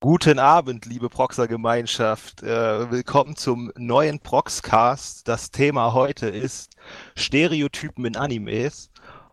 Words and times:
Guten 0.00 0.38
Abend, 0.38 0.86
liebe 0.86 1.08
Proxer-Gemeinschaft. 1.08 2.44
Äh, 2.44 2.88
willkommen 2.88 3.34
zum 3.34 3.72
neuen 3.76 4.20
Proxcast. 4.20 5.26
Das 5.26 5.50
Thema 5.50 5.92
heute 5.92 6.28
ist 6.28 6.76
Stereotypen 7.16 8.04
in 8.04 8.14
Animes. 8.14 8.90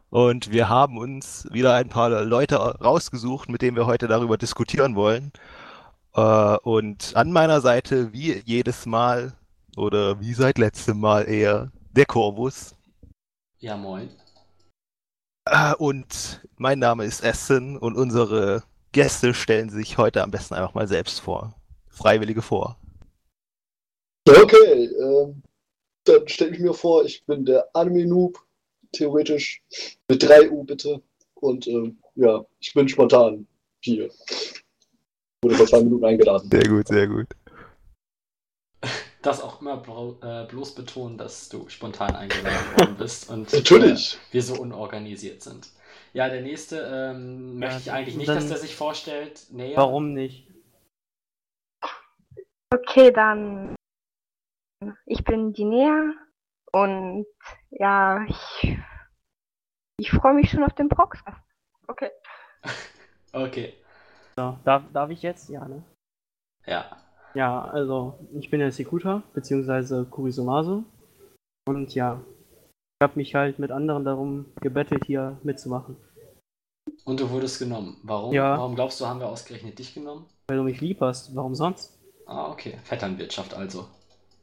Und 0.09 0.51
wir 0.51 0.67
haben 0.67 0.97
uns 0.97 1.47
wieder 1.51 1.75
ein 1.75 1.89
paar 1.89 2.09
Leute 2.23 2.55
rausgesucht, 2.55 3.47
mit 3.47 3.62
denen 3.62 3.78
wir 3.78 3.86
heute 3.86 4.07
darüber 4.07 4.39
diskutieren 4.39 4.96
wollen. 4.96 5.31
Äh, 6.15 6.58
und 6.63 7.16
an 7.16 7.32
meiner 7.32 7.62
Seite, 7.62 8.12
wie 8.12 8.42
jedes 8.44 8.88
Mal, 8.88 9.34
oder 9.78 10.20
wie 10.20 10.34
seit 10.34 10.58
letztem 10.58 11.00
Mal 11.00 11.29
eher, 11.29 11.72
der 11.92 12.08
Corvus. 12.08 12.74
Ja, 13.60 13.78
moin. 13.78 14.10
Äh, 15.47 15.76
und 15.76 16.41
mein 16.58 16.80
Name 16.80 17.05
ist 17.05 17.23
Essen 17.23 17.77
und 17.77 17.95
unsere 17.95 18.63
Gäste 18.95 19.34
stellen 19.34 19.70
sich 19.70 19.98
heute 19.98 20.23
am 20.23 20.31
besten 20.31 20.53
einfach 20.53 20.73
mal 20.73 20.88
selbst 20.88 21.20
vor. 21.20 21.53
Freiwillige 21.89 22.41
vor. 22.41 22.80
Okay, 24.26 24.86
ähm, 24.86 25.44
dann 26.05 26.26
stelle 26.30 26.52
ich 26.52 26.59
mir 26.59 26.73
vor, 26.73 27.03
ich 27.03 27.26
bin 27.26 27.44
der 27.44 27.67
Anime-Noob, 27.73 28.39
theoretisch 28.94 29.62
mit 30.08 30.23
3 30.23 30.50
U 30.50 30.63
bitte. 30.63 31.02
Und 31.34 31.67
ähm, 31.67 31.98
ja, 32.16 32.45
ich 32.62 32.73
bin 32.73 32.88
spontan 32.88 33.45
hier. 33.81 34.09
Wurde 35.41 35.55
vor 35.55 35.67
zwei 35.67 35.84
Minuten 35.84 36.05
eingeladen. 36.05 36.50
Sehr 36.50 36.70
gut, 36.70 36.88
sehr 36.88 37.08
gut. 37.08 37.27
Das 39.22 39.41
auch 39.41 39.59
immer 39.59 39.84
äh, 40.22 40.48
bloß 40.48 40.73
betonen, 40.73 41.17
dass 41.17 41.50
du 41.50 41.67
spontan 41.67 42.16
eingeladen 42.16 42.77
worden 42.77 42.95
bist 42.98 43.30
und 43.30 43.52
Natürlich. 43.52 44.14
Äh, 44.30 44.36
wir 44.36 44.44
so 44.44 44.53
unorganisiert 44.55 45.41
sind. 45.41 45.67
Ja, 46.16 46.30
der 46.30 46.42
nächste 46.42 46.78
ähm, 46.80 47.60
möchte 47.60 47.82
ich 47.82 47.92
eigentlich 47.92 48.16
nicht, 48.16 48.30
dann- 48.30 48.36
dass 48.38 48.48
der 48.48 48.58
sich 48.58 48.73
vorstellt. 48.73 49.48
Nee, 49.52 49.76
Warum 49.76 50.14
nicht? 50.14 50.50
Okay, 52.73 53.12
dann. 53.12 53.76
Ich 55.06 55.23
bin 55.26 55.52
die 55.52 55.66
Nea 55.66 56.14
und 56.72 57.26
ja, 57.72 58.23
ich, 58.30 58.78
ich 59.98 60.12
freue 60.12 60.34
mich 60.36 60.50
schon 60.52 60.64
auf 60.64 60.73
den 60.73 60.89
Prox. 60.89 61.20
Okay. 61.88 62.12
Okay. 63.34 63.73
So, 64.38 64.58
darf, 64.64 64.84
darf 64.94 65.09
ich 65.09 65.22
jetzt? 65.22 65.50
Ja, 65.50 65.67
ne? 65.67 65.84
Ja. 66.66 66.86
Ja, 67.34 67.66
also 67.66 68.17
ich 68.39 68.50
bin 68.50 68.61
der 68.61 68.72
Sekuta, 68.72 69.23
beziehungsweise 69.34 70.06
Kurisomasu. 70.06 70.86
Und 71.67 71.94
ja, 71.94 72.22
ich 72.61 73.04
habe 73.04 73.17
mich 73.17 73.36
halt 73.36 73.59
mit 73.59 73.72
anderen 73.72 74.06
darum 74.06 74.45
gebettelt, 74.61 75.04
hier 75.04 75.38
mitzumachen. 75.44 75.98
Und 77.03 77.19
du 77.19 77.30
wurdest 77.30 77.59
genommen. 77.59 77.97
Warum? 78.03 78.33
Ja. 78.33 78.58
Warum 78.58 78.75
glaubst 78.75 79.00
du, 79.00 79.05
haben 79.05 79.19
wir 79.19 79.28
ausgerechnet 79.28 79.78
dich 79.80 79.94
genommen? 79.94 80.25
Weil 80.47 80.58
du 80.58 80.64
mich 80.64 80.81
lieb 80.81 81.02
hast, 81.02 81.36
warum 81.36 81.55
sonst? 81.55 81.97
Ah, 82.25 82.50
okay. 82.50 82.77
Vetternwirtschaft 82.83 83.53
also. 83.53 83.88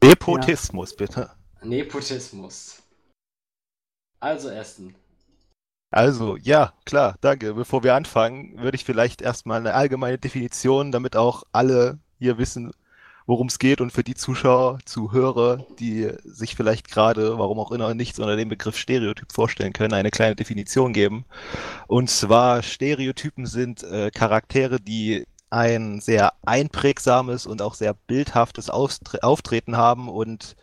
Nepotismus, 0.03 0.95
bitte. 0.95 1.31
Nepotismus. 1.61 2.81
Also, 4.19 4.49
Essen. 4.49 4.95
Also, 5.91 6.37
ja, 6.37 6.73
klar, 6.85 7.17
danke. 7.21 7.53
Bevor 7.53 7.83
wir 7.83 7.93
anfangen, 7.95 8.57
würde 8.61 8.75
ich 8.75 8.83
vielleicht 8.83 9.21
erstmal 9.21 9.59
eine 9.59 9.73
allgemeine 9.73 10.17
Definition, 10.17 10.91
damit 10.91 11.15
auch 11.15 11.43
alle 11.51 11.99
hier 12.17 12.37
wissen, 12.37 12.73
worum 13.25 13.47
es 13.47 13.59
geht 13.59 13.81
und 13.81 13.91
für 13.91 14.03
die 14.03 14.15
Zuschauer, 14.15 14.79
Zuhörer, 14.85 15.65
die 15.79 16.11
sich 16.23 16.55
vielleicht 16.55 16.89
gerade, 16.89 17.37
warum 17.37 17.59
auch 17.59 17.71
immer, 17.71 17.93
nichts 17.93 18.19
unter 18.19 18.35
dem 18.35 18.49
Begriff 18.49 18.77
Stereotyp 18.77 19.31
vorstellen 19.31 19.73
können, 19.73 19.93
eine 19.93 20.11
kleine 20.11 20.35
Definition 20.35 20.93
geben. 20.93 21.25
Und 21.87 22.09
zwar, 22.09 22.63
Stereotypen 22.63 23.45
sind 23.45 23.83
äh, 23.83 24.11
Charaktere, 24.11 24.79
die 24.79 25.25
ein 25.49 26.01
sehr 26.01 26.33
einprägsames 26.45 27.45
und 27.45 27.61
auch 27.61 27.75
sehr 27.75 27.93
bildhaftes 27.93 28.69
Austre 28.69 29.21
Auftreten 29.23 29.77
haben 29.77 30.09
und 30.09 30.55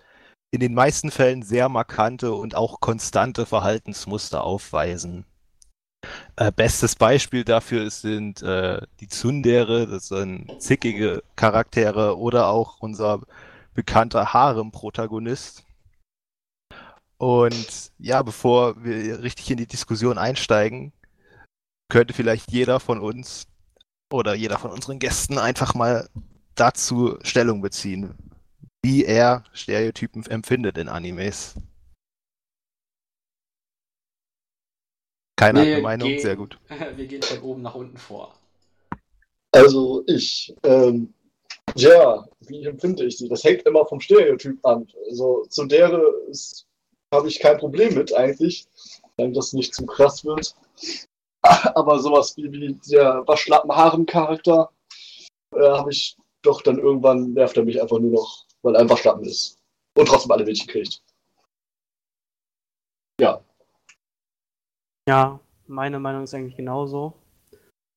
in 0.50 0.60
den 0.60 0.74
meisten 0.74 1.10
Fällen 1.12 1.42
sehr 1.42 1.68
markante 1.68 2.32
und 2.32 2.56
auch 2.56 2.80
konstante 2.80 3.46
Verhaltensmuster 3.46 4.42
aufweisen. 4.42 5.24
Äh, 6.36 6.52
bestes 6.52 6.96
Beispiel 6.96 7.44
dafür 7.44 7.90
sind 7.90 8.42
äh, 8.42 8.80
die 9.00 9.08
Tsundere, 9.08 9.86
das 9.86 10.08
sind 10.08 10.50
zickige 10.60 11.22
Charaktere, 11.36 12.18
oder 12.18 12.48
auch 12.48 12.78
unser 12.80 13.20
bekannter 13.74 14.32
Harem-Protagonist. 14.32 15.64
Und 17.18 17.92
ja, 17.98 18.22
bevor 18.22 18.82
wir 18.82 19.22
richtig 19.22 19.50
in 19.50 19.58
die 19.58 19.66
Diskussion 19.66 20.16
einsteigen, 20.16 20.92
könnte 21.90 22.14
vielleicht 22.14 22.50
jeder 22.50 22.80
von 22.80 23.00
uns 23.00 23.46
oder 24.10 24.34
jeder 24.34 24.58
von 24.58 24.70
unseren 24.70 24.98
Gästen 24.98 25.38
einfach 25.38 25.74
mal 25.74 26.08
dazu 26.54 27.18
Stellung 27.22 27.60
beziehen, 27.60 28.14
wie 28.82 29.04
er 29.04 29.44
Stereotypen 29.52 30.24
empfindet 30.26 30.78
in 30.78 30.88
Animes. 30.88 31.56
Keiner 35.40 35.60
hat 35.60 35.66
Wir 35.68 35.74
eine 35.76 35.82
Meinung, 35.82 36.08
gehen- 36.08 36.20
sehr 36.20 36.36
gut. 36.36 36.58
wir 36.96 37.06
gehen 37.06 37.22
von 37.22 37.40
oben 37.40 37.62
nach 37.62 37.74
unten 37.74 37.96
vor. 37.96 38.34
Also 39.52 40.04
ich, 40.06 40.54
ähm, 40.64 41.14
ja, 41.76 42.26
wie 42.40 42.62
empfinde 42.66 43.06
ich 43.06 43.16
sie? 43.16 43.26
Das 43.26 43.42
hängt 43.42 43.62
immer 43.62 43.86
vom 43.86 44.00
Stereotyp 44.00 44.64
an. 44.66 44.86
Also 45.08 45.46
zu 45.48 45.64
der 45.64 46.02
habe 47.14 47.28
ich 47.28 47.40
kein 47.40 47.56
Problem 47.56 47.94
mit 47.94 48.14
eigentlich, 48.14 48.66
wenn 49.16 49.32
das 49.32 49.54
nicht 49.54 49.74
zu 49.74 49.86
krass 49.86 50.26
wird. 50.26 50.54
Aber 51.74 51.98
sowas 52.00 52.36
wie, 52.36 52.52
wie 52.52 52.74
der 52.90 53.26
waschlappen 53.26 53.74
Haaren-Charakter 53.74 54.70
äh, 55.54 55.70
habe 55.70 55.90
ich 55.90 56.18
doch 56.42 56.60
dann 56.60 56.78
irgendwann 56.78 57.32
nervt 57.32 57.56
er 57.56 57.64
mich 57.64 57.80
einfach 57.80 57.98
nur 57.98 58.12
noch, 58.12 58.44
weil 58.60 58.74
er 58.74 58.82
einfach 58.82 58.98
Schlappen 58.98 59.24
ist. 59.24 59.56
Und 59.96 60.06
trotzdem 60.06 60.32
alle 60.32 60.44
Mädchen 60.44 60.66
kriegt. 60.66 61.02
Ja, 63.18 63.42
Ja, 65.10 65.40
meine 65.66 65.98
Meinung 65.98 66.22
ist 66.22 66.34
eigentlich 66.34 66.56
genauso. 66.56 67.14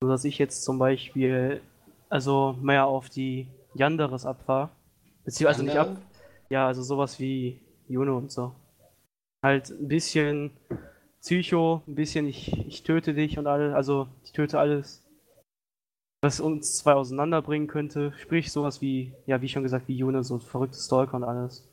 Nur 0.02 0.10
dass 0.10 0.24
ich 0.24 0.36
jetzt 0.38 0.64
zum 0.64 0.80
Beispiel, 0.80 1.60
also 2.08 2.58
mehr 2.60 2.86
auf 2.86 3.08
die 3.08 3.46
Yanderes 3.72 4.26
abfahre. 4.26 4.70
Beziehungsweise 5.24 5.62
nicht 5.62 5.76
ab. 5.76 5.96
Ja, 6.50 6.66
also 6.66 6.82
sowas 6.82 7.20
wie 7.20 7.60
Juno 7.86 8.18
und 8.18 8.32
so. 8.32 8.52
Halt 9.44 9.70
ein 9.70 9.86
bisschen 9.86 10.50
Psycho, 11.20 11.82
ein 11.86 11.94
bisschen 11.94 12.26
ich, 12.26 12.66
ich 12.66 12.82
töte 12.82 13.14
dich 13.14 13.38
und 13.38 13.46
alles, 13.46 13.72
also 13.74 14.08
ich 14.24 14.32
töte 14.32 14.58
alles, 14.58 15.06
was 16.20 16.40
uns 16.40 16.78
zwei 16.78 16.94
auseinanderbringen 16.94 17.68
könnte. 17.68 18.12
Sprich 18.18 18.50
sowas 18.50 18.80
wie, 18.80 19.14
ja, 19.26 19.40
wie 19.40 19.48
schon 19.48 19.62
gesagt, 19.62 19.86
wie 19.86 19.96
Juno, 19.96 20.24
so 20.24 20.40
verrückte 20.40 20.78
Stalker 20.78 21.14
und 21.14 21.24
alles. 21.24 21.64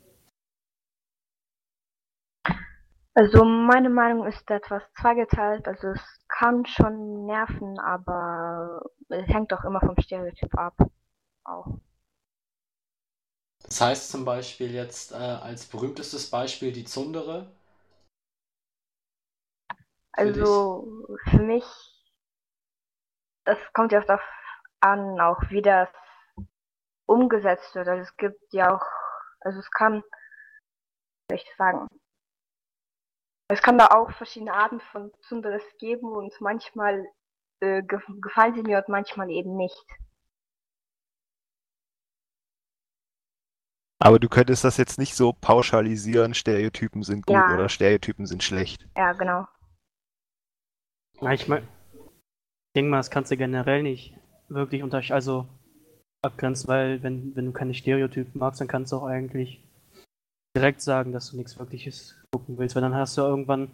Also 3.13 3.43
meine 3.43 3.89
Meinung 3.89 4.25
ist 4.25 4.49
etwas 4.49 4.83
zweigeteilt. 4.93 5.67
Also 5.67 5.89
es 5.89 6.01
kann 6.29 6.65
schon 6.65 7.25
nerven, 7.25 7.77
aber 7.79 8.83
es 9.09 9.27
hängt 9.27 9.53
auch 9.53 9.65
immer 9.65 9.81
vom 9.81 9.99
Stereotyp 9.99 10.57
ab. 10.57 10.75
Auch. 11.43 11.67
Das 13.63 13.81
heißt 13.81 14.11
zum 14.11 14.25
Beispiel 14.25 14.71
jetzt 14.73 15.11
äh, 15.11 15.15
als 15.15 15.65
berühmtestes 15.65 16.29
Beispiel 16.29 16.71
die 16.71 16.85
Zundere. 16.85 17.51
Für 20.15 20.31
dich? 20.31 20.41
Also 20.41 21.07
für 21.29 21.41
mich, 21.41 21.65
das 23.45 23.57
kommt 23.73 23.91
ja 23.91 24.01
auch 24.01 24.05
darauf 24.05 24.23
an, 24.79 25.19
auch 25.19 25.41
wie 25.49 25.61
das 25.61 25.89
umgesetzt 27.05 27.75
wird. 27.75 27.87
Also 27.87 28.03
es 28.03 28.17
gibt 28.17 28.41
ja 28.53 28.75
auch, 28.75 28.85
also 29.41 29.59
es 29.59 29.69
kann, 29.71 30.01
soll 31.29 31.37
ich 31.37 31.45
sagen, 31.57 31.87
es 33.51 33.61
kann 33.61 33.77
da 33.77 33.87
auch 33.87 34.11
verschiedene 34.11 34.53
Arten 34.53 34.79
von 34.91 35.11
Tsunderes 35.21 35.63
geben 35.79 36.11
und 36.11 36.33
manchmal 36.41 37.05
äh, 37.59 37.81
ge 37.83 37.99
gefallen 38.21 38.55
sie 38.55 38.63
mir 38.63 38.77
und 38.77 38.89
manchmal 38.89 39.29
eben 39.29 39.55
nicht. 39.55 39.85
Aber 43.99 44.17
du 44.17 44.29
könntest 44.29 44.63
das 44.63 44.77
jetzt 44.77 44.97
nicht 44.97 45.15
so 45.15 45.31
pauschalisieren, 45.31 46.33
Stereotypen 46.33 47.03
sind 47.03 47.25
gut 47.27 47.35
Ja. 47.35 47.53
oder 47.53 47.69
Stereotypen 47.69 48.25
sind 48.25 48.41
schlecht. 48.41 48.87
Ja, 48.97 49.13
genau. 49.13 49.47
Ja, 51.21 51.31
ich 51.33 51.47
mein, 51.47 51.67
ich 51.93 52.73
denke 52.75 52.89
mal, 52.89 52.97
das 52.97 53.11
kannst 53.11 53.29
du 53.29 53.37
generell 53.37 53.83
nicht 53.83 54.17
wirklich 54.49 54.81
unter, 54.81 55.01
also 55.11 55.47
abgrenzen, 56.23 56.67
weil 56.67 57.03
wenn, 57.03 57.35
wenn 57.35 57.45
du 57.45 57.51
keine 57.51 57.75
Stereotypen 57.75 58.39
magst, 58.39 58.59
dann 58.59 58.67
kannst 58.67 58.91
du 58.91 58.97
auch 58.97 59.03
eigentlich 59.03 59.63
direkt 60.57 60.81
sagen, 60.81 61.11
dass 61.11 61.29
du 61.29 61.37
nichts 61.37 61.59
wirkliches 61.59 62.20
gucken 62.31 62.57
willst, 62.57 62.75
weil 62.75 62.81
dann 62.81 62.95
hast 62.95 63.17
du 63.17 63.21
ja 63.21 63.27
irgendwann, 63.27 63.71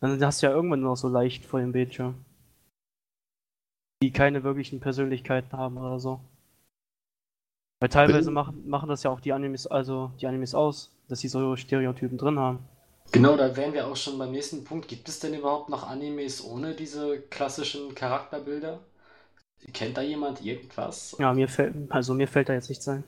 dann 0.00 0.22
hast 0.24 0.42
du 0.42 0.46
ja 0.46 0.52
irgendwann 0.52 0.80
nur 0.80 0.90
noch 0.90 0.96
so 0.96 1.08
leicht 1.08 1.44
vor 1.44 1.60
dem 1.60 1.72
Bildschirm. 1.72 2.24
Die 4.02 4.12
keine 4.12 4.42
wirklichen 4.42 4.80
Persönlichkeiten 4.80 5.56
haben 5.56 5.78
oder 5.78 6.00
so. 6.00 6.20
Weil 7.80 7.88
teilweise 7.88 8.30
machen, 8.30 8.68
machen 8.68 8.88
das 8.88 9.02
ja 9.04 9.10
auch 9.10 9.20
die 9.20 9.32
Animes, 9.32 9.66
also 9.66 10.10
die 10.20 10.26
Animes 10.26 10.54
aus, 10.54 10.90
dass 11.08 11.20
sie 11.20 11.28
so 11.28 11.56
Stereotypen 11.56 12.18
drin 12.18 12.38
haben. 12.38 12.58
Genau, 13.12 13.36
da 13.36 13.56
wären 13.56 13.72
wir 13.72 13.86
auch 13.86 13.96
schon 13.96 14.18
beim 14.18 14.32
nächsten 14.32 14.64
Punkt. 14.64 14.88
Gibt 14.88 15.08
es 15.08 15.18
denn 15.20 15.34
überhaupt 15.34 15.68
noch 15.68 15.88
Animes 15.88 16.44
ohne 16.44 16.74
diese 16.74 17.20
klassischen 17.22 17.94
Charakterbilder? 17.94 18.80
Kennt 19.72 19.96
da 19.96 20.02
jemand 20.02 20.44
irgendwas? 20.44 21.16
Ja, 21.18 21.32
mir 21.32 21.48
fällt, 21.48 21.74
also 21.90 22.14
mir 22.14 22.28
fällt 22.28 22.48
da 22.48 22.54
jetzt 22.54 22.68
nichts 22.68 22.88
ein. 22.88 23.04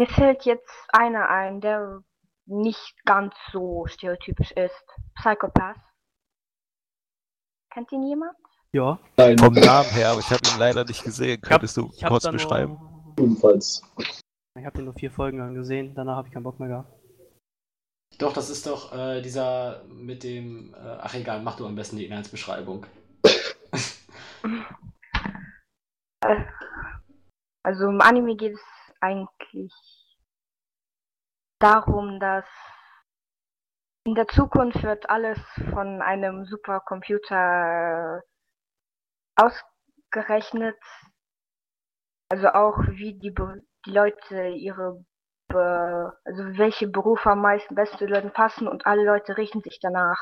Mir 0.00 0.08
fällt 0.08 0.44
jetzt 0.44 0.68
einer 0.88 1.28
ein, 1.28 1.60
der 1.60 2.02
nicht 2.46 2.94
ganz 3.04 3.34
so 3.52 3.86
stereotypisch 3.86 4.52
ist. 4.52 4.84
Psychopath. 5.16 5.76
Kennt 7.72 7.90
ihn 7.92 8.02
jemand? 8.06 8.36
Ja. 8.72 8.98
Nein, 9.16 9.38
Vom 9.38 9.54
Namen 9.54 9.88
her, 9.90 10.10
aber 10.10 10.20
ich 10.20 10.30
habe 10.30 10.40
ihn 10.46 10.58
leider 10.58 10.84
nicht 10.84 11.02
gesehen. 11.04 11.40
Ich 11.42 11.50
hab, 11.50 11.60
Könntest 11.60 11.76
du 11.76 11.88
kurz 12.06 12.28
beschreiben? 12.30 12.78
Nur, 13.16 13.26
ebenfalls. 13.26 13.82
ich 13.98 14.64
habe 14.64 14.82
nur 14.82 14.94
vier 14.94 15.10
Folgen 15.10 15.38
lang 15.38 15.54
gesehen, 15.54 15.94
danach 15.94 16.16
habe 16.16 16.28
ich 16.28 16.34
keinen 16.34 16.42
Bock 16.44 16.58
mehr 16.60 16.68
gehabt. 16.68 16.92
Doch, 18.18 18.32
das 18.32 18.48
ist 18.50 18.66
doch 18.66 18.92
äh, 18.96 19.20
dieser 19.20 19.84
mit 19.84 20.22
dem. 20.22 20.72
Äh, 20.74 20.78
ach 21.00 21.14
egal, 21.14 21.42
mach 21.42 21.56
du 21.56 21.66
am 21.66 21.74
besten 21.74 21.96
die 21.96 22.06
Inhaltsbeschreibung. 22.06 22.86
Äh, 26.22 26.44
Also 27.62 27.88
im 27.88 28.00
Anime 28.00 28.36
geht 28.36 28.54
es 28.54 28.60
eigentlich 29.00 29.72
darum, 31.58 32.20
dass 32.20 32.44
in 34.04 34.14
der 34.14 34.28
Zukunft 34.28 34.82
wird 34.82 35.10
alles 35.10 35.38
von 35.72 36.00
einem 36.00 36.44
Supercomputer 36.44 38.22
ausgerechnet. 39.36 40.78
Also 42.28 42.48
auch 42.48 42.78
wie 42.88 43.18
die, 43.18 43.34
die 43.84 43.90
Leute 43.90 44.48
ihre, 44.48 45.04
Be 45.48 46.12
also 46.24 46.58
welche 46.58 46.88
Berufe 46.88 47.30
am 47.30 47.40
meisten 47.40 47.74
besten 47.76 48.08
Leuten 48.08 48.32
passen 48.32 48.66
und 48.66 48.84
alle 48.86 49.04
Leute 49.04 49.36
richten 49.36 49.60
sich 49.60 49.78
danach. 49.80 50.18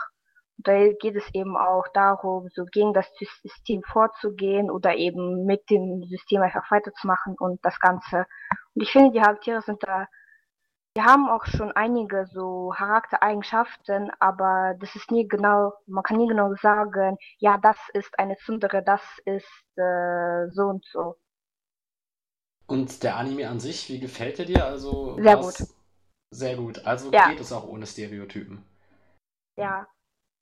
Und 0.59 0.69
da 0.69 0.93
geht 1.01 1.17
es 1.17 1.29
eben 1.35 1.57
auch 1.57 1.87
darum, 1.95 2.49
so 2.55 2.65
gegen 2.67 2.93
das 2.93 3.07
System 3.43 3.83
vorzugehen 3.83 4.71
oder 4.71 4.95
eben 4.95 5.45
mit 5.47 5.69
dem 5.71 6.05
System 6.05 6.43
einfach 6.43 6.71
weiterzumachen 6.71 7.37
und 7.39 7.65
das 7.65 7.79
Ganze. 7.81 8.27
Und 8.75 8.83
ich 8.83 8.93
finde, 8.93 9.13
die 9.13 9.21
Charaktere 9.21 9.63
sind 9.63 9.83
da, 9.83 10.07
die 10.97 11.03
haben 11.03 11.29
auch 11.29 11.45
schon 11.47 11.73
einige 11.73 12.27
so 12.27 12.73
Charaktereigenschaften, 12.77 14.13
aber 14.21 14.75
das 14.79 14.95
ist 14.95 15.11
nie 15.11 15.27
genau, 15.27 15.73
man 15.87 16.05
kann 16.05 16.19
nie 16.19 16.29
genau 16.29 16.55
sagen, 16.55 17.17
ja, 17.39 17.59
das 17.59 17.77
ist 17.95 18.17
eine 18.19 18.37
Zundere, 18.37 18.83
das 18.83 19.01
ist 19.25 19.49
äh, 19.77 20.49
so 20.51 20.63
und 20.67 20.85
so. 20.87 21.17
Und 22.67 23.03
der 23.03 23.17
Anime 23.17 23.49
an 23.49 23.61
sich, 23.61 23.89
wie 23.91 24.01
gefällt 24.01 24.39
er 24.39 24.47
dir? 24.47 24.65
Also 24.65 25.17
Sehr 25.21 25.39
was- 25.39 25.75
Sehr 26.31 26.57
gut. 26.57 26.85
Also 26.87 27.13
Ja. 27.13 27.29
geht 27.29 27.41
es 27.41 27.53
auch 27.53 27.67
ohne 27.69 27.87
Stereotypen. 27.87 28.65
Ja. 29.57 29.87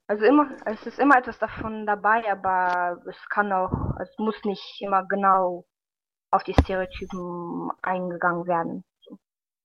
Also 0.07 0.25
immer, 0.25 0.51
es 0.67 0.87
ist 0.87 0.99
immer 0.99 1.19
etwas 1.19 1.39
davon 1.39 1.87
dabei, 1.87 2.31
aber 2.31 3.03
es 3.09 3.17
kann 3.29 3.53
auch, 3.53 3.97
es 4.01 4.11
muss 4.19 4.37
nicht 4.45 4.81
immer 4.81 5.05
genau 5.07 5.67
auf 6.31 6.45
die 6.45 6.55
Stereotypen 6.55 7.71
eingegangen 7.83 8.47
werden. 8.47 8.85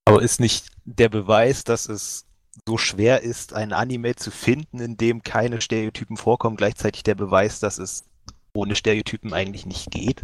Aber 0.07 0.21
ist 0.21 0.39
nicht 0.39 0.67
der 0.85 1.09
Beweis, 1.09 1.63
dass 1.63 1.89
es 1.89 2.25
so 2.67 2.77
schwer 2.77 3.21
ist, 3.21 3.53
ein 3.53 3.73
Anime 3.73 4.15
zu 4.15 4.31
finden, 4.31 4.79
in 4.79 4.97
dem 4.97 5.21
keine 5.23 5.61
Stereotypen 5.61 6.17
vorkommen, 6.17 6.57
gleichzeitig 6.57 7.03
der 7.03 7.15
Beweis, 7.15 7.59
dass 7.59 7.77
es 7.77 8.05
ohne 8.53 8.75
Stereotypen 8.75 9.33
eigentlich 9.33 9.65
nicht 9.65 9.91
geht? 9.91 10.23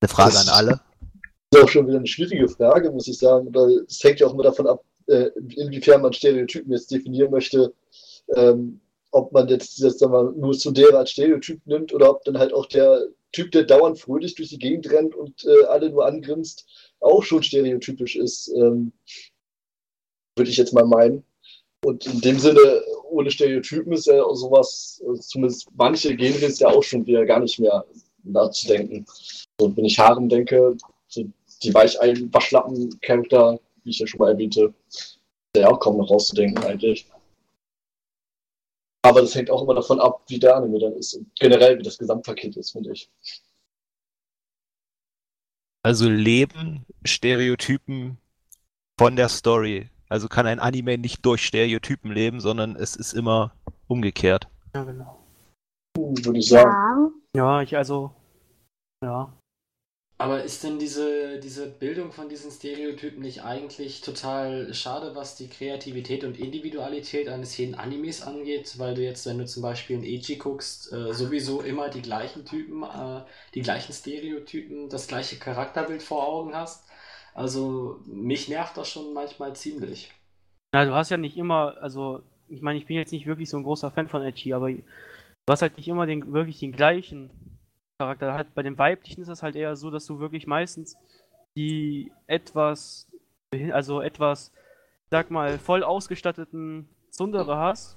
Eine 0.00 0.08
Frage 0.08 0.32
Das- 0.34 0.48
an 0.48 0.54
alle. 0.54 0.80
Das 1.50 1.60
ist 1.60 1.64
auch 1.64 1.68
schon 1.68 1.86
wieder 1.86 1.98
eine 1.98 2.06
schwierige 2.06 2.48
Frage, 2.48 2.90
muss 2.90 3.06
ich 3.06 3.18
sagen, 3.18 3.54
weil 3.54 3.84
es 3.88 4.02
hängt 4.02 4.20
ja 4.20 4.26
auch 4.26 4.34
immer 4.34 4.42
davon 4.42 4.66
ab, 4.66 4.82
äh, 5.06 5.30
inwiefern 5.54 6.02
man 6.02 6.12
Stereotypen 6.12 6.72
jetzt 6.72 6.90
definieren 6.90 7.30
möchte. 7.30 7.72
Ähm, 8.34 8.80
ob 9.12 9.32
man 9.32 9.48
jetzt, 9.48 9.78
jetzt 9.78 10.00
wir, 10.02 10.32
nur 10.36 10.54
Sundere 10.54 10.98
als 10.98 11.12
Stereotyp 11.12 11.64
nimmt 11.66 11.94
oder 11.94 12.10
ob 12.10 12.24
dann 12.24 12.36
halt 12.38 12.52
auch 12.52 12.66
der 12.66 13.00
Typ, 13.32 13.52
der 13.52 13.62
dauernd 13.62 13.98
fröhlich 13.98 14.34
durch 14.34 14.48
die 14.48 14.58
Gegend 14.58 14.90
rennt 14.90 15.14
und 15.14 15.44
äh, 15.44 15.64
alle 15.66 15.90
nur 15.90 16.04
angrinst, 16.04 16.66
auch 17.00 17.22
schon 17.22 17.42
stereotypisch 17.42 18.16
ist, 18.16 18.48
ähm, 18.48 18.92
würde 20.36 20.50
ich 20.50 20.56
jetzt 20.56 20.74
mal 20.74 20.84
meinen. 20.84 21.24
Und 21.84 22.06
in 22.06 22.20
dem 22.20 22.38
Sinne, 22.38 22.82
ohne 23.10 23.30
Stereotypen 23.30 23.92
ist 23.92 24.06
ja 24.06 24.22
sowas, 24.34 25.02
äh, 25.06 25.18
zumindest 25.20 25.68
manche 25.76 26.16
Genres 26.16 26.58
ja 26.58 26.68
auch 26.68 26.82
schon 26.82 27.06
wieder 27.06 27.24
gar 27.24 27.40
nicht 27.40 27.58
mehr 27.58 27.84
nachzudenken. 28.24 29.06
So, 29.60 29.76
wenn 29.76 29.84
ich 29.84 29.98
Harem 29.98 30.28
denke, 30.28 30.76
so 31.08 31.24
die 31.62 31.74
weicheilen 31.74 32.32
Waschlappen-Charakter, 32.32 33.60
wie 33.84 33.90
ich 33.90 33.98
ja 33.98 34.06
schon 34.06 34.18
mal 34.18 34.32
erwähnte, 34.32 34.74
ist 34.88 35.20
ja 35.56 35.68
auch 35.68 35.80
kaum 35.80 35.98
noch 35.98 36.10
rauszudenken 36.10 36.64
eigentlich. 36.64 37.06
Aber 39.02 39.20
das 39.20 39.34
hängt 39.36 39.50
auch 39.50 39.62
immer 39.62 39.74
davon 39.74 40.00
ab, 40.00 40.24
wie 40.26 40.40
der 40.40 40.56
Anime 40.56 40.80
dann 40.80 40.94
ist 40.94 41.14
und 41.14 41.30
generell, 41.38 41.78
wie 41.78 41.84
das 41.84 41.98
Gesamtpaket 41.98 42.56
ist, 42.56 42.72
finde 42.72 42.92
ich. 42.92 43.08
Also 45.86 46.08
leben 46.08 46.84
Stereotypen 47.04 48.18
von 48.98 49.14
der 49.14 49.28
Story. 49.28 49.88
Also 50.08 50.26
kann 50.26 50.44
ein 50.48 50.58
Anime 50.58 50.98
nicht 50.98 51.24
durch 51.24 51.46
Stereotypen 51.46 52.10
leben, 52.10 52.40
sondern 52.40 52.74
es 52.74 52.96
ist 52.96 53.12
immer 53.12 53.52
umgekehrt. 53.86 54.48
Ja, 54.74 54.82
genau. 54.82 55.24
Würde 55.96 56.40
ich 56.40 56.48
sagen. 56.48 57.12
Ja, 57.36 57.60
Ja, 57.60 57.62
ich 57.62 57.76
also, 57.76 58.12
ja. 59.00 59.32
Aber 60.18 60.42
ist 60.42 60.64
denn 60.64 60.78
diese, 60.78 61.38
diese 61.40 61.66
Bildung 61.66 62.10
von 62.10 62.30
diesen 62.30 62.50
Stereotypen 62.50 63.20
nicht 63.20 63.44
eigentlich 63.44 64.00
total 64.00 64.72
schade, 64.72 65.14
was 65.14 65.36
die 65.36 65.48
Kreativität 65.48 66.24
und 66.24 66.38
Individualität 66.38 67.28
eines 67.28 67.54
jeden 67.58 67.74
Animes 67.74 68.22
angeht? 68.22 68.78
Weil 68.78 68.94
du 68.94 69.02
jetzt, 69.02 69.26
wenn 69.26 69.36
du 69.36 69.44
zum 69.44 69.62
Beispiel 69.62 69.96
in 69.96 70.04
Eiji 70.04 70.36
guckst, 70.36 70.90
äh, 70.90 71.12
sowieso 71.12 71.60
immer 71.60 71.90
die 71.90 72.00
gleichen 72.00 72.46
Typen, 72.46 72.82
äh, 72.82 73.24
die 73.54 73.60
gleichen 73.60 73.92
Stereotypen, 73.92 74.88
das 74.88 75.06
gleiche 75.06 75.36
Charakterbild 75.36 76.02
vor 76.02 76.26
Augen 76.26 76.54
hast. 76.54 76.88
Also 77.34 78.00
mich 78.06 78.48
nervt 78.48 78.78
das 78.78 78.88
schon 78.88 79.12
manchmal 79.12 79.54
ziemlich. 79.54 80.10
Na, 80.72 80.86
du 80.86 80.94
hast 80.94 81.10
ja 81.10 81.18
nicht 81.18 81.36
immer, 81.36 81.76
also, 81.82 82.22
ich 82.48 82.62
meine, 82.62 82.78
ich 82.78 82.86
bin 82.86 82.96
jetzt 82.96 83.12
nicht 83.12 83.26
wirklich 83.26 83.50
so 83.50 83.58
ein 83.58 83.64
großer 83.64 83.90
Fan 83.90 84.08
von 84.08 84.22
Edgy, 84.22 84.54
aber 84.54 84.70
du 84.70 84.82
hast 85.50 85.60
halt 85.60 85.76
nicht 85.76 85.88
immer 85.88 86.06
den, 86.06 86.32
wirklich 86.32 86.58
den 86.58 86.72
gleichen 86.72 87.55
Charakter. 87.98 88.34
Halt 88.34 88.54
bei 88.54 88.62
den 88.62 88.78
weiblichen 88.78 89.22
ist 89.22 89.28
es 89.28 89.42
halt 89.42 89.56
eher 89.56 89.76
so, 89.76 89.90
dass 89.90 90.06
du 90.06 90.18
wirklich 90.18 90.46
meistens 90.46 90.96
die 91.56 92.12
etwas, 92.26 93.10
also 93.72 94.02
etwas, 94.02 94.52
sag 95.10 95.30
mal, 95.30 95.58
voll 95.58 95.82
ausgestatteten 95.82 96.88
Tsundere 97.10 97.56
hast. 97.56 97.96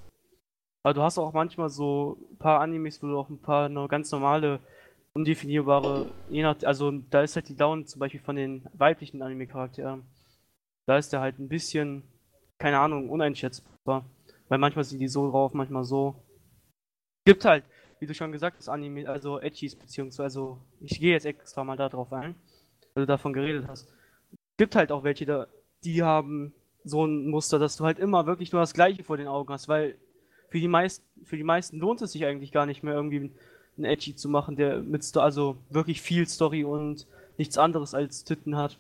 Aber 0.84 0.94
du 0.94 1.01
hast 1.01 1.18
auch 1.18 1.34
manchmal 1.34 1.69
so 1.69 2.18
ein 2.31 2.38
paar 2.38 2.62
Animes, 2.62 3.04
wo 3.04 3.07
du 3.07 3.18
auch 3.18 3.30
ein 3.30 3.42
paar 3.42 3.68
nur 3.68 3.90
ganz 3.90 4.12
normale, 4.12 4.60
undefinierbare, 5.13 6.10
je 6.30 6.44
nach, 6.44 6.56
also 6.63 6.92
da 6.92 7.22
ist 7.22 7.36
halt 7.36 7.50
die 7.50 7.57
Down 7.57 7.86
zum 7.86 8.00
Beispiel 8.00 8.22
von 8.22 8.38
den 8.38 8.66
weiblichen 8.74 9.22
Anime-Charakteren. 9.22 10.06
Da 10.85 10.97
ist 10.97 11.12
der 11.12 11.19
halt 11.19 11.40
ein 11.40 11.50
bisschen, 11.50 12.04
keine 12.57 12.80
Ahnung, 12.80 13.09
uneinschätzbar. 13.09 14.06
Weil 14.47 14.57
manchmal 14.57 14.85
sind 14.85 15.00
die 15.00 15.07
so 15.07 15.30
drauf, 15.30 15.54
manchmal 15.54 15.83
so. 15.83 16.24
Gibt 17.26 17.44
halt, 17.44 17.66
wie 18.00 18.06
du 18.08 18.14
schon 18.14 18.32
gesagt 18.32 18.58
hast, 18.58 18.70
Anime, 18.70 19.08
also 19.08 19.40
Edgys, 19.40 19.76
beziehungsweise, 19.76 20.24
also 20.24 20.58
ich 20.82 21.00
gehe 21.00 21.12
jetzt 21.14 21.26
extra 21.26 21.64
mal 21.64 21.76
da 21.78 21.90
drauf 21.90 22.12
ein, 22.14 22.36
weil 22.94 23.04
du 23.04 23.08
davon 23.08 23.34
geredet 23.34 23.66
hast. 23.68 23.88
Gibt 24.58 24.76
halt 24.76 24.92
auch 24.92 25.04
welche, 25.04 25.26
da, 25.26 25.48
die 25.84 26.04
haben 26.04 26.54
so 26.84 27.06
ein 27.06 27.28
Muster, 27.28 27.60
dass 27.60 27.76
du 27.78 27.86
halt 27.86 28.00
immer 28.00 28.26
wirklich 28.26 28.52
nur 28.52 28.62
das 28.62 28.74
Gleiche 28.74 29.04
vor 29.04 29.18
den 29.18 29.28
Augen 29.28 29.52
hast, 29.54 29.68
weil 29.68 29.98
für 30.50 30.60
die, 30.60 30.68
meist, 30.68 31.04
für 31.24 31.38
die 31.38 31.44
meisten 31.44 31.78
lohnt 31.78 32.02
es 32.02 32.14
sich 32.14 32.26
eigentlich 32.26 32.52
gar 32.52 32.66
nicht 32.66 32.84
mehr 32.84 32.94
irgendwie 32.94 33.32
einen 33.78 33.86
Edgy 33.86 34.16
zu 34.16 34.30
machen, 34.30 34.56
der 34.56 34.80
mit 34.80 35.04
Sto 35.04 35.20
also 35.20 35.58
wirklich 35.70 36.02
viel 36.02 36.28
Story 36.28 36.64
und 36.64 37.06
nichts 37.38 37.58
anderes 37.58 37.94
als 37.94 38.24
Titten 38.24 38.56
hat. 38.58 38.80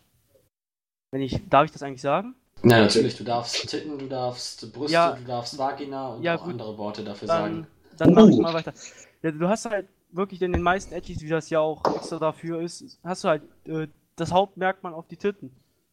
Wenn 1.11 1.21
ich, 1.21 1.39
darf 1.49 1.65
ich 1.65 1.71
das 1.71 1.83
eigentlich 1.83 2.01
sagen? 2.01 2.35
Ja, 2.63 2.81
natürlich, 2.81 3.17
du 3.17 3.23
darfst 3.23 3.69
Titten, 3.69 3.97
du 3.97 4.07
darfst 4.07 4.73
Brüste, 4.73 4.93
Ja. 4.93 5.15
du 5.15 5.23
darfst 5.23 5.57
Vagina 5.57 6.09
und 6.09 6.23
Ja, 6.23 6.35
auch 6.35 6.43
gut. 6.43 6.53
andere 6.53 6.77
Worte 6.77 7.03
dafür 7.03 7.27
Dann, 7.27 7.53
sagen. 7.53 7.67
dann 7.97 8.13
mache 8.13 8.29
ich 8.31 8.37
mal 8.37 8.53
weiter. 8.53 8.73
Ja, 9.21 9.31
du 9.31 9.47
hast 9.47 9.65
halt 9.65 9.87
wirklich 10.11 10.41
in 10.41 10.51
den 10.53 10.61
meisten 10.61 10.93
Edgys, 10.93 11.21
wie 11.21 11.29
das 11.29 11.49
ja 11.49 11.59
auch 11.59 11.83
extra 11.95 12.17
dafür 12.19 12.61
ist, 12.61 12.99
hast 13.03 13.23
du 13.23 13.27
halt 13.27 13.43
äh, 13.65 13.87
das 14.15 14.31
Hauptmerkmal 14.31 14.93
auf 14.93 15.07
die 15.07 15.17
Titten. 15.17 15.51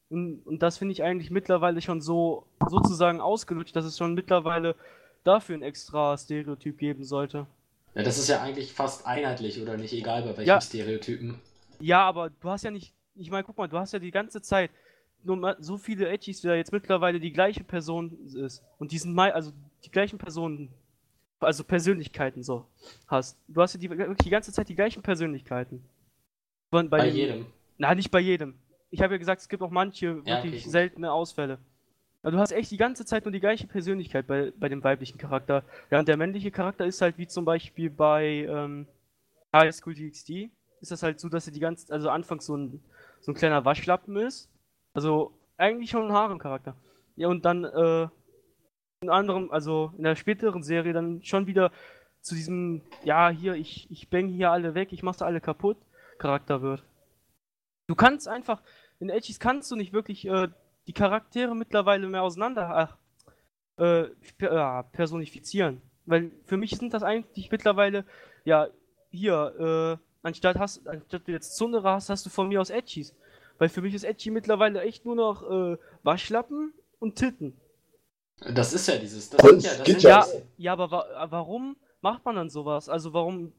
Und, 0.08 0.46
und 0.46 0.62
das 0.62 0.78
finde 0.78 0.92
ich 0.92 1.02
eigentlich 1.02 1.30
mittlerweile 1.30 1.80
schon 1.82 2.00
so 2.00 2.46
sozusagen 2.68 3.20
ausgelutscht, 3.20 3.74
dass 3.74 3.84
es 3.84 3.98
schon 3.98 4.14
mittlerweile 4.14 4.76
dafür 5.24 5.56
ein 5.56 5.62
extra 5.62 6.16
Stereotyp 6.16 6.78
geben 6.78 7.04
sollte. 7.04 7.46
Ja, 7.94 8.02
das 8.02 8.18
ist 8.18 8.28
ja 8.28 8.40
eigentlich 8.40 8.72
fast 8.72 9.06
einheitlich, 9.06 9.60
oder 9.60 9.76
nicht? 9.76 9.92
Egal 9.92 10.22
bei 10.22 10.28
welchem 10.36 10.46
Ja. 10.48 10.60
Stereotypen. 10.60 11.40
Ja, 11.80 12.02
aber 12.06 12.30
du 12.30 12.48
hast 12.48 12.62
ja 12.62 12.70
nicht, 12.70 12.94
ich 13.16 13.30
meine, 13.30 13.42
guck 13.44 13.56
mal, 13.58 13.68
du 13.68 13.78
hast 13.78 13.92
ja 13.92 13.98
die 13.98 14.10
ganze 14.10 14.40
Zeit 14.40 14.70
nur 15.24 15.36
mal 15.36 15.56
so 15.58 15.76
viele 15.76 16.08
Edgys, 16.08 16.44
wie 16.44 16.48
da 16.48 16.54
jetzt 16.54 16.72
mittlerweile 16.72 17.18
die 17.18 17.32
gleiche 17.32 17.64
Person 17.64 18.16
ist. 18.36 18.62
Und 18.78 18.92
die 18.92 18.98
sind 18.98 19.14
mal, 19.14 19.32
also 19.32 19.50
die 19.84 19.90
gleichen 19.90 20.18
Personen, 20.18 20.68
also 21.46 21.64
Persönlichkeiten 21.64 22.42
so 22.42 22.66
hast. 23.06 23.38
Du 23.48 23.62
hast 23.62 23.74
ja 23.74 23.80
die, 23.80 23.88
wirklich 23.90 24.18
die 24.18 24.30
ganze 24.30 24.52
Zeit 24.52 24.68
die 24.68 24.74
gleichen 24.74 25.02
Persönlichkeiten. 25.02 25.82
Bei, 26.70 26.82
den- 26.82 27.14
jedem. 27.16 27.46
Na, 27.78 27.94
nicht 27.94 28.10
bei 28.10 28.20
jedem. 28.20 28.54
Ich 28.90 29.00
habe 29.02 29.14
ja 29.14 29.18
gesagt, 29.18 29.40
es 29.40 29.48
gibt 29.48 29.62
auch 29.62 29.70
manche 29.70 30.06
Ja, 30.24 30.42
wirklich 30.42 30.62
okay, 30.62 30.70
seltene 30.70 31.12
Ausfälle. 31.12 31.58
Aber 32.22 32.32
du 32.32 32.38
hast 32.38 32.52
echt 32.52 32.70
die 32.70 32.76
ganze 32.76 33.04
Zeit 33.04 33.24
nur 33.24 33.32
die 33.32 33.40
gleiche 33.40 33.66
Persönlichkeit 33.66 34.26
bei, 34.26 34.52
bei 34.58 34.68
dem 34.68 34.82
weiblichen 34.82 35.18
Charakter. 35.18 35.62
Während 35.88 36.08
der 36.08 36.16
männliche 36.16 36.50
Charakter 36.50 36.84
ist 36.84 37.00
halt 37.00 37.18
wie 37.18 37.26
zum 37.28 37.44
Beispiel 37.44 37.88
bei 37.90 38.46
ähm, 38.48 38.86
High 39.54 39.74
School 39.74 39.94
DxD 39.94 40.50
ist 40.80 40.90
das 40.90 41.02
halt 41.02 41.20
so, 41.20 41.28
dass 41.28 41.46
er 41.46 41.52
die 41.52 41.60
ganze, 41.60 41.90
also 41.92 42.10
anfangs 42.10 42.46
so 42.46 42.56
ein, 42.56 42.82
so 43.20 43.32
ein 43.32 43.34
kleiner 43.34 43.64
Waschlappen 43.64 44.16
ist. 44.16 44.48
Also 44.92 45.32
eigentlich 45.56 45.90
schon 45.90 46.06
ein 46.06 46.12
Harem-Charakter. 46.12 46.74
Ja, 47.16 47.28
und 47.28 47.44
dann 47.44 47.64
äh, 47.64 48.08
in 49.00 49.10
anderem, 49.10 49.50
also 49.50 49.92
in 49.96 50.04
der 50.04 50.16
späteren 50.16 50.62
Serie 50.62 50.92
dann 50.92 51.22
schon 51.22 51.46
wieder 51.46 51.70
zu 52.20 52.34
diesem, 52.34 52.82
ja, 53.04 53.28
hier, 53.28 53.54
ich, 53.54 53.90
ich 53.90 54.08
bang 54.08 54.28
hier 54.28 54.50
alle 54.50 54.74
weg, 54.74 54.92
ich 54.92 55.02
mach's 55.02 55.22
alle 55.22 55.40
kaputt, 55.40 55.76
Charakter 56.18 56.62
wird. 56.62 56.82
Du 57.86 57.94
kannst 57.94 58.26
einfach, 58.26 58.62
in 58.98 59.10
Edgys 59.10 59.38
kannst 59.38 59.70
du 59.70 59.76
nicht 59.76 59.92
wirklich 59.92 60.26
äh, 60.26 60.48
die 60.86 60.92
Charaktere 60.92 61.54
mittlerweile 61.54 62.08
mehr 62.08 62.22
auseinander 62.22 62.98
äh, 63.76 64.02
äh, 64.38 64.82
personifizieren. 64.92 65.82
Weil 66.06 66.32
für 66.44 66.56
mich 66.56 66.70
sind 66.70 66.94
das 66.94 67.02
eigentlich 67.02 67.50
mittlerweile, 67.50 68.04
ja, 68.44 68.68
hier, 69.10 70.00
äh, 70.00 70.26
anstatt, 70.26 70.58
hast, 70.58 70.86
anstatt 70.88 71.28
du 71.28 71.32
jetzt 71.32 71.56
Zundere 71.56 71.90
hast, 71.90 72.10
hast 72.10 72.26
du 72.26 72.30
von 72.30 72.48
mir 72.48 72.60
aus 72.60 72.70
Edgys. 72.70 73.14
Weil 73.58 73.68
für 73.68 73.82
mich 73.82 73.94
ist 73.94 74.04
Edgy 74.04 74.30
mittlerweile 74.30 74.82
echt 74.82 75.04
nur 75.04 75.16
noch 75.16 75.48
äh, 75.48 75.78
Waschlappen 76.02 76.72
und 76.98 77.16
Titten. 77.16 77.58
Das 78.40 78.72
ist 78.72 78.86
ja 78.88 78.96
dieses. 78.96 79.30
Das, 79.30 79.40
Das 79.40 79.64
ja, 79.64 79.74
das 79.76 79.84
geht 79.84 80.02
ja. 80.02 80.10
Ja, 80.20 80.26
ja, 80.58 80.72
aber 80.72 80.90
wa 80.90 81.26
warum 81.30 81.76
macht 82.02 82.24
man 82.24 82.36
dann 82.36 82.50
sowas? 82.50 82.88
Also 82.88 83.12
warum 83.12 83.52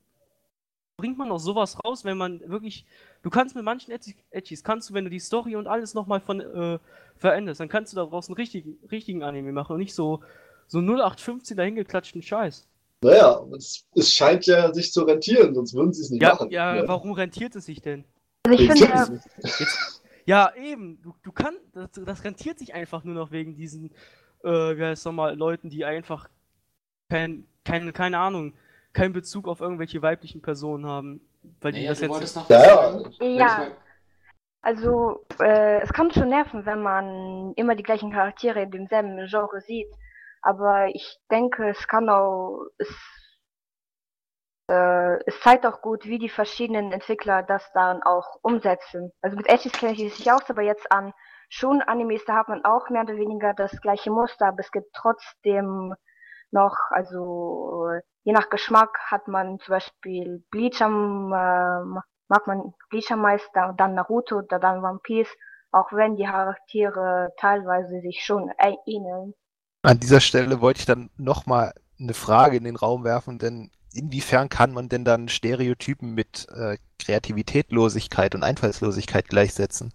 bringt 0.98 1.18
man 1.18 1.32
auch 1.32 1.40
sowas 1.40 1.78
raus, 1.84 2.06
wenn 2.06 2.18
man 2.18 2.42
wirklich. 2.48 2.86
Du 3.24 3.30
kannst 3.30 3.56
mit 3.56 3.64
manchen 3.64 3.92
Edgys, 4.32 4.64
kannst 4.64 4.90
du, 4.90 4.94
wenn 4.94 5.04
du 5.04 5.10
die 5.10 5.20
Story 5.20 5.56
und 5.56 5.68
alles 5.68 5.94
nochmal 5.94 6.20
von 6.22 6.42
äh, 6.42 6.80
veränderst, 7.18 7.60
dann 7.60 7.70
kannst 7.70 7.94
du 7.94 7.98
da 7.98 8.06
draußen 8.06 8.34
richtigen, 8.36 8.78
richtigen 8.92 9.24
Anime 9.24 9.52
machen 9.52 9.74
und 9.74 9.80
nicht 9.80 9.96
so, 9.96 10.22
so 10.68 10.80
0815 10.80 11.58
dahingeklatschten 11.58 12.22
Scheiß. 12.22 12.68
Naja, 13.04 13.46
es, 13.56 13.86
es 13.96 14.12
scheint 14.12 14.46
ja 14.48 14.74
sich 14.74 14.92
zu 14.92 15.04
rentieren, 15.04 15.54
sonst 15.54 15.74
würden 15.76 15.94
sie 15.94 16.02
es 16.02 16.10
nicht 16.10 16.22
Ja, 16.22 16.34
machen. 16.34 16.50
ja, 16.50 16.76
ne? 16.76 16.88
warum 16.88 17.12
rentiert 17.12 17.56
es 17.56 17.66
sich 17.66 17.82
denn? 17.82 18.06
Also 18.48 18.60
ich 18.60 18.72
finde, 18.72 19.22
Titten. 19.44 19.68
Ja, 20.26 20.52
eben, 20.56 21.00
du, 21.02 21.14
du 21.24 21.32
kannst, 21.32 21.62
das, 21.74 21.90
das 21.94 22.24
rentiert 22.24 22.60
sich 22.60 22.74
einfach 22.74 23.04
nur 23.04 23.14
noch 23.16 23.32
wegen 23.32 23.56
diesen, 23.56 23.92
äh, 24.44 24.78
wie 24.78 24.84
heißt 24.86 25.06
nochmal, 25.06 25.36
Leuten, 25.36 25.70
die 25.70 25.86
einfach 25.86 26.30
kein, 27.10 27.48
keine, 27.66 27.94
keine 27.94 28.20
Ahnung, 28.20 28.54
keinen 28.94 29.14
Bezug 29.14 29.48
auf 29.48 29.62
irgendwelche 29.62 30.02
weiblichen 30.02 30.42
Personen 30.42 30.86
haben. 30.86 31.22
Weil 31.62 31.72
die 31.74 31.80
Naja, 31.82 31.92
das 31.92 32.00
du 32.00 32.06
jetzt. 32.06 32.14
wolltest 32.14 32.36
noch 32.36 32.50
Ja, 32.50 33.02
ja. 33.20 33.68
also 34.62 35.26
äh, 35.40 35.82
es 35.82 35.94
kann 35.94 36.12
schon 36.12 36.30
nerven, 36.30 36.66
wenn 36.66 36.82
man 36.82 37.54
immer 37.56 37.76
die 37.76 37.84
gleichen 37.84 38.12
Charaktere 38.12 38.62
in 38.64 38.72
demselben 38.72 39.26
Genre 39.28 39.62
sieht. 39.62 39.88
Aber 40.42 40.88
ich 40.94 41.20
denke, 41.32 41.70
es 41.70 41.88
kann 41.88 42.10
auch, 42.10 42.66
es, 42.78 42.90
äh, 44.70 45.24
es 45.26 45.40
zeigt 45.42 45.66
auch 45.66 45.82
gut, 45.82 46.06
wie 46.06 46.20
die 46.20 46.30
verschiedenen 46.30 46.92
Entwickler 46.92 47.44
das 47.44 47.72
dann 47.74 48.02
auch 48.04 48.40
umsetzen. 48.42 49.12
Also 49.22 49.38
mit 49.38 49.48
Edgys 49.48 49.72
kenne 49.74 49.94
ich 49.94 50.02
es 50.02 50.20
nicht 50.20 50.32
aus, 50.32 50.50
aber 50.50 50.62
jetzt 50.62 50.92
an 50.92 51.14
schon 51.50 51.82
Animes, 51.82 52.24
da 52.26 52.36
hat 52.36 52.50
man 52.50 52.66
auch 52.66 52.90
mehr 52.90 53.04
oder 53.04 53.18
weniger 53.18 53.54
das 53.54 53.80
gleiche 53.82 54.12
Muster, 54.12 54.48
aber 54.48 54.60
es 54.60 54.72
gibt 54.72 54.94
trotzdem 54.94 55.94
noch, 56.52 56.76
also 56.90 57.90
je 58.24 58.34
nach 58.34 58.50
Geschmack 58.50 58.98
hat 59.08 59.28
man 59.28 59.60
zum 59.60 59.74
Beispiel 59.74 60.44
Bleach 60.52 60.82
am, 60.82 61.32
äh, 61.32 62.02
mag 62.28 62.48
man 62.48 62.74
Bleach 62.90 63.12
am 63.12 63.22
meisten, 63.22 63.50
dann 63.78 63.96
Naruto, 63.96 64.40
oder 64.40 64.60
dann 64.60 64.84
One 64.84 65.00
Piece, 65.04 65.30
auch 65.72 65.92
wenn 65.92 66.16
die 66.16 66.26
Charaktere 66.26 67.34
teilweise 67.40 68.02
sich 68.02 68.24
schon 68.24 68.52
ähneln. 68.86 69.34
An 69.84 70.00
dieser 70.00 70.20
Stelle 70.20 70.60
wollte 70.62 70.80
ich 70.80 70.86
dann 70.86 71.10
nochmal 71.18 71.74
eine 72.00 72.14
Frage 72.14 72.58
in 72.58 72.64
den 72.64 72.76
Raum 72.76 73.04
werfen, 73.04 73.40
denn 73.40 73.72
inwiefern 73.94 74.50
kann 74.50 74.74
man 74.74 74.90
denn 74.90 75.06
dann 75.06 75.30
Stereotypen 75.30 76.14
mit 76.14 76.48
äh, 76.52 76.78
Kreativitätlosigkeit 77.00 78.36
und 78.36 78.44
Einfallslosigkeit 78.44 79.28
gleichsetzen? 79.28 79.94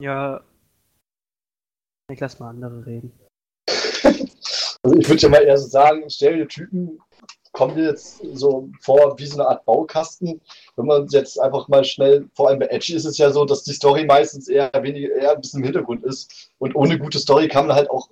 Ja. 0.00 0.40
Ich 2.12 2.20
lass 2.20 2.38
mal 2.38 2.50
andere 2.50 2.84
reden. 2.86 3.12
Also 4.82 4.98
ich 5.00 5.08
würde 5.08 5.22
ja 5.22 5.28
mal 5.28 5.42
eher 5.42 5.58
so 5.58 5.66
sagen, 5.66 6.08
Stereotypen 6.08 7.00
kommen 7.50 7.76
jetzt 7.76 8.22
so 8.34 8.68
vor 8.82 9.18
wie 9.18 9.26
so 9.26 9.40
eine 9.40 9.48
Art 9.48 9.64
Baukasten. 9.64 10.40
Wenn 10.76 10.86
man 10.86 11.08
jetzt 11.08 11.40
einfach 11.40 11.66
mal 11.66 11.82
schnell, 11.82 12.28
vor 12.34 12.48
allem 12.48 12.60
bei 12.60 12.66
Edgy 12.66 12.94
ist 12.94 13.04
es 13.04 13.18
ja 13.18 13.32
so, 13.32 13.44
dass 13.44 13.64
die 13.64 13.72
Story 13.72 14.04
meistens 14.04 14.46
eher 14.46 14.70
weniger, 14.80 15.12
eher 15.12 15.32
ein 15.32 15.40
bisschen 15.40 15.58
im 15.60 15.64
Hintergrund 15.64 16.04
ist. 16.04 16.50
Und 16.58 16.76
ohne 16.76 16.98
gute 16.98 17.18
Story 17.18 17.48
kann 17.48 17.66
man 17.66 17.74
halt 17.74 17.90
auch 17.90 18.08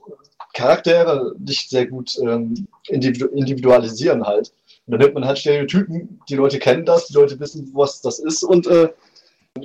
Charaktere 0.54 1.36
nicht 1.38 1.70
sehr 1.70 1.86
gut 1.86 2.18
ähm, 2.20 2.66
individu 2.88 3.26
individualisieren 3.26 4.24
halt. 4.24 4.52
Und 4.86 4.92
dann 4.92 5.00
nimmt 5.00 5.14
man 5.14 5.26
halt 5.26 5.38
Stereotypen, 5.38 6.20
die 6.28 6.36
Leute 6.36 6.58
kennen 6.58 6.84
das, 6.84 7.06
die 7.06 7.14
Leute 7.14 7.38
wissen, 7.38 7.70
was 7.74 8.00
das 8.00 8.18
ist 8.18 8.42
und 8.42 8.66
äh, 8.66 8.88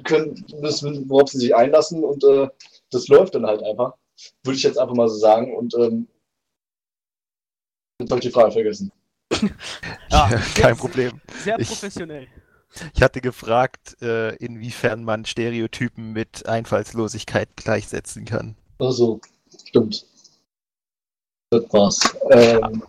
können 0.03 0.45
wissen, 0.61 1.09
worauf 1.09 1.29
sie 1.29 1.39
sich 1.39 1.55
einlassen 1.55 2.03
und 2.03 2.23
äh, 2.23 2.47
das 2.91 3.07
läuft 3.07 3.35
dann 3.35 3.45
halt 3.45 3.63
einfach. 3.63 3.93
Würde 4.43 4.57
ich 4.57 4.63
jetzt 4.63 4.77
einfach 4.77 4.95
mal 4.95 5.07
so 5.09 5.15
sagen. 5.17 5.55
Und 5.55 5.73
ähm, 5.75 6.07
Jetzt 8.01 8.11
habe 8.11 8.19
ich 8.19 8.27
die 8.27 8.31
Frage 8.31 8.51
vergessen. 8.51 8.91
Ja, 10.11 10.27
kein 10.55 10.75
Problem. 10.75 11.21
Sehr 11.43 11.59
Ich- 11.59 11.67
professionell. 11.67 12.27
Ich 12.93 13.01
hatte 13.01 13.19
gefragt, 13.19 13.99
äh, 14.01 14.35
inwiefern 14.35 15.03
man 15.03 15.25
Stereotypen 15.25 16.13
mit 16.13 16.45
Einfallslosigkeit 16.47 17.49
gleichsetzen 17.57 18.25
kann. 18.25 18.55
Ach 18.79 18.91
so, 18.91 19.19
stimmt. 19.65 20.05
Das 21.51 21.63
war's. 21.73 21.99
Ähm, 22.29 22.83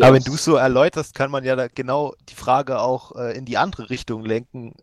Aber 0.00 0.14
wenn 0.14 0.22
du 0.22 0.34
es 0.34 0.44
so 0.44 0.54
erläuterst, 0.54 1.14
kann 1.14 1.30
man 1.32 1.44
ja 1.44 1.56
da 1.56 1.66
genau 1.66 2.14
die 2.28 2.36
Frage 2.36 2.80
auch 2.80 3.16
äh, 3.16 3.36
in 3.36 3.44
die 3.46 3.56
andere 3.58 3.90
Richtung 3.90 4.24
lenken. 4.24 4.74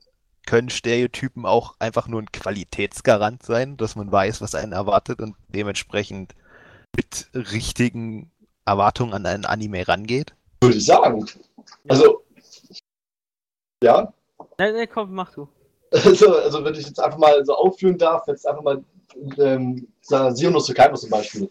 Können 0.46 0.70
Stereotypen 0.70 1.46
auch 1.46 1.76
einfach 1.80 2.08
nur 2.08 2.22
ein 2.22 2.32
Qualitätsgarant 2.32 3.44
sein, 3.44 3.78
dass 3.78 3.96
man 3.96 4.12
weiß, 4.12 4.42
was 4.42 4.56
einen 4.56 4.74
erwartet 4.74 5.20
und 5.20 5.36
dementsprechend 5.48 6.36
mit 6.96 7.28
richtigen 7.34 8.32
Erwartungen 8.66 9.14
an 9.14 9.26
einen 9.26 9.46
Anime 9.46 9.88
rangeht? 9.88 10.36
würde 10.62 10.78
ich 10.78 10.86
sagen. 10.86 11.26
Also, 11.88 12.24
ja, 13.84 14.14
Nein, 14.58 14.74
nein, 14.74 14.90
komm, 14.92 15.14
mach 15.14 15.34
du. 15.34 15.48
also, 15.92 16.36
also 16.36 16.64
wenn 16.64 16.76
ich 16.76 16.86
jetzt 16.86 17.00
einfach 17.00 17.18
mal 17.18 17.44
so 17.46 17.56
aufführen 17.56 17.98
darf, 17.98 18.28
jetzt 18.28 18.48
einfach 18.48 18.64
mal 18.64 18.84
ähm, 19.38 19.88
Sion 20.02 20.54
no 20.54 20.60
Tsukaima 20.60 20.96
zum 20.96 21.10
Beispiel. 21.10 21.50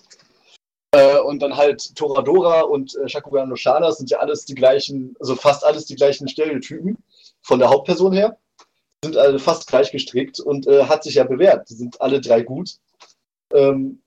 Äh, 0.93 1.19
und 1.21 1.43
dann 1.43 1.57
halt 1.57 1.95
Toradora 1.97 2.63
und 2.63 2.95
äh, 2.97 3.09
Shakugan 3.09 3.49
no 3.49 3.57
Shana 3.57 3.91
sind 3.93 4.11
ja 4.11 4.19
alles 4.19 4.45
die 4.45 4.55
gleichen, 4.55 5.15
also 5.21 5.35
fast 5.35 5.65
alles 5.65 5.87
die 5.87 5.97
gleichen 5.97 6.29
Stereotypen 6.29 6.97
von 7.43 7.59
der 7.59 7.69
Hauptperson 7.69 8.13
her. 8.13 8.39
Sind 9.05 9.17
alle 9.17 9.39
fast 9.39 9.67
gleich 9.67 9.93
gestrickt 9.93 10.41
und 10.41 10.67
äh, 10.67 10.85
hat 10.85 11.05
sich 11.05 11.17
ja 11.17 11.25
bewährt. 11.25 11.69
Die 11.69 11.75
sind 11.75 12.01
alle 12.01 12.21
drei 12.21 12.41
gut. 12.43 12.79
Ähm, 13.53 14.01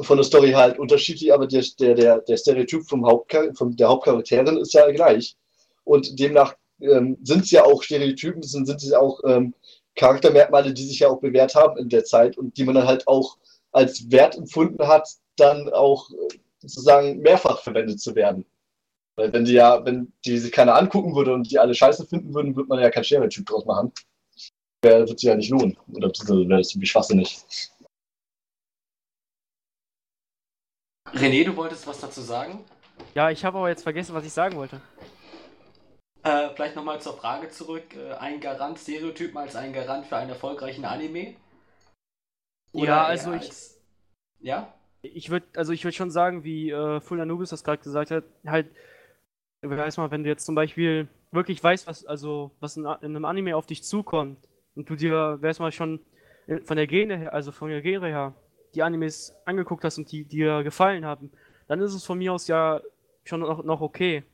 von 0.00 0.16
der 0.16 0.24
Story 0.24 0.50
halt 0.52 0.78
unterschiedlich, 0.78 1.32
aber 1.32 1.46
der, 1.46 1.64
der, 1.78 2.18
der, 2.18 2.36
Stereotyp 2.36 2.88
vom 2.88 3.06
Hauptchar 3.06 3.54
von 3.54 3.76
der 3.76 3.88
Hauptcharakterin 3.88 4.56
ist 4.56 4.72
ja 4.72 4.90
gleich. 4.90 5.36
Und 5.84 6.18
demnach 6.18 6.54
ähm, 6.80 7.16
sind 7.22 7.44
es 7.44 7.50
ja 7.50 7.64
auch 7.64 7.82
Stereotypen, 7.82 8.42
sind, 8.42 8.66
sind 8.66 8.82
es 8.82 8.90
ja 8.90 8.98
auch 8.98 9.20
ähm, 9.24 9.54
Charaktermerkmale, 9.94 10.72
die 10.72 10.84
sich 10.84 11.00
ja 11.00 11.08
auch 11.08 11.20
bewährt 11.20 11.54
haben 11.54 11.78
in 11.78 11.88
der 11.88 12.04
Zeit 12.04 12.38
und 12.38 12.56
die 12.56 12.64
man 12.64 12.74
dann 12.74 12.86
halt 12.86 13.06
auch 13.06 13.36
als 13.72 14.10
wert 14.10 14.36
empfunden 14.36 14.86
hat, 14.86 15.08
dann 15.36 15.68
auch 15.70 16.10
äh, 16.10 16.38
sozusagen 16.58 17.18
mehrfach 17.20 17.60
verwendet 17.60 18.00
zu 18.00 18.14
werden. 18.14 18.44
Weil 19.16 19.32
wenn 19.32 19.44
die 19.44 19.52
ja, 19.52 19.84
wenn 19.84 20.12
die 20.24 20.38
sich 20.38 20.52
keiner 20.52 20.76
angucken 20.76 21.14
würde 21.14 21.34
und 21.34 21.50
die 21.50 21.58
alle 21.58 21.74
scheiße 21.74 22.06
finden 22.06 22.34
würden, 22.34 22.56
würde 22.56 22.68
man 22.68 22.80
ja 22.80 22.90
kein 22.90 23.04
Stereotyp 23.04 23.46
draus 23.46 23.64
machen. 23.66 23.92
Wird 24.82 25.08
sich 25.08 25.22
ja 25.22 25.34
nicht 25.34 25.50
lohnen. 25.50 25.76
Oder 25.92 26.08
beziehungsweise 26.08 26.48
wäre 26.48 26.58
das 26.60 26.70
irgendwie 26.72 26.86
schwachsinnig. 26.86 27.38
René, 31.12 31.44
du 31.44 31.56
wolltest 31.56 31.86
was 31.86 32.00
dazu 32.00 32.20
sagen? 32.22 32.64
Ja, 33.14 33.30
ich 33.30 33.44
habe 33.44 33.58
aber 33.58 33.68
jetzt 33.68 33.82
vergessen, 33.82 34.14
was 34.14 34.24
ich 34.24 34.32
sagen 34.32 34.56
wollte. 34.56 34.80
Äh, 36.22 36.50
vielleicht 36.54 36.76
nochmal 36.76 37.00
zur 37.00 37.16
Frage 37.16 37.48
zurück. 37.50 37.94
Äh, 37.94 38.12
ein 38.14 38.40
Garant, 38.40 38.78
Stereotypen 38.78 39.36
als 39.38 39.56
ein 39.56 39.72
Garant 39.72 40.06
für 40.06 40.16
einen 40.16 40.30
erfolgreichen 40.30 40.84
Anime? 40.84 41.34
Ja, 42.72 42.84
eher 42.84 43.06
also 43.06 43.32
ich- 43.32 43.42
als- 43.42 43.80
Ja? 44.40 44.72
Ich 45.02 45.30
würde, 45.30 45.46
also 45.56 45.72
ich 45.72 45.82
würde 45.84 45.96
schon 45.96 46.10
sagen, 46.10 46.44
wie 46.44 46.70
äh, 46.70 47.00
Full 47.00 47.20
Anubis 47.20 47.48
das 47.50 47.64
gerade 47.64 47.82
gesagt 47.82 48.10
hat, 48.10 48.24
halt, 48.46 48.70
weiß 49.62 49.96
mal, 49.96 50.10
wenn 50.10 50.24
du 50.24 50.28
jetzt 50.28 50.44
zum 50.44 50.54
Beispiel 50.54 51.08
wirklich 51.32 51.62
weißt, 51.62 51.86
was, 51.86 52.04
also 52.04 52.50
was 52.60 52.76
in, 52.76 52.84
in 52.84 52.88
einem 53.16 53.24
Anime 53.24 53.56
auf 53.56 53.66
dich 53.66 53.82
zukommt 53.82 54.46
und 54.74 54.88
du 54.88 54.96
dir, 54.96 55.38
weiß 55.40 55.58
mal, 55.58 55.72
schon 55.72 56.00
äh, 56.46 56.60
von 56.60 56.76
der 56.76 56.86
Gene 56.86 57.16
her, 57.16 57.34
also 57.34 57.52
von 57.52 57.68
der 57.68 57.82
Gene 57.82 58.06
her, 58.06 58.34
die 58.74 58.82
Animes 58.82 59.34
angeguckt 59.44 59.84
hast 59.84 59.98
und 59.98 60.10
die 60.12 60.24
dir 60.24 60.62
gefallen 60.62 61.04
haben, 61.04 61.30
dann 61.66 61.80
ist 61.80 61.94
es 61.94 62.04
von 62.04 62.18
mir 62.18 62.32
aus 62.32 62.46
ja 62.48 62.80
schon 63.24 63.40
noch, 63.40 63.64
noch 63.64 63.80
okay. 63.80 64.24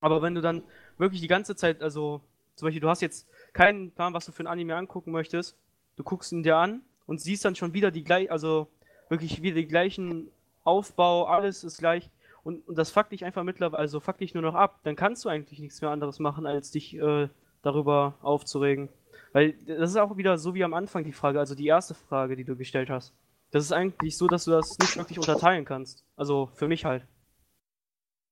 Aber 0.00 0.22
wenn 0.22 0.34
du 0.34 0.40
dann 0.40 0.62
wirklich 0.98 1.20
die 1.20 1.28
ganze 1.28 1.56
Zeit, 1.56 1.82
also 1.82 2.20
zum 2.54 2.66
Beispiel, 2.66 2.80
du 2.80 2.88
hast 2.88 3.02
jetzt 3.02 3.28
keinen 3.52 3.90
Plan, 3.92 4.14
was 4.14 4.26
du 4.26 4.32
für 4.32 4.42
ein 4.42 4.46
Anime 4.46 4.76
angucken 4.76 5.12
möchtest, 5.12 5.56
du 5.96 6.04
guckst 6.04 6.32
ihn 6.32 6.42
dir 6.42 6.56
an 6.56 6.82
und 7.06 7.20
siehst 7.20 7.44
dann 7.44 7.56
schon 7.56 7.74
wieder 7.74 7.90
die 7.90 8.04
gleich, 8.04 8.30
also 8.30 8.68
wirklich 9.08 9.42
wieder 9.42 9.56
den 9.56 9.68
gleichen 9.68 10.28
Aufbau, 10.64 11.24
alles 11.24 11.64
ist 11.64 11.78
gleich. 11.78 12.10
und, 12.42 12.66
und 12.68 12.76
das 12.76 12.90
fuckt 12.90 13.12
dich 13.12 13.24
einfach 13.24 13.44
mittlerweile, 13.44 13.78
also 13.78 14.00
fuckt 14.00 14.20
dich 14.20 14.34
nur 14.34 14.42
noch 14.42 14.54
ab, 14.54 14.80
dann 14.84 14.96
kannst 14.96 15.24
du 15.24 15.28
eigentlich 15.28 15.58
nichts 15.58 15.80
mehr 15.80 15.90
anderes 15.90 16.18
machen, 16.18 16.46
als 16.46 16.70
dich 16.70 16.94
äh, 16.96 17.28
darüber 17.62 18.18
aufzuregen. 18.22 18.88
Weil 19.32 19.52
das 19.66 19.90
ist 19.90 19.96
auch 19.96 20.16
wieder 20.16 20.38
so 20.38 20.54
wie 20.54 20.64
am 20.64 20.74
Anfang 20.74 21.04
die 21.04 21.12
Frage, 21.12 21.38
also 21.38 21.54
die 21.54 21.66
erste 21.66 21.94
Frage, 21.94 22.36
die 22.36 22.44
du 22.44 22.56
gestellt 22.56 22.90
hast. 22.90 23.14
Das 23.50 23.64
ist 23.64 23.72
eigentlich 23.72 24.16
so, 24.16 24.26
dass 24.26 24.44
du 24.44 24.52
das 24.52 24.78
nicht 24.78 24.96
wirklich 24.96 25.18
unterteilen 25.18 25.64
kannst. 25.64 26.04
Also 26.16 26.50
für 26.54 26.68
mich 26.68 26.84
halt. 26.84 27.06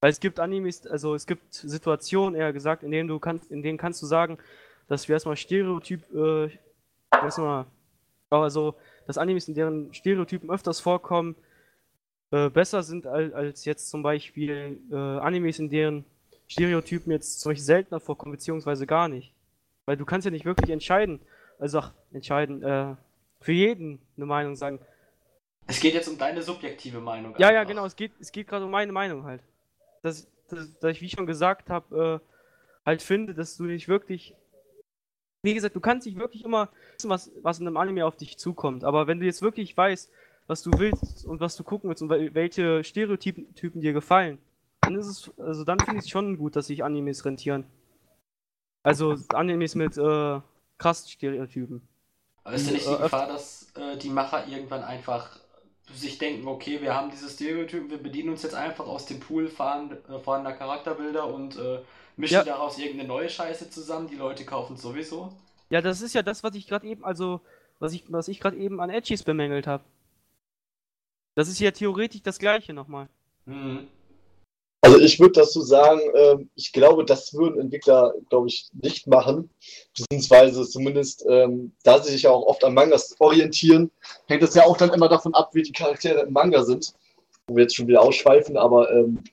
Weil 0.01 0.11
es 0.11 0.21
gibt 0.21 0.39
Animes, 0.39 0.87
also 0.87 1.15
es 1.15 1.27
gibt 1.27 1.53
Situationen, 1.53 2.39
eher 2.39 2.53
gesagt, 2.53 2.83
in 2.83 2.91
denen 2.93 3.09
du 3.09 3.19
kannst, 3.19 3.51
in 3.51 3.63
denen 3.63 3.79
kannst 3.79 4.01
du 4.01 4.07
sagen, 4.07 4.39
dass 4.87 5.09
wir 5.09 5.15
erstmal 5.15 5.37
Stereotyp, 5.37 6.03
äh, 6.15 6.51
erstmal, 7.11 7.67
also, 8.31 8.77
dass 9.07 9.19
Animes, 9.19 9.49
in 9.49 9.55
deren 9.55 9.93
Stereotypen 9.93 10.51
öfters 10.51 10.81
vorkommen, 10.81 11.35
äh, 12.31 12.49
besser 12.49 12.83
sind 12.83 13.07
als, 13.07 13.65
jetzt 13.65 13.91
zum 13.91 14.03
Beispiel 14.03 14.81
äh, 14.91 14.95
Animes, 14.95 15.59
in 15.59 15.69
deren 15.69 16.05
Stereotypen 16.47 17.11
jetzt 17.11 17.41
zum 17.41 17.57
seltener 17.57 18.01
vorkommen, 18.01 18.33
beziehungsweise 18.33 18.87
gar 18.87 19.09
nicht. 19.09 19.35
Weil 19.89 19.97
du 19.97 20.05
kannst 20.05 20.27
ja 20.27 20.31
nicht 20.31 20.45
wirklich 20.45 20.69
entscheiden, 20.69 21.19
also 21.59 21.79
ach, 21.79 21.95
entscheiden, 22.13 22.63
äh, 22.63 22.95
für 23.41 23.53
jeden 23.53 24.03
eine 24.19 24.27
Meinung 24.27 24.55
sagen. 24.55 24.81
Es 25.67 25.81
geht 25.81 25.95
jetzt 25.95 26.09
um 26.09 26.19
deine 26.19 26.43
subjektive 26.43 27.01
Meinung. 27.01 27.35
Ja, 27.39 27.49
einfach. 27.49 27.55
ja, 27.55 27.65
genau, 27.65 27.87
es 27.87 27.97
geht, 27.97 28.13
es 28.21 28.31
geht 28.31 28.49
gerade 28.49 28.67
um 28.67 28.71
meine 28.71 28.93
Meinung 28.93 29.25
halt. 29.25 29.41
Dass, 30.03 30.31
dass, 30.51 30.79
dass 30.79 30.93
ich, 30.93 31.01
wie 31.01 31.07
ich 31.07 31.13
schon 31.13 31.25
gesagt 31.25 31.71
habe, 31.71 32.21
äh, 32.23 32.85
halt 32.85 33.01
finde, 33.01 33.33
dass 33.33 33.57
du 33.57 33.65
nicht 33.65 33.89
wirklich 33.89 34.35
wie 35.43 35.55
gesagt, 35.55 35.75
du 35.75 35.81
kannst 35.81 36.07
nicht 36.07 36.19
wirklich 36.19 36.45
immer 36.45 36.69
wissen, 36.97 37.09
was, 37.09 37.31
was 37.41 37.59
in 37.59 37.67
einem 37.67 37.79
Anime 37.79 38.05
auf 38.05 38.17
dich 38.17 38.37
zukommt. 38.37 38.85
Aber 38.85 39.07
wenn 39.07 39.21
du 39.21 39.25
jetzt 39.25 39.41
wirklich 39.41 39.75
weißt, 39.75 40.11
was 40.49 40.63
du 40.63 40.71
willst 40.77 41.25
und 41.25 41.41
was 41.41 41.57
du 41.57 41.65
gucken 41.65 41.89
willst 41.89 42.03
und 42.03 42.11
welche 42.11 42.85
Stereotypen 42.85 43.55
Typen 43.55 43.81
dir 43.81 43.95
gefallen, 43.95 44.37
dann 44.83 44.97
ist 44.97 45.07
es, 45.07 45.39
also 45.39 45.65
dann 45.65 45.79
finde 45.79 46.01
ich 46.01 46.05
es 46.05 46.11
schon 46.11 46.37
gut, 46.37 46.57
dass 46.57 46.67
sich 46.67 46.85
Animes 46.85 47.25
rentieren. 47.25 47.65
Also 48.89 49.17
Animes 49.35 49.75
mit 49.75 49.99
äh, 49.99 50.41
krassen 50.79 51.09
Stereotypen. 51.09 51.87
Aber 52.45 52.55
ist 52.55 52.67
ja 52.67 52.73
nicht 52.73 52.87
die 52.87 52.93
äh, 52.93 52.99
Gefahr, 52.99 53.29
dass 53.29 53.71
äh, 53.75 53.99
die 53.99 54.09
Macher 54.09 54.47
irgendwann 54.47 54.83
einfach 54.83 55.39
sich 55.93 56.19
denken, 56.19 56.47
okay, 56.49 56.81
wir 56.81 56.95
haben 56.95 57.11
diese 57.11 57.29
Stereotypen, 57.29 57.91
wir 57.91 58.03
bedienen 58.03 58.31
uns 58.31 58.43
jetzt 58.43 58.55
einfach 58.55 58.87
aus 58.87 59.07
dem 59.07 59.21
Pool 59.21 59.49
vorhandener 59.49 60.53
Charakterbilder 60.53 61.27
und 61.27 61.57
äh, 61.57 61.81
mischen 62.17 62.35
ja. 62.35 62.45
daraus 62.45 62.79
irgendeine 62.79 63.09
neue 63.09 63.29
Scheiße 63.29 63.71
zusammen, 63.71 64.09
die 64.09 64.17
Leute 64.17 64.45
kaufen 64.45 64.77
sowieso. 64.77 65.33
Ja, 65.71 65.83
das 65.83 66.01
ist 66.01 66.15
ja 66.15 66.23
das, 66.23 66.43
was 66.43 66.55
ich 66.55 66.67
gerade 66.67 66.87
eben, 66.87 67.05
also, 67.05 67.41
was 67.79 67.93
ich, 67.93 68.05
was 68.09 68.29
ich 68.29 68.41
gerade 68.41 68.57
eben 68.57 68.81
an 68.81 68.91
Edgys 68.91 69.23
bemängelt 69.23 69.67
habe. 69.67 69.85
Das 71.35 71.49
ist 71.49 71.61
ja 71.61 71.71
theoretisch 71.71 72.23
das 72.23 72.39
gleiche 72.39 72.73
nochmal. 72.73 73.09
Mhm. 73.45 73.89
Also 74.81 74.99
ich 75.01 75.19
würde 75.19 75.41
dazu 75.41 75.61
sagen, 75.61 76.01
äh, 76.15 76.37
ich 76.55 76.73
glaube, 76.73 77.05
das 77.05 77.35
würden 77.35 77.61
Entwickler, 77.61 78.15
glaube 78.31 78.47
ich, 78.47 78.69
nicht 78.73 79.07
machen. 79.09 79.51
Beziehungsweise 79.97 80.69
zumindest, 80.69 81.27
ähm, 81.29 81.73
da 81.83 82.01
sie 82.01 82.13
sich 82.13 82.23
ja 82.23 82.31
auch 82.31 82.47
oft 82.47 82.63
an 82.63 82.75
Mangas 82.75 83.17
orientieren, 83.19 83.91
hängt 84.27 84.43
es 84.43 84.55
ja 84.55 84.65
auch 84.65 84.77
dann 84.77 84.93
immer 84.93 85.09
davon 85.09 85.35
ab, 85.35 85.51
wie 85.53 85.63
die 85.63 85.73
Charaktere 85.73 86.21
im 86.21 86.33
Manga 86.33 86.63
sind. 86.63 86.95
Wo 87.49 87.57
wir 87.57 87.63
jetzt 87.63 87.75
schon 87.75 87.89
wieder 87.89 88.03
ausschweifen, 88.03 88.57
aber 88.57 88.91
ähm, 88.93 89.25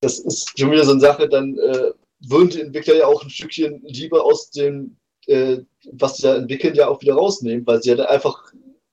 das 0.00 0.18
ist 0.18 0.58
schon 0.58 0.70
wieder 0.70 0.84
so 0.84 0.92
eine 0.92 1.00
Sache, 1.00 1.28
dann 1.28 1.58
äh, 1.58 1.92
würden 2.20 2.50
die 2.50 2.60
Entwickler 2.60 2.96
ja 2.96 3.06
auch 3.06 3.22
ein 3.22 3.30
Stückchen 3.30 3.82
lieber 3.84 4.24
aus 4.24 4.50
dem, 4.50 4.96
äh, 5.26 5.58
was 5.92 6.16
sie 6.16 6.22
da 6.22 6.36
entwickeln, 6.36 6.74
ja 6.74 6.88
auch 6.88 7.00
wieder 7.02 7.14
rausnehmen, 7.14 7.66
weil 7.66 7.82
sie 7.82 7.90
ja 7.90 7.96
dann 7.96 8.06
einfach, 8.06 8.52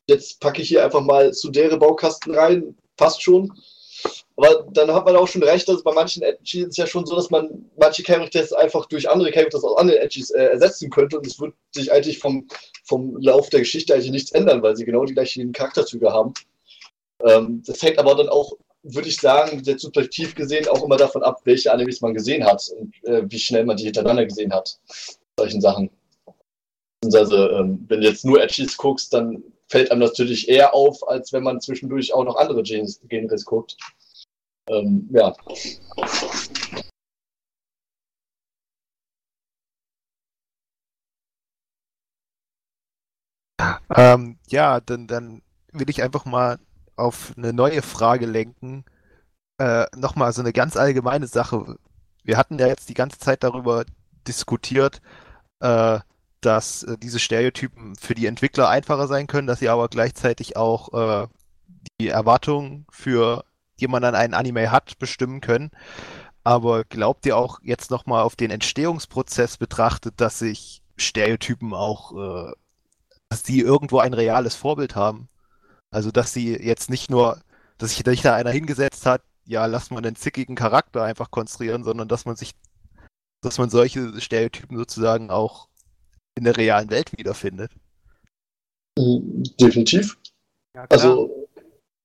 jetzt 0.09 0.39
packe 0.41 0.62
ich 0.62 0.67
hier 0.67 0.83
einfach 0.83 1.01
mal 1.01 1.33
zu 1.33 1.50
deren 1.50 1.79
Baukasten 1.79 2.36
rein, 2.36 2.77
passt 2.97 3.21
schon. 3.24 3.53
Aber 4.38 4.67
dann 4.72 4.94
hat 4.94 5.06
man 5.06 5.15
auch 5.15 5.27
schon 5.27 5.41
recht, 5.41 5.67
dass 5.67 5.84
bei 5.84 5.91
manchen 5.94 6.22
Edges 6.22 6.67
ist 6.67 6.77
ja 6.77 6.86
schon 6.86 7.06
so, 7.08 7.15
dass 7.15 7.32
man 7.32 7.70
manche 7.75 8.03
Characters 8.03 8.53
einfach 8.53 8.86
durch 8.86 9.10
andere 9.10 9.32
Characters 9.32 9.63
aus 9.63 9.77
anderen 9.77 10.00
Edges 10.00 10.29
äh, 10.29 10.44
ersetzen 10.44 10.91
könnte 10.91 11.17
und 11.17 11.25
es 11.25 11.39
wird 11.39 11.56
sich 11.74 11.91
eigentlich 11.91 12.20
vom, 12.20 12.48
vom 12.84 13.17
Lauf 13.20 13.50
der 13.50 13.62
Geschichte 13.62 13.94
eigentlich 13.94 14.12
nichts 14.12 14.32
ändern, 14.32 14.62
weil 14.62 14.75
sie 14.75 14.86
genau 14.86 15.06
die 15.06 15.15
gleichen 15.15 15.52
Charakterzüge 15.52 16.13
haben. 16.13 16.34
Ähm, 17.26 17.63
das 17.65 17.82
hängt 17.82 17.97
aber 17.97 18.13
dann 18.13 18.30
auch 18.30 18.54
würde 18.84 19.10
ich 19.10 19.17
sagen, 19.17 19.63
sehr 19.63 19.78
subjektiv 19.78 20.36
gesehen 20.36 20.67
auch 20.67 20.84
immer 20.84 20.97
davon 20.97 21.23
ab, 21.23 21.41
welche 21.43 21.71
Animes 21.71 22.02
man 22.02 22.13
gesehen 22.13 22.45
hat 22.45 22.69
und 22.80 22.93
äh, 23.04 23.23
wie 23.28 23.39
schnell 23.39 23.65
man 23.65 23.78
die 23.78 23.86
hintereinander 23.86 24.26
gesehen 24.26 24.54
hat. 24.54 24.80
Solchen 25.38 25.62
Sachen. 25.62 25.89
Also, 27.13 27.50
ähm, 27.52 27.86
wenn 27.88 28.02
du 28.02 28.08
jetzt 28.08 28.26
nur 28.26 28.41
Edges 28.41 28.78
guckst, 28.78 29.13
dann 29.13 29.43
fällt 29.67 29.91
einem 29.91 30.02
natürlich 30.02 30.47
eher 30.47 30.73
auf, 30.73 31.08
als 31.08 31.34
wenn 31.34 31.43
man 31.43 31.60
zwischendurch 31.62 32.13
auch 32.13 32.23
noch 32.23 32.38
andere 32.38 32.63
Genres 32.63 33.45
guckt. 33.45 33.78
Ähm, 34.69 35.08
ja. 35.12 35.34
Ähm, 43.95 44.38
ja, 44.47 44.80
dann, 44.82 45.08
dann 45.08 45.41
will 45.71 45.89
ich 45.89 46.03
einfach 46.03 46.25
mal 46.25 46.60
auf 46.95 47.34
eine 47.38 47.53
neue 47.53 47.82
Frage 47.82 48.25
lenken. 48.25 48.86
Äh, 49.60 49.86
Nochmal 49.95 50.34
so 50.34 50.41
eine 50.41 50.53
ganz 50.53 50.77
allgemeine 50.77 51.27
Sache. 51.27 51.77
Wir 52.23 52.38
hatten 52.38 52.60
ja 52.60 52.67
jetzt 52.67 52.89
die 52.89 52.93
ganze 52.93 53.19
Zeit 53.19 53.43
darüber 53.43 53.86
diskutiert, 54.27 55.01
äh, 55.62 55.99
dass 56.41 56.84
äh, 56.84 56.97
diese 56.97 57.19
Stereotypen 57.19 57.95
für 57.95 58.15
die 58.15 58.27
Entwickler 58.27 58.69
einfacher 58.69 59.08
sein 59.08 59.27
können, 59.27 59.47
dass 59.47 59.60
sie 59.60 59.69
aber 59.69 59.89
gleichzeitig 59.89 60.58
auch 60.58 61.23
äh, 61.23 61.27
die 62.01 62.10
Erwartungen 62.10 62.86
für 62.91 63.45
jemanden 63.80 64.10
an 64.10 64.16
einen 64.16 64.34
Anime 64.34 64.72
hat, 64.72 65.00
bestimmen 65.00 65.42
können. 65.42 65.72
Aber 66.44 66.84
glaubt 66.86 67.26
ihr 67.26 67.36
auch 67.36 67.60
jetzt 67.62 67.92
nochmal 67.92 68.24
auf 68.24 68.36
den 68.36 68.52
Entstehungsprozess 68.52 69.58
betrachtet, 69.58 70.16
dass 70.18 70.40
sich 70.40 70.82
Stereotypen 70.96 71.74
auch, 71.74 72.13
äh, 72.13 72.54
dass 73.30 73.44
die 73.44 73.60
irgendwo 73.60 74.00
ein 74.00 74.13
reales 74.13 74.56
Vorbild 74.56 74.96
haben? 74.96 75.28
Also, 75.92 76.12
dass 76.12 76.34
sie 76.34 76.56
jetzt 76.56 76.90
nicht 76.90 77.10
nur, 77.10 77.42
dass 77.78 77.96
sich 77.96 78.22
da 78.22 78.36
einer 78.36 78.52
hingesetzt 78.52 79.06
hat, 79.06 79.22
ja, 79.46 79.66
lass 79.66 79.92
mal 79.92 79.98
einen 79.98 80.16
zickigen 80.16 80.56
Charakter 80.56 81.04
einfach 81.04 81.32
konstruieren, 81.32 81.84
sondern 81.84 82.08
dass 82.08 82.26
man 82.26 82.36
sich, 82.36 82.54
dass 83.42 83.58
man 83.58 83.70
solche 83.70 84.20
Stereotypen 84.20 84.78
sozusagen 84.78 85.30
auch 85.30 85.68
in 86.36 86.44
der 86.44 86.58
realen 86.58 86.90
Welt 86.90 87.18
wiederfindet. 87.18 87.72
Definitiv. 88.98 90.18
Ja, 90.76 90.86
also, 90.90 91.46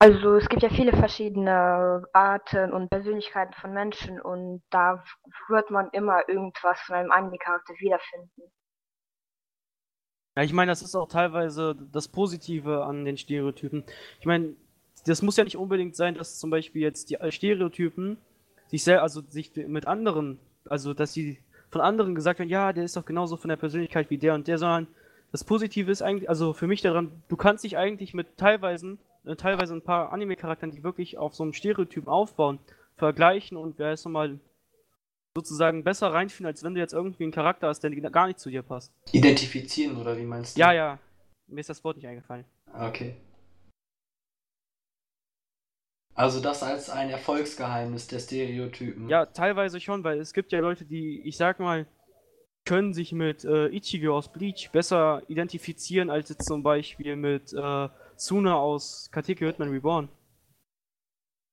also 0.02 0.34
es 0.34 0.48
gibt 0.48 0.64
ja 0.64 0.68
viele 0.68 0.90
verschiedene 0.90 2.02
Arten 2.12 2.72
und 2.72 2.90
Persönlichkeiten 2.90 3.52
von 3.54 3.72
Menschen 3.72 4.20
und 4.20 4.60
da 4.70 5.04
wird 5.48 5.70
man 5.70 5.90
immer 5.92 6.28
irgendwas 6.28 6.80
von 6.80 6.96
einem 6.96 7.12
Anime-Charakter 7.12 7.72
wiederfinden. 7.78 8.42
Ja, 10.36 10.42
ich 10.42 10.52
meine, 10.52 10.72
das 10.72 10.82
ist 10.82 10.96
auch 10.96 11.06
teilweise 11.06 11.76
das 11.92 12.08
Positive 12.08 12.84
an 12.84 13.04
den 13.04 13.16
Stereotypen. 13.16 13.84
Ich 14.18 14.26
meine, 14.26 14.56
das 15.06 15.22
muss 15.22 15.36
ja 15.36 15.44
nicht 15.44 15.56
unbedingt 15.56 15.94
sein, 15.94 16.16
dass 16.16 16.40
zum 16.40 16.50
Beispiel 16.50 16.82
jetzt 16.82 17.10
die 17.10 17.18
Stereotypen 17.30 18.18
sich 18.66 18.82
sehr, 18.82 19.04
also 19.04 19.20
sich 19.20 19.54
mit 19.54 19.86
anderen, 19.86 20.40
also 20.68 20.94
dass 20.94 21.12
sie 21.12 21.38
von 21.70 21.80
anderen 21.80 22.16
gesagt 22.16 22.40
werden, 22.40 22.48
ja, 22.48 22.72
der 22.72 22.82
ist 22.82 22.96
doch 22.96 23.04
genauso 23.04 23.36
von 23.36 23.50
der 23.50 23.56
Persönlichkeit 23.56 24.10
wie 24.10 24.18
der 24.18 24.34
und 24.34 24.48
der, 24.48 24.58
sondern 24.58 24.88
das 25.30 25.44
Positive 25.44 25.92
ist 25.92 26.02
eigentlich, 26.02 26.28
also 26.28 26.54
für 26.54 26.66
mich 26.66 26.82
daran, 26.82 27.22
du 27.28 27.36
kannst 27.36 27.62
dich 27.62 27.78
eigentlich 27.78 28.14
mit 28.14 28.36
teilweise, 28.36 28.98
teilweise 29.36 29.74
ein 29.74 29.82
paar 29.82 30.12
Anime-Charakteren, 30.12 30.72
die 30.72 30.82
wirklich 30.82 31.18
auf 31.18 31.34
so 31.34 31.42
einem 31.42 31.52
Stereotypen 31.52 32.08
aufbauen, 32.08 32.58
vergleichen 32.96 33.56
und 33.56 33.78
wer 33.78 33.92
ist 33.92 34.04
nochmal 34.04 34.38
sozusagen 35.34 35.82
besser 35.82 36.12
reinfühlen, 36.12 36.46
als 36.46 36.62
wenn 36.62 36.74
du 36.74 36.80
jetzt 36.80 36.92
irgendwie 36.92 37.22
einen 37.22 37.32
Charakter 37.32 37.68
hast, 37.68 37.80
der 37.80 37.90
gar 37.90 38.26
nicht 38.26 38.38
zu 38.38 38.50
dir 38.50 38.62
passt. 38.62 38.92
Identifizieren, 39.12 39.96
oder 39.98 40.16
wie 40.16 40.24
meinst 40.24 40.56
du? 40.56 40.60
Ja, 40.60 40.72
ja. 40.72 40.98
Mir 41.46 41.60
ist 41.60 41.70
das 41.70 41.82
Wort 41.84 41.96
nicht 41.96 42.06
eingefallen. 42.06 42.44
Okay. 42.72 43.16
Also 46.14 46.40
das 46.40 46.62
als 46.62 46.90
ein 46.90 47.08
Erfolgsgeheimnis 47.08 48.06
der 48.06 48.18
Stereotypen. 48.18 49.08
Ja, 49.08 49.26
teilweise 49.26 49.80
schon, 49.80 50.04
weil 50.04 50.20
es 50.20 50.34
gibt 50.34 50.52
ja 50.52 50.60
Leute, 50.60 50.84
die, 50.84 51.22
ich 51.24 51.38
sag 51.38 51.58
mal, 51.58 51.86
können 52.64 52.92
sich 52.92 53.12
mit 53.12 53.44
äh, 53.44 53.68
Ichigo 53.68 54.16
aus 54.16 54.30
Bleach 54.30 54.70
besser 54.70 55.22
identifizieren, 55.28 56.10
als 56.10 56.28
jetzt 56.28 56.46
zum 56.46 56.62
Beispiel 56.62 57.16
mit 57.16 57.52
äh, 57.54 57.88
Suna 58.16 58.56
aus 58.56 59.10
Kateke 59.10 59.46
Hitman 59.46 59.70
Reborn. 59.70 60.08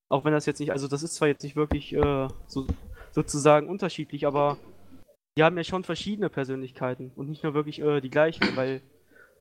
Auch 0.09 0.25
wenn 0.25 0.33
das 0.33 0.45
jetzt 0.45 0.59
nicht, 0.59 0.71
also 0.71 0.87
das 0.87 1.03
ist 1.03 1.15
zwar 1.15 1.27
jetzt 1.27 1.43
nicht 1.43 1.55
wirklich 1.55 1.93
äh, 1.93 2.27
so 2.47 2.65
sozusagen 3.11 3.69
unterschiedlich, 3.69 4.25
aber 4.25 4.57
die 5.37 5.43
haben 5.43 5.57
ja 5.57 5.63
schon 5.63 5.83
verschiedene 5.83 6.29
Persönlichkeiten 6.29 7.11
und 7.15 7.29
nicht 7.29 7.43
nur 7.43 7.53
wirklich 7.53 7.79
äh, 7.81 8.01
die 8.01 8.09
gleichen, 8.09 8.55
weil 8.55 8.81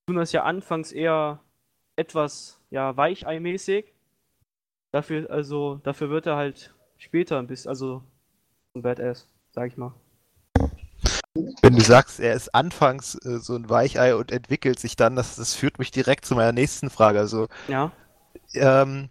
Suna 0.06 0.22
ist 0.22 0.32
ja 0.32 0.44
anfangs 0.44 0.92
eher 0.92 1.40
etwas 1.96 2.60
ja 2.70 2.96
weicheimäßig. 2.96 3.92
Dafür 4.92 5.30
also 5.30 5.80
dafür 5.82 6.10
wird 6.10 6.26
er 6.26 6.36
halt 6.36 6.74
später 6.98 7.38
ein 7.38 7.46
bisschen 7.46 7.70
also 7.70 8.02
ein 8.74 8.82
Badass, 8.82 9.28
sag 9.50 9.68
ich 9.68 9.76
mal. 9.76 9.94
Wenn 11.62 11.76
du 11.76 11.82
sagst, 11.82 12.20
er 12.20 12.34
ist 12.34 12.54
anfangs 12.54 13.14
äh, 13.24 13.38
so 13.38 13.54
ein 13.54 13.68
Weichei 13.70 14.14
und 14.14 14.32
entwickelt 14.32 14.78
sich 14.80 14.96
dann, 14.96 15.16
das, 15.16 15.36
das 15.36 15.54
führt 15.54 15.78
mich 15.78 15.90
direkt 15.90 16.24
zu 16.24 16.34
meiner 16.34 16.52
nächsten 16.52 16.90
Frage. 16.90 17.20
Also, 17.20 17.48
ja. 17.66 17.92
Ähm, 18.54 19.10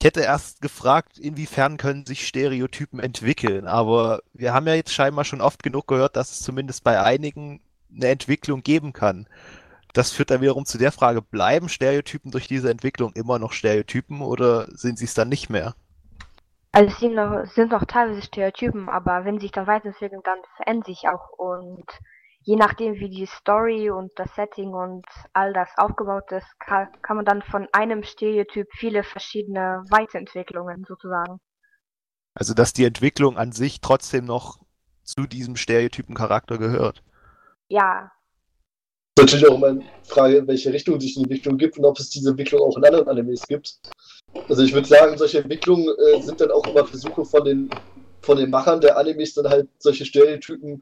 Ich 0.00 0.06
hätte 0.06 0.20
erst 0.20 0.60
gefragt, 0.60 1.18
inwiefern 1.18 1.76
können 1.76 2.06
sich 2.06 2.26
Stereotypen 2.26 3.00
entwickeln, 3.00 3.66
aber 3.66 4.22
wir 4.32 4.52
haben 4.54 4.66
ja 4.68 4.74
jetzt 4.74 4.92
scheinbar 4.92 5.24
schon 5.24 5.40
oft 5.40 5.62
genug 5.62 5.86
gehört, 5.88 6.16
dass 6.16 6.30
es 6.32 6.40
zumindest 6.40 6.84
bei 6.84 7.00
einigen 7.02 7.60
eine 7.92 8.08
Entwicklung 8.08 8.62
geben 8.62 8.92
kann. 8.92 9.28
Das 9.94 10.12
führt 10.12 10.30
dann 10.30 10.42
wiederum 10.42 10.66
zu 10.66 10.78
der 10.78 10.92
Frage, 10.92 11.22
bleiben 11.22 11.68
Stereotypen 11.68 12.30
durch 12.32 12.48
diese 12.48 12.70
Entwicklung 12.70 13.12
immer 13.14 13.38
noch 13.40 13.52
Stereotypen 13.52 14.20
oder 14.22 14.68
sind 14.76 14.98
sie 14.98 15.06
es 15.06 15.14
dann 15.14 15.28
nicht 15.30 15.50
mehr? 15.50 15.76
Also 16.72 16.92
es 16.92 16.98
sind 17.00 17.14
noch, 17.14 17.46
sind 17.46 17.72
noch 17.72 17.84
teilweise 17.84 18.22
Stereotypen, 18.22 18.88
aber 18.88 19.24
wenn 19.24 19.38
sie 19.38 19.46
sich 19.46 19.52
dann 19.52 19.66
weiterentwickeln, 19.66 20.20
dann 20.24 20.38
verändern 20.56 20.84
sich 20.84 21.08
auch 21.08 21.30
und 21.38 21.84
je 22.40 22.56
nachdem 22.56 22.94
wie 22.94 23.08
die 23.08 23.26
Story 23.26 23.90
und 23.90 24.12
das 24.16 24.34
Setting 24.34 24.70
und 24.70 25.04
all 25.32 25.52
das 25.52 25.70
aufgebaut 25.76 26.30
ist, 26.32 26.46
kann, 26.60 26.88
kann 27.02 27.16
man 27.16 27.24
dann 27.24 27.42
von 27.42 27.68
einem 27.72 28.02
Stereotyp 28.02 28.68
viele 28.72 29.02
verschiedene 29.02 29.82
Weiterentwicklungen 29.90 30.84
sozusagen. 30.86 31.40
Also 32.34 32.54
dass 32.54 32.72
die 32.72 32.84
Entwicklung 32.84 33.36
an 33.36 33.52
sich 33.52 33.80
trotzdem 33.80 34.24
noch 34.24 34.58
zu 35.02 35.26
diesem 35.26 35.56
Stereotypen-Charakter 35.56 36.58
gehört. 36.58 37.02
Ja, 37.68 38.10
ist 39.18 39.32
natürlich 39.32 39.48
auch 39.48 39.56
immer 39.56 39.68
eine 39.68 39.82
Frage, 40.04 40.36
in 40.36 40.46
welche 40.46 40.72
Richtung 40.72 41.00
sich 41.00 41.14
die 41.14 41.22
Entwicklung 41.22 41.58
gibt 41.58 41.78
und 41.78 41.84
ob 41.84 41.98
es 41.98 42.10
diese 42.10 42.30
Entwicklung 42.30 42.62
auch 42.62 42.76
in 42.76 42.84
anderen 42.84 43.08
Animes 43.08 43.42
gibt. 43.46 43.78
Also 44.48 44.62
ich 44.62 44.72
würde 44.72 44.86
sagen, 44.86 45.18
solche 45.18 45.38
Entwicklungen 45.38 45.88
äh, 45.88 46.22
sind 46.22 46.40
dann 46.40 46.50
auch 46.50 46.66
immer 46.66 46.86
Versuche 46.86 47.24
von 47.24 47.44
den, 47.44 47.70
von 48.20 48.38
den 48.38 48.50
Machern 48.50 48.80
der 48.80 48.96
Animes, 48.96 49.34
dann 49.34 49.48
halt 49.48 49.68
solche 49.78 50.04
Stereotypen 50.04 50.80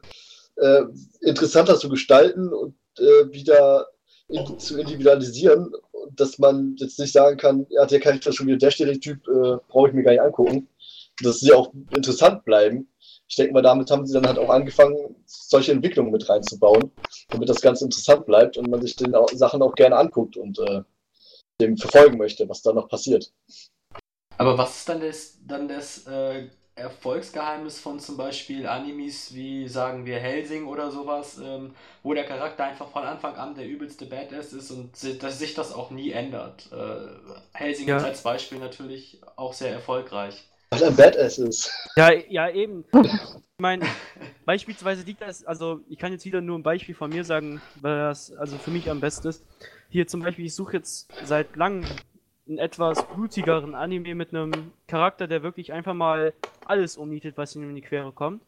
äh, 0.57 0.81
interessanter 1.21 1.77
zu 1.79 1.89
gestalten 1.89 2.49
und 2.53 2.75
äh, 2.99 3.31
wieder 3.31 3.87
in, 4.27 4.59
zu 4.59 4.79
individualisieren. 4.79 5.71
Dass 6.15 6.39
man 6.39 6.75
jetzt 6.77 6.99
nicht 6.99 7.11
sagen 7.11 7.37
kann, 7.37 7.65
ja, 7.69 7.85
der 7.85 7.99
Charakter 7.99 8.29
ist 8.29 8.35
schon 8.35 8.47
wieder 8.47 8.57
der 8.57 8.71
Stereotyp, 8.71 9.27
äh, 9.27 9.57
brauche 9.67 9.89
ich 9.89 9.93
mir 9.93 10.03
gar 10.03 10.11
nicht 10.11 10.21
angucken. 10.21 10.67
Dass 11.21 11.39
sie 11.39 11.51
auch 11.51 11.73
interessant 11.95 12.45
bleiben. 12.45 12.87
Ich 13.29 13.35
denke 13.35 13.53
mal, 13.53 13.61
damit 13.61 13.91
haben 13.91 14.05
sie 14.05 14.13
dann 14.13 14.25
halt 14.27 14.39
auch 14.39 14.49
angefangen, 14.49 15.15
solche 15.25 15.71
Entwicklungen 15.73 16.11
mit 16.11 16.27
reinzubauen, 16.29 16.91
damit 17.31 17.49
das 17.49 17.61
Ganze 17.61 17.85
interessant 17.85 18.25
bleibt 18.25 18.57
und 18.57 18.69
man 18.69 18.81
sich 18.81 18.95
den 18.95 19.15
auch, 19.15 19.29
Sachen 19.33 19.61
auch 19.61 19.75
gerne 19.75 19.97
anguckt 19.97 20.37
und 20.37 20.59
äh, 20.59 20.81
dem 21.61 21.77
verfolgen 21.77 22.17
möchte, 22.17 22.49
was 22.49 22.61
da 22.63 22.73
noch 22.73 22.89
passiert. 22.89 23.31
Aber 24.37 24.57
was 24.57 24.77
ist 24.77 24.89
dann 24.89 25.01
das, 25.01 25.37
dann 25.47 25.67
das 25.67 26.05
äh, 26.07 26.47
Erfolgsgeheimnis 26.75 27.79
von 27.79 27.99
zum 27.99 28.17
Beispiel 28.17 28.67
Animes 28.67 29.33
wie, 29.33 29.67
sagen 29.67 30.05
wir, 30.05 30.19
Helsing 30.19 30.67
oder 30.67 30.91
sowas, 30.91 31.39
ähm, 31.43 31.73
wo 32.03 32.13
der 32.13 32.25
Charakter 32.25 32.65
einfach 32.65 32.87
von 32.89 33.03
Anfang 33.03 33.35
an 33.35 33.55
der 33.55 33.65
übelste 33.67 34.05
Badass 34.05 34.53
ist 34.53 34.69
und 34.71 34.95
si- 34.95 35.17
dass 35.17 35.39
sich 35.39 35.55
das 35.55 35.73
auch 35.73 35.89
nie 35.89 36.11
ändert. 36.11 36.69
Äh, 36.71 37.07
Helsing 37.53 37.87
Ja. 37.87 37.97
ist 37.97 38.03
als 38.03 38.21
Beispiel 38.21 38.59
natürlich 38.59 39.19
auch 39.37 39.53
sehr 39.53 39.71
erfolgreich. 39.71 40.43
Weil 40.69 40.81
er 40.81 40.87
ein 40.89 40.95
Badass 40.95 41.37
ist. 41.37 41.71
Ja, 41.95 42.11
ja, 42.11 42.49
eben. 42.49 42.85
Ich 42.93 43.61
meine, 43.61 43.85
beispielsweise 44.45 45.03
liegt 45.03 45.21
das, 45.21 45.45
also 45.45 45.81
ich 45.89 45.97
kann 45.97 46.11
jetzt 46.11 46.25
wieder 46.25 46.41
nur 46.41 46.59
ein 46.59 46.63
Beispiel 46.63 46.93
von 46.93 47.09
mir 47.09 47.23
sagen, 47.23 47.61
weil 47.81 47.97
das 47.97 48.31
also 48.33 48.57
für 48.57 48.71
mich 48.71 48.89
am 48.89 48.99
besten 48.99 49.29
ist. 49.29 49.43
Hier 49.89 50.07
zum 50.07 50.21
Beispiel, 50.21 50.45
ich 50.45 50.55
suche 50.55 50.77
jetzt 50.77 51.09
seit 51.23 51.55
langem 51.55 51.85
einen 52.47 52.57
etwas 52.59 53.05
blutigeren 53.07 53.75
Anime 53.75 54.15
mit 54.15 54.33
einem 54.33 54.71
Charakter, 54.87 55.27
der 55.27 55.43
wirklich 55.43 55.73
einfach 55.73 55.93
mal 55.93 56.33
alles 56.65 56.97
umnietet, 56.97 57.37
was 57.37 57.55
ihm 57.55 57.63
in 57.63 57.75
die 57.75 57.81
Quere 57.81 58.11
kommt. 58.11 58.41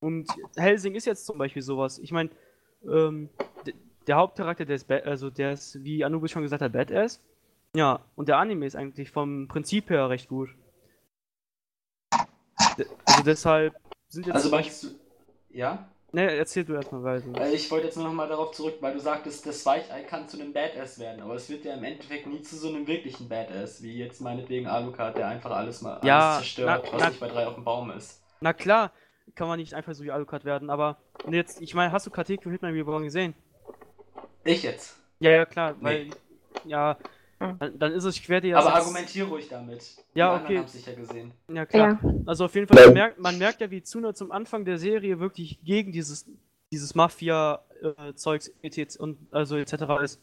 Und 0.00 0.28
Helsing 0.56 0.94
ist 0.94 1.06
jetzt 1.06 1.26
zum 1.26 1.38
Beispiel 1.38 1.62
sowas. 1.62 1.98
Ich 1.98 2.10
meine, 2.10 2.30
ähm, 2.84 3.28
der 4.06 4.16
Hauptcharakter, 4.16 4.64
der 4.64 4.76
ist, 4.76 4.90
also 4.90 5.30
der 5.30 5.52
ist, 5.52 5.82
wie 5.84 6.04
Anubis 6.04 6.32
schon 6.32 6.42
gesagt 6.42 6.62
hat, 6.62 6.72
Badass. 6.72 7.20
Ja, 7.76 8.00
und 8.16 8.28
der 8.28 8.38
Anime 8.38 8.66
ist 8.66 8.76
eigentlich 8.76 9.10
vom 9.10 9.48
Prinzip 9.48 9.88
her 9.90 10.10
recht 10.10 10.28
gut. 10.28 10.50
Also 13.06 13.22
deshalb 13.22 13.74
sind 14.08 14.26
jetzt 14.26 14.36
Also 14.36 14.50
meinst 14.50 14.82
du, 14.82 14.88
ja? 15.50 15.88
Ne, 16.12 16.30
erzähl 16.36 16.64
du 16.64 16.74
erstmal 16.74 17.02
weiter. 17.02 17.40
Äh, 17.40 17.54
Ich 17.54 17.70
wollte 17.70 17.86
jetzt 17.86 17.96
nur 17.96 18.04
noch 18.06 18.12
mal 18.12 18.28
darauf 18.28 18.52
zurück, 18.52 18.76
weil 18.80 18.92
du 18.92 19.00
sagtest, 19.00 19.46
das 19.46 19.64
Weichei 19.64 20.02
kann 20.02 20.28
zu 20.28 20.38
einem 20.38 20.52
Badass 20.52 20.98
werden, 20.98 21.22
aber 21.22 21.34
es 21.36 21.48
wird 21.48 21.64
ja 21.64 21.74
im 21.74 21.84
Endeffekt 21.84 22.26
nie 22.26 22.42
zu 22.42 22.56
so 22.56 22.68
einem 22.68 22.86
wirklichen 22.86 23.28
Badass, 23.28 23.82
wie 23.82 23.96
jetzt 23.96 24.20
meinetwegen 24.20 24.66
Alucard, 24.66 25.16
der 25.16 25.28
einfach 25.28 25.52
alles 25.52 25.80
mal 25.80 25.98
Ja, 26.02 26.34
alles 26.34 26.44
zerstört, 26.44 26.82
na- 26.84 26.92
was 26.92 27.00
na- 27.00 27.08
nicht 27.10 27.20
bei 27.20 27.28
drei 27.28 27.46
auf 27.46 27.54
dem 27.54 27.64
Baum 27.64 27.90
ist. 27.90 28.20
Na 28.40 28.52
klar, 28.52 28.92
kann 29.34 29.48
man 29.48 29.58
nicht 29.58 29.72
einfach 29.72 29.94
so 29.94 30.04
wie 30.04 30.10
Alucard 30.10 30.44
werden, 30.44 30.68
aber 30.68 30.98
und 31.24 31.32
jetzt, 31.32 31.60
ich 31.60 31.74
meine, 31.74 31.92
hast 31.92 32.06
du 32.06 32.10
Kateku 32.10 32.50
Hitman 32.50 32.74
Reborn 32.74 33.04
gesehen? 33.04 33.34
Ich 34.44 34.62
jetzt. 34.62 34.96
Ja, 35.20 35.30
ja, 35.30 35.46
klar, 35.46 35.76
weil, 35.80 36.10
ja. 36.64 36.96
Dann, 37.58 37.78
dann 37.78 37.92
ist 37.92 38.04
es 38.04 38.16
schwer, 38.16 38.40
dir 38.40 38.56
aber 38.58 38.68
jetzt- 38.68 38.76
argumentiere 38.86 39.28
ruhig 39.28 39.48
damit. 39.48 39.96
Ja, 40.14 40.38
Die 40.38 40.44
okay. 40.44 40.58
haben 40.58 40.64
es 40.64 40.72
sicher 40.72 40.94
gesehen. 40.94 41.32
Ja, 41.48 41.66
klar. 41.66 41.98
ja. 42.02 42.14
Also 42.26 42.44
auf 42.46 42.54
jeden 42.54 42.66
Fall, 42.66 42.84
man 42.86 42.94
merkt, 42.94 43.18
man 43.18 43.38
merkt 43.38 43.60
ja, 43.60 43.70
wie 43.70 43.82
Tsuna 43.82 44.14
zum 44.14 44.30
Anfang 44.32 44.64
der 44.64 44.78
Serie 44.78 45.18
wirklich 45.20 45.58
gegen 45.64 45.92
dieses, 45.92 46.26
dieses 46.70 46.94
Mafia-Zeugs 46.94 48.52
etc. 48.62 48.98
und 48.98 49.18
also 49.30 49.56
etc. 49.56 49.74
ist. 50.02 50.20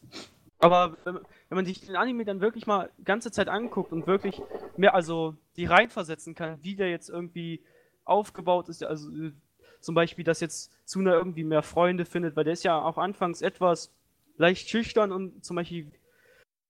Aber 0.58 0.96
wenn, 1.04 1.14
man- 1.14 1.22
wenn 1.48 1.56
man 1.56 1.64
sich 1.66 1.80
den 1.86 1.96
Anime 1.96 2.24
dann 2.24 2.40
wirklich 2.40 2.66
mal 2.66 2.90
ganze 3.04 3.30
Zeit 3.30 3.48
anguckt 3.48 3.92
und 3.92 4.06
wirklich 4.06 4.40
mehr, 4.76 4.94
also 4.94 5.34
die 5.56 5.64
reinversetzen 5.64 6.34
kann, 6.34 6.58
wie 6.62 6.76
der 6.76 6.90
jetzt 6.90 7.08
irgendwie 7.08 7.62
aufgebaut 8.04 8.68
ist, 8.68 8.82
also 8.84 9.10
äh, 9.10 9.32
zum 9.80 9.94
Beispiel, 9.94 10.24
dass 10.24 10.40
jetzt 10.40 10.70
Tsuna 10.86 11.14
irgendwie 11.14 11.44
mehr 11.44 11.62
Freunde 11.62 12.04
findet, 12.04 12.36
weil 12.36 12.44
der 12.44 12.52
ist 12.52 12.64
ja 12.64 12.80
auch 12.80 12.98
anfangs 12.98 13.40
etwas 13.40 13.90
leicht 14.36 14.68
schüchtern 14.68 15.12
und 15.12 15.42
zum 15.44 15.56
Beispiel 15.56 15.90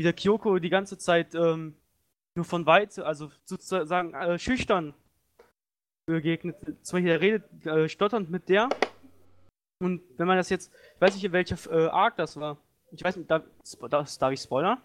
wie 0.01 0.03
der 0.03 0.15
Kyoko 0.15 0.59
die 0.59 0.71
ganze 0.71 0.97
Zeit 0.97 1.35
ähm, 1.35 1.75
nur 2.35 2.47
von 2.47 2.65
Weitem, 2.65 3.05
also 3.05 3.31
sozusagen 3.45 4.15
äh, 4.15 4.39
schüchtern 4.39 4.95
begegnet. 6.07 6.57
Zum 6.81 6.97
Beispiel, 6.97 7.11
er 7.13 7.21
redet 7.21 7.67
äh, 7.67 7.87
stotternd 7.87 8.31
mit 8.31 8.49
der. 8.49 8.71
Und 9.83 10.01
wenn 10.17 10.27
man 10.27 10.39
das 10.39 10.49
jetzt, 10.49 10.73
ich 10.95 11.01
weiß 11.03 11.15
nicht, 11.15 11.25
in 11.25 11.33
welcher 11.33 11.57
äh, 11.71 11.89
Arc 11.89 12.17
das 12.17 12.41
war. 12.41 12.57
Ich 12.93 13.05
weiß 13.05 13.17
nicht, 13.17 13.31
darf, 13.31 13.43
spo- 13.63 13.89
das, 13.89 14.17
darf 14.19 14.33
ich 14.33 14.41
spoilern? 14.41 14.79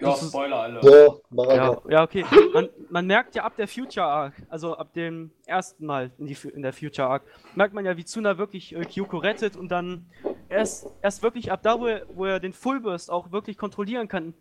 Ja, 0.00 0.08
Das 0.10 0.22
ist- 0.22 0.30
Spoiler 0.30 0.56
alle. 0.56 0.82
So, 0.82 1.22
Ja, 1.30 1.80
ja, 1.88 2.02
okay. 2.02 2.24
Man, 2.52 2.68
man 2.90 3.06
merkt 3.06 3.36
ja 3.36 3.44
ab 3.44 3.54
der 3.56 3.68
Future 3.68 4.06
Arc, 4.06 4.34
also 4.48 4.76
ab 4.76 4.92
dem 4.94 5.30
ersten 5.46 5.86
Mal 5.86 6.10
in, 6.18 6.26
die, 6.26 6.36
in 6.52 6.62
der 6.62 6.72
Future 6.72 7.06
Arc, 7.06 7.22
merkt 7.54 7.74
man 7.74 7.86
ja, 7.86 7.96
wie 7.96 8.04
Tsuna 8.04 8.38
wirklich 8.38 8.74
äh, 8.74 8.84
Kyoko 8.86 9.18
rettet 9.18 9.54
und 9.54 9.68
dann 9.68 10.04
erst, 10.48 10.86
erst 11.02 11.22
wirklich 11.22 11.50
ab 11.52 11.60
da, 11.62 11.78
wo 11.80 11.86
er, 11.86 12.06
wo 12.14 12.24
er 12.24 12.40
den 12.40 12.52
Fullburst 12.52 13.10
auch 13.10 13.32
wirklich 13.32 13.56
kontrollieren 13.58 14.08
kann, 14.08 14.34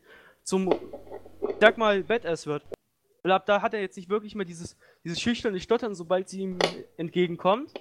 zum, 0.44 0.72
ich 0.72 1.56
sag 1.60 1.78
mal, 1.78 2.04
Badass 2.04 2.46
wird. 2.48 2.64
Weil 3.24 3.32
ab 3.32 3.46
da 3.46 3.62
hat 3.62 3.74
er 3.74 3.82
jetzt 3.82 3.96
nicht 3.98 4.10
wirklich 4.10 4.36
mehr 4.36 4.46
dieses, 4.46 4.78
dieses 5.04 5.20
schüchterne 5.20 5.60
Stottern, 5.60 5.96
sobald 5.96 6.30
sie 6.30 6.42
ihm 6.42 6.60
entgegenkommt. 6.98 7.74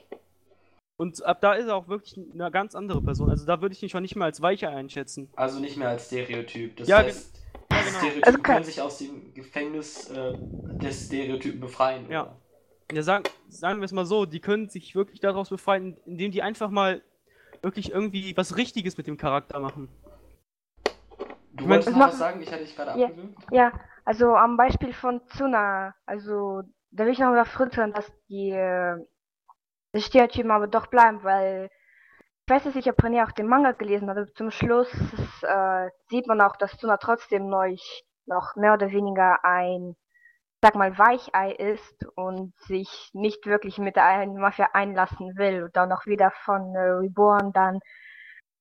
Und 0.96 1.22
ab 1.24 1.40
da 1.40 1.54
ist 1.54 1.66
er 1.66 1.74
auch 1.76 1.88
wirklich 1.88 2.16
eine 2.32 2.50
ganz 2.50 2.74
andere 2.74 3.02
Person. 3.02 3.28
Also 3.28 3.44
da 3.44 3.60
würde 3.60 3.74
ich 3.74 3.82
ihn 3.82 3.88
schon 3.88 4.02
nicht 4.02 4.14
mehr 4.16 4.26
als 4.26 4.40
weicher 4.40 4.70
einschätzen. 4.70 5.28
Also 5.34 5.58
nicht 5.60 5.76
mehr 5.76 5.88
als 5.88 6.06
Stereotyp. 6.06 6.76
Das 6.76 6.88
Ja, 6.88 6.98
heißt, 6.98 7.36
Ja, 7.70 7.78
die 7.80 7.84
genau. 7.86 7.98
Stereotypen 7.98 8.24
Also 8.24 8.38
kann- 8.38 8.54
können 8.54 8.64
sich 8.64 8.80
aus 8.80 8.98
dem 8.98 9.34
Gefängnis 9.34 10.08
äh, 10.10 10.34
des 10.78 11.06
Stereotypen 11.06 11.60
befreien. 11.60 12.08
Ja. 12.08 12.22
oder? 12.22 12.36
Ja, 12.92 13.02
sagen, 13.02 13.24
sagen 13.48 13.80
wir 13.80 13.84
es 13.86 13.92
mal 13.92 14.06
so, 14.06 14.24
die 14.24 14.40
können 14.40 14.68
sich 14.68 14.94
wirklich 14.94 15.18
daraus 15.20 15.48
befreien, 15.50 15.96
indem 16.06 16.30
die 16.30 16.42
einfach 16.42 16.70
mal 16.70 17.02
wirklich 17.64 17.90
irgendwie 17.90 18.36
was 18.36 18.56
Richtiges 18.56 18.96
mit 18.96 19.06
dem 19.06 19.16
Charakter 19.16 19.58
machen. 19.60 19.88
Du 21.52 21.68
wolltest 21.68 21.88
Das 21.88 21.96
noch 21.96 22.08
was 22.08 22.18
sagen? 22.18 22.40
Ich 22.42 22.52
hatte 22.52 22.64
dich 22.64 22.76
gerade 22.76 22.98
Ja. 22.98 23.06
abgewürgt. 23.06 23.36
Ja, 23.50 23.72
also 24.04 24.34
am 24.34 24.56
Beispiel 24.56 24.92
von 24.92 25.26
Tsuna, 25.28 25.94
also 26.06 26.62
da 26.90 27.04
will 27.04 27.12
ich 27.12 27.18
noch 27.18 27.30
mal 27.30 27.44
frittern, 27.44 27.92
dass 27.92 28.10
die, 28.28 28.50
äh, 28.50 28.96
die 29.94 30.00
Stereotypen 30.02 30.50
aber 30.50 30.66
doch 30.66 30.86
bleiben, 30.86 31.22
weil 31.24 31.70
ich 32.46 32.52
weiß 32.54 32.66
nicht, 32.66 32.76
ich 32.76 32.88
habe 32.88 33.02
René 33.02 33.24
auch 33.26 33.32
den 33.32 33.46
Manga 33.46 33.72
gelesen, 33.72 34.10
aber 34.10 34.26
zum 34.34 34.50
Schluss 34.50 34.92
äh, 35.42 35.88
sieht 36.08 36.26
man 36.26 36.40
auch, 36.40 36.56
dass 36.56 36.76
Tsuna 36.76 36.98
trotzdem 36.98 37.48
neu 37.48 37.76
noch 38.26 38.56
mehr 38.56 38.74
oder 38.74 38.90
weniger 38.90 39.44
ein, 39.44 39.96
sag 40.64 40.76
mal, 40.76 40.96
Weichei 40.96 41.52
ist 41.52 42.06
und 42.14 42.54
sich 42.60 43.10
nicht 43.12 43.44
wirklich 43.44 43.76
mit 43.76 43.96
der 43.96 44.26
Mafia 44.28 44.70
einlassen 44.72 45.36
will 45.36 45.64
und 45.64 45.76
dann 45.76 45.92
auch 45.92 46.06
wieder 46.06 46.32
von 46.46 46.74
äh, 46.74 46.78
Reborn 46.78 47.52
dann 47.52 47.80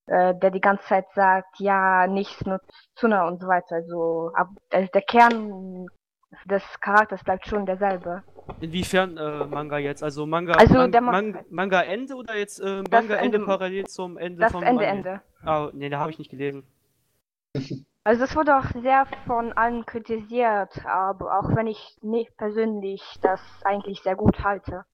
äh, 0.08 0.36
der 0.36 0.52
die 0.52 0.60
ganze 0.60 0.84
Zeit 0.84 1.06
sagt, 1.16 1.62
ja, 1.62 2.06
nichts 2.08 2.46
nutzt 2.46 2.70
Tsuna 2.96 3.26
und 3.26 3.40
so 3.40 3.48
weiter. 3.48 3.76
Also, 3.76 4.32
ab, 4.36 4.50
also 4.74 4.90
der 4.94 5.02
Kern 5.04 5.88
des 6.44 6.62
Charakters 6.82 7.24
bleibt 7.24 7.48
schon 7.48 7.66
derselbe. 7.66 8.22
Inwiefern 8.60 9.16
äh, 9.16 9.46
Manga 9.46 9.78
jetzt? 9.78 10.04
Also 10.04 10.26
Manga, 10.26 10.56
Also 10.56 10.74
Man 10.74 10.92
der 10.92 11.00
Ma- 11.00 11.12
Man 11.14 11.46
Manga 11.50 11.82
Ende 11.84 12.16
oder 12.16 12.36
jetzt 12.36 12.60
äh, 12.60 12.84
Manga 12.92 13.16
Ende 13.16 13.38
Ende- 13.38 13.46
parallel 13.46 13.86
zum 13.88 14.18
Ende 14.18 14.42
Das 14.42 14.52
vom 14.52 14.64
Ende, 14.64 14.86
Anime? 14.86 15.08
Ende. 15.08 15.22
Ah, 15.46 15.70
nee, 15.72 15.88
da 15.88 16.00
habe 16.00 16.12
ich 16.12 16.20
nicht 16.20 16.32
gelesen. 16.32 16.68
Also 18.06 18.22
das 18.22 18.36
wurde 18.36 18.58
auch 18.58 18.66
sehr 18.82 19.06
von 19.26 19.54
allen 19.54 19.86
kritisiert, 19.86 20.86
aber 20.86 21.40
auch 21.40 21.56
wenn 21.56 21.68
ich 21.68 21.98
nicht 22.02 22.36
persönlich 22.36 23.02
das 23.22 23.40
eigentlich 23.64 24.02
sehr 24.02 24.18
gut 24.18 24.44
halte. 24.44 24.86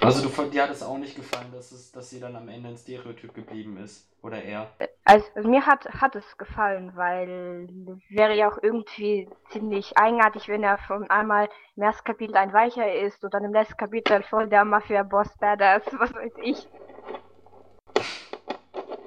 Also 0.00 0.28
du, 0.28 0.50
dir 0.50 0.64
hat 0.64 0.70
es 0.70 0.82
auch 0.82 0.98
nicht 0.98 1.16
gefallen, 1.16 1.50
dass, 1.52 1.72
es, 1.72 1.90
dass 1.90 2.10
sie 2.10 2.20
dann 2.20 2.36
am 2.36 2.48
Ende 2.48 2.68
ein 2.68 2.76
Stereotyp 2.76 3.34
geblieben 3.34 3.76
ist. 3.76 4.08
Oder 4.22 4.42
er? 4.42 4.70
Also 5.04 5.26
mir 5.48 5.66
hat, 5.66 5.84
hat 6.00 6.14
es 6.14 6.38
gefallen, 6.38 6.92
weil 6.94 7.68
es 7.88 8.16
wäre 8.16 8.36
ja 8.36 8.48
auch 8.48 8.58
irgendwie 8.62 9.28
ziemlich 9.50 9.96
eigenartig, 9.98 10.48
wenn 10.48 10.62
er 10.62 10.78
von 10.78 11.10
einmal 11.10 11.48
im 11.74 11.82
ersten 11.82 12.04
Kapitel 12.04 12.36
ein 12.36 12.52
Weicher 12.52 12.92
ist 12.92 13.24
und 13.24 13.34
dann 13.34 13.44
im 13.44 13.52
letzten 13.52 13.76
Kapitel 13.76 14.22
voll 14.22 14.48
der 14.48 14.64
Mafia-Boss 14.64 15.36
Badass, 15.38 15.82
was 15.98 16.14
weiß 16.14 16.32
ich. 16.42 16.68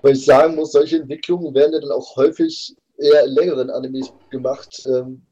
Weil 0.05 0.13
ich 0.13 0.23
sagen 0.23 0.53
muss, 0.53 0.71
solche 0.73 0.97
Entwicklungen 0.97 1.51
werden 1.55 1.73
ja 1.73 1.79
dann 1.79 1.89
auch 1.91 2.15
häufig 2.15 2.75
eher 2.99 3.25
in 3.25 3.31
längeren 3.33 3.71
Animes 3.71 4.13
gemacht, 4.29 4.83
ähm, 4.85 5.25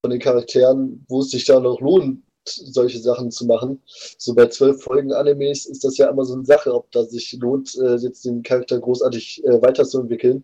von 0.00 0.10
den 0.10 0.18
Charakteren, 0.18 1.04
wo 1.10 1.20
es 1.20 1.30
sich 1.30 1.44
da 1.44 1.60
noch 1.60 1.78
lohnt, 1.82 2.22
solche 2.46 2.98
Sachen 3.00 3.30
zu 3.30 3.44
machen. 3.44 3.82
So 4.16 4.34
bei 4.34 4.46
zwölf 4.46 4.82
Folgen 4.82 5.12
Animes 5.12 5.66
ist 5.66 5.84
das 5.84 5.98
ja 5.98 6.08
immer 6.08 6.24
so 6.24 6.32
eine 6.36 6.46
Sache, 6.46 6.72
ob 6.72 6.90
da 6.90 7.04
sich 7.04 7.36
lohnt, 7.38 7.76
äh, 7.76 7.96
jetzt 7.96 8.24
den 8.24 8.42
Charakter 8.42 8.80
großartig 8.80 9.44
äh, 9.44 9.60
weiterzuentwickeln 9.60 10.42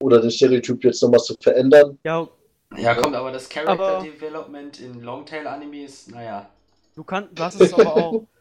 oder 0.00 0.22
den 0.22 0.30
Stereotyp 0.30 0.82
jetzt 0.82 1.02
nochmal 1.02 1.20
zu 1.20 1.34
verändern. 1.38 1.98
Ja, 2.06 2.26
Ja, 2.78 2.94
kommt, 2.94 3.14
aber 3.14 3.32
das 3.32 3.50
Character 3.50 3.98
Aber- 3.98 4.02
Development 4.02 4.80
in 4.80 5.02
Longtail-Animes, 5.02 6.08
naja. 6.08 6.48
du 6.96 7.04
kannst, 7.04 7.38
du 7.38 7.42
hast 7.42 7.60
es 7.60 7.74
aber 7.74 7.96
auch. 7.96 8.26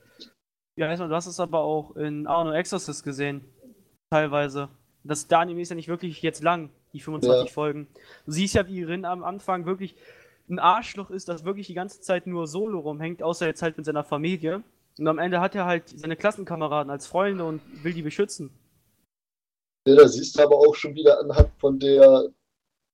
Ja, 0.75 0.87
erstmal, 0.87 1.09
du 1.09 1.15
hast 1.15 1.27
es 1.27 1.39
aber 1.39 1.59
auch 1.59 1.95
in 1.97 2.25
Arno 2.25 2.51
Exorcist 2.53 3.03
gesehen. 3.03 3.52
Teilweise. 4.13 4.69
Das 5.03 5.27
der 5.27 5.39
Anime 5.39 5.61
ist 5.61 5.69
ja 5.69 5.75
nicht 5.75 5.87
wirklich 5.87 6.21
jetzt 6.21 6.43
lang, 6.43 6.69
die 6.93 6.99
25 6.99 7.47
Ja. 7.47 7.51
Folgen. 7.51 7.87
Du 8.27 8.31
siehst 8.31 8.53
ja, 8.53 8.67
wie 8.67 8.83
Rin 8.83 9.05
am 9.05 9.23
Anfang 9.23 9.65
wirklich 9.65 9.95
ein 10.47 10.59
Arschloch 10.59 11.09
ist, 11.09 11.29
das 11.29 11.45
wirklich 11.45 11.65
die 11.65 11.73
ganze 11.73 11.99
Zeit 11.99 12.27
nur 12.27 12.45
solo 12.45 12.79
rumhängt, 12.81 13.23
außer 13.23 13.47
jetzt 13.47 13.63
halt 13.63 13.75
mit 13.75 13.87
seiner 13.87 14.03
Familie. 14.03 14.61
Und 14.99 15.07
am 15.07 15.17
Ende 15.17 15.41
hat 15.41 15.55
er 15.55 15.65
halt 15.65 15.89
seine 15.89 16.15
Klassenkameraden 16.15 16.91
als 16.91 17.07
Freunde 17.07 17.43
und 17.43 17.61
will 17.83 17.95
die 17.95 18.03
beschützen. 18.03 18.51
Ja, 19.87 19.95
da 19.95 20.07
siehst 20.07 20.37
du 20.37 20.43
aber 20.43 20.57
auch 20.57 20.75
schon 20.75 20.93
wieder 20.93 21.19
anhand 21.19 21.49
von 21.57 21.79
der 21.79 22.29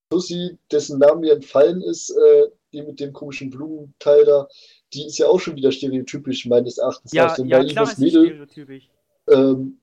Tussi, 0.10 0.58
dessen 0.72 1.00
Name 1.00 1.20
mir 1.20 1.34
entfallen 1.34 1.82
ist, 1.82 2.12
äh, 2.12 2.48
die 2.72 2.82
mit 2.82 3.02
dem 3.02 3.12
komischen 3.12 3.50
Blumenteil 3.50 4.24
da, 4.24 4.48
die 4.94 5.06
ist 5.06 5.18
ja 5.18 5.28
auch 5.28 5.42
schon 5.42 5.58
wieder 5.58 5.74
stereotypisch 5.74 6.46
meines 6.46 6.78
Erachtens. 6.78 7.12
Ja, 7.12 7.26
nach 7.26 7.36
so 7.36 7.44
ein 7.44 7.50
ja, 7.50 7.62
klar 7.66 7.84
ist 7.92 8.00
Mädel. 8.00 8.26
stereotypisch. 8.26 8.90
Ähm, 9.28 9.79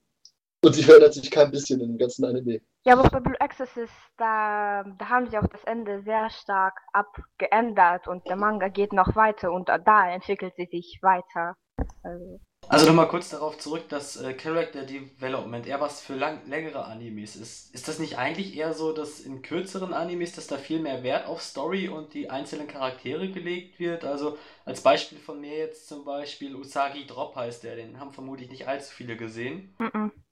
und 0.67 0.75
sie 0.75 0.83
verändert 0.83 1.15
sich 1.15 1.31
kein 1.31 1.51
bisschen 1.51 1.81
in 1.81 1.89
dem 1.89 1.99
ganzen 1.99 2.25
Anime. 2.25 2.61
Ja, 2.85 2.95
aber 2.95 3.09
bei 3.11 3.21
Blue 3.21 3.41
Exorcist, 3.41 3.93
da, 4.17 4.85
da 4.99 5.09
haben 5.09 5.29
sie 5.29 5.39
auch 5.39 5.49
das 5.49 5.65
Ende 5.65 6.03
sehr 6.03 6.31
stark 6.31 6.81
abgeändert 6.93 8.09
und 8.09 8.29
der 8.29 8.37
Manga 8.37 8.69
geht 8.69 8.93
noch 8.93 9.17
weiter 9.17 9.53
und 9.53 9.69
da 9.69 10.11
entwickelt 10.11 10.55
sie 10.57 10.67
sich 10.67 10.99
weiter. 11.03 11.57
Also, 12.03 12.41
Also 12.69 12.87
nochmal 12.87 13.09
kurz 13.09 13.31
darauf 13.31 13.59
zurück, 13.59 13.89
dass 13.89 14.17
äh, 14.17 14.35
Character 14.35 14.85
Development 14.85 15.67
eher 15.67 15.81
was 15.81 16.01
für 16.01 16.15
lang 16.15 16.49
längere 16.49 16.85
Animes 16.85 17.37
ist. 17.37 17.75
Ist 17.75 17.89
das 17.89 17.99
nicht 18.01 18.19
eigentlich 18.19 18.57
eher 18.57 18.73
so, 18.75 18.93
dass 18.93 19.21
in 19.21 19.43
kürzeren 19.43 19.93
Animes, 19.95 20.33
dass 20.33 20.47
da 20.49 20.59
viel 20.59 20.81
mehr 20.81 21.03
Wert 21.05 21.27
auf 21.27 21.43
Story 21.43 21.89
und 21.89 22.15
die 22.15 22.31
einzelnen 22.31 22.69
Charaktere 22.69 23.31
gelegt 23.31 23.79
wird? 23.81 24.05
Also 24.05 24.39
als 24.65 24.81
Beispiel 24.83 25.19
von 25.19 25.41
mir 25.41 25.57
jetzt 25.59 25.89
zum 25.89 26.05
Beispiel 26.05 26.57
Usagi 26.57 27.07
Drop 27.07 27.37
heißt 27.37 27.65
der, 27.65 27.77
den 27.77 28.01
haben 28.01 28.13
vermutlich 28.13 28.51
nicht 28.51 28.69
allzu 28.69 28.93
viele 28.93 29.17
gesehen. 29.17 29.77
mm 29.79 30.11
Sag 30.17 30.26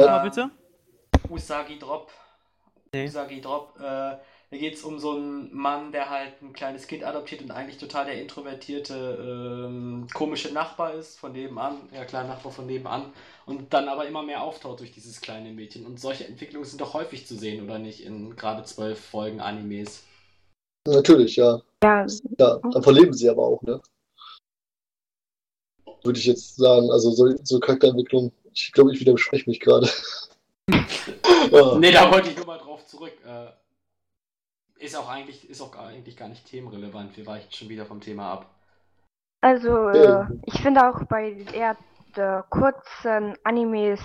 Ja. 0.00 0.06
mal 0.06 0.24
bitte. 0.24 0.50
Usagi 1.28 1.78
Drop. 1.78 2.10
Nee. 2.92 3.06
Usagi 3.06 3.40
Drop. 3.40 3.74
Äh, 3.78 4.16
da 4.50 4.56
geht 4.56 4.74
es 4.74 4.82
um 4.82 4.98
so 4.98 5.12
einen 5.12 5.54
Mann, 5.54 5.92
der 5.92 6.08
halt 6.08 6.40
ein 6.40 6.54
kleines 6.54 6.86
Kind 6.86 7.04
adoptiert 7.04 7.42
und 7.42 7.50
eigentlich 7.50 7.76
total 7.76 8.06
der 8.06 8.22
introvertierte, 8.22 9.66
ähm, 9.66 10.06
komische 10.14 10.54
Nachbar 10.54 10.94
ist 10.94 11.18
von 11.18 11.32
nebenan, 11.32 11.76
ja 11.92 12.06
klar, 12.06 12.24
Nachbar 12.24 12.50
von 12.50 12.64
nebenan 12.64 13.12
und 13.44 13.74
dann 13.74 13.88
aber 13.88 14.06
immer 14.06 14.22
mehr 14.22 14.42
auftaucht 14.42 14.80
durch 14.80 14.90
dieses 14.90 15.20
kleine 15.20 15.52
Mädchen. 15.52 15.84
Und 15.84 16.00
solche 16.00 16.26
Entwicklungen 16.26 16.64
sind 16.64 16.80
doch 16.80 16.94
häufig 16.94 17.26
zu 17.26 17.36
sehen, 17.36 17.62
oder 17.62 17.78
nicht, 17.78 18.04
in 18.06 18.36
gerade 18.36 18.64
zwölf 18.64 18.98
Folgen 18.98 19.40
Animes. 19.40 20.04
Natürlich, 20.86 21.36
ja. 21.36 21.60
ja, 21.82 22.06
ja. 22.38 22.58
Davon 22.72 22.94
leben 22.94 23.12
sie 23.12 23.28
aber 23.28 23.42
auch, 23.42 23.60
ne? 23.62 23.78
Würde 26.04 26.18
ich 26.18 26.24
jetzt 26.24 26.56
sagen. 26.56 26.90
Also 26.90 27.10
so, 27.10 27.34
so 27.42 27.60
Charakterentwicklung, 27.60 28.32
ich 28.66 28.72
glaube, 28.72 28.92
ich 28.92 29.00
widerspreche 29.00 29.48
mich 29.48 29.60
gerade. 29.60 29.88
ja. 30.70 31.78
Nee, 31.78 31.92
da 31.92 32.10
wollte 32.10 32.30
ich 32.30 32.36
nur 32.36 32.46
mal 32.46 32.58
drauf 32.58 32.86
zurück. 32.86 33.12
Äh, 33.24 33.50
ist 34.84 34.96
auch 34.96 35.08
eigentlich, 35.08 35.48
ist 35.48 35.60
auch 35.60 35.72
gar- 35.72 35.86
eigentlich 35.86 36.16
gar 36.16 36.28
nicht 36.28 36.46
themenrelevant. 36.46 37.16
Wir 37.16 37.26
weichen 37.26 37.52
schon 37.52 37.68
wieder 37.68 37.86
vom 37.86 38.00
Thema 38.00 38.32
ab. 38.32 38.54
Also, 39.40 39.88
äh, 39.88 40.26
ich 40.46 40.60
finde 40.60 40.88
auch 40.88 41.04
bei 41.04 41.32
eher 41.52 41.76
äh, 42.16 42.42
kurzen 42.50 43.36
Animes 43.44 44.00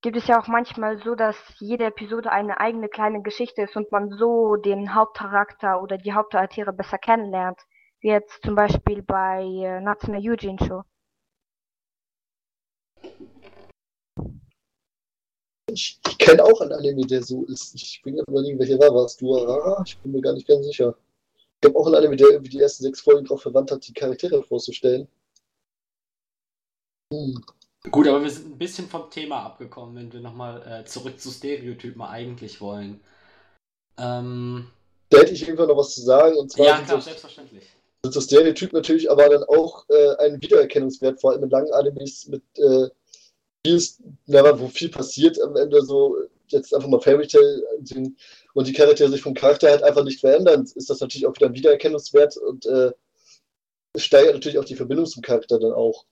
gibt 0.00 0.16
es 0.16 0.26
ja 0.28 0.40
auch 0.40 0.46
manchmal 0.46 0.98
so, 1.02 1.14
dass 1.14 1.36
jede 1.58 1.86
Episode 1.86 2.30
eine 2.30 2.60
eigene 2.60 2.88
kleine 2.88 3.22
Geschichte 3.22 3.62
ist 3.62 3.76
und 3.76 3.90
man 3.90 4.10
so 4.10 4.56
den 4.56 4.94
Hauptcharakter 4.94 5.82
oder 5.82 5.98
die 5.98 6.12
Hauptcharaktere 6.12 6.72
besser 6.72 6.98
kennenlernt. 6.98 7.58
Wie 8.00 8.08
jetzt 8.08 8.42
zum 8.44 8.54
Beispiel 8.54 9.02
bei 9.02 9.42
äh, 9.42 9.80
Natsume 9.80 10.18
Yujin 10.18 10.58
Show. 10.58 10.84
Ich, 15.72 16.00
ich 16.08 16.18
kenne 16.18 16.42
auch 16.44 16.60
einen 16.60 16.72
Anime, 16.72 17.06
der 17.06 17.22
so 17.22 17.44
ist. 17.44 17.74
Ich 17.74 18.00
bin 18.02 18.16
gerade 18.16 18.30
überlegen, 18.30 18.58
welcher 18.58 18.78
war. 18.78 18.94
War 18.94 19.04
es 19.04 19.16
Duarara? 19.16 19.82
Ich 19.86 19.98
bin 19.98 20.12
mir 20.12 20.20
gar 20.20 20.32
nicht 20.32 20.48
ganz 20.48 20.66
sicher. 20.66 20.96
Ich 21.60 21.68
habe 21.68 21.78
auch 21.78 21.86
einen 21.86 21.96
Anime, 21.96 22.16
der 22.16 22.28
irgendwie 22.30 22.50
die 22.50 22.60
ersten 22.60 22.84
sechs 22.84 23.00
Folgen 23.00 23.24
darauf 23.24 23.42
verwandt 23.42 23.70
hat, 23.70 23.86
die 23.86 23.92
Charaktere 23.92 24.42
vorzustellen. 24.42 25.08
Hm. 27.12 27.44
Gut, 27.90 28.08
aber 28.08 28.22
wir 28.22 28.30
sind 28.30 28.46
ein 28.46 28.58
bisschen 28.58 28.88
vom 28.88 29.10
Thema 29.10 29.44
abgekommen, 29.44 29.96
wenn 29.96 30.12
wir 30.12 30.20
nochmal 30.20 30.62
äh, 30.66 30.84
zurück 30.84 31.20
zu 31.20 31.30
Stereotypen 31.30 32.02
eigentlich 32.02 32.60
wollen. 32.60 33.00
Ähm, 33.96 34.68
Da 35.10 35.18
hätte 35.18 35.32
ich 35.32 35.42
irgendwann 35.42 35.68
noch 35.68 35.76
was 35.76 35.94
zu 35.94 36.02
sagen. 36.02 36.36
Und 36.36 36.50
zwar 36.50 36.66
ja, 36.66 36.80
klar, 36.80 37.00
so, 37.00 37.04
selbstverständlich. 37.04 37.64
sind 38.04 38.12
so 38.14 38.20
Stereotypen 38.20 38.76
natürlich 38.76 39.10
aber 39.10 39.28
dann 39.28 39.44
auch 39.44 39.84
äh, 39.88 40.16
ein 40.16 40.40
Wiedererkennungswert, 40.40 41.20
vor 41.20 41.32
allem 41.32 41.44
in 41.44 41.50
langen 41.50 41.72
Animes 41.72 42.26
mit 42.28 42.42
äh, 42.58 42.88
viel, 43.68 43.82
na, 44.26 44.58
wo 44.58 44.68
viel 44.68 44.88
passiert 44.88 45.40
am 45.40 45.56
Ende 45.56 45.82
so. 45.82 46.16
Jetzt 46.48 46.74
einfach 46.74 46.88
mal 46.88 47.00
Fairy 47.00 47.28
sehen 47.28 48.16
und 48.54 48.66
die 48.66 48.72
Charaktere 48.72 49.10
sich 49.10 49.20
vom 49.20 49.34
Charakter 49.34 49.68
halt 49.70 49.82
einfach 49.82 50.02
nicht 50.02 50.20
verändern, 50.20 50.62
ist 50.62 50.88
das 50.88 51.00
natürlich 51.00 51.26
auch 51.26 51.34
wieder 51.34 51.46
ein 51.46 51.54
Wiedererkennungswert 51.54 52.38
und 52.38 52.64
äh, 52.64 52.90
steigert 53.94 54.32
natürlich 54.32 54.58
auch 54.58 54.64
die 54.64 54.74
Verbindung 54.74 55.04
zum 55.04 55.22
Charakter 55.22 55.58
dann 55.58 55.72
auch. 55.72 56.06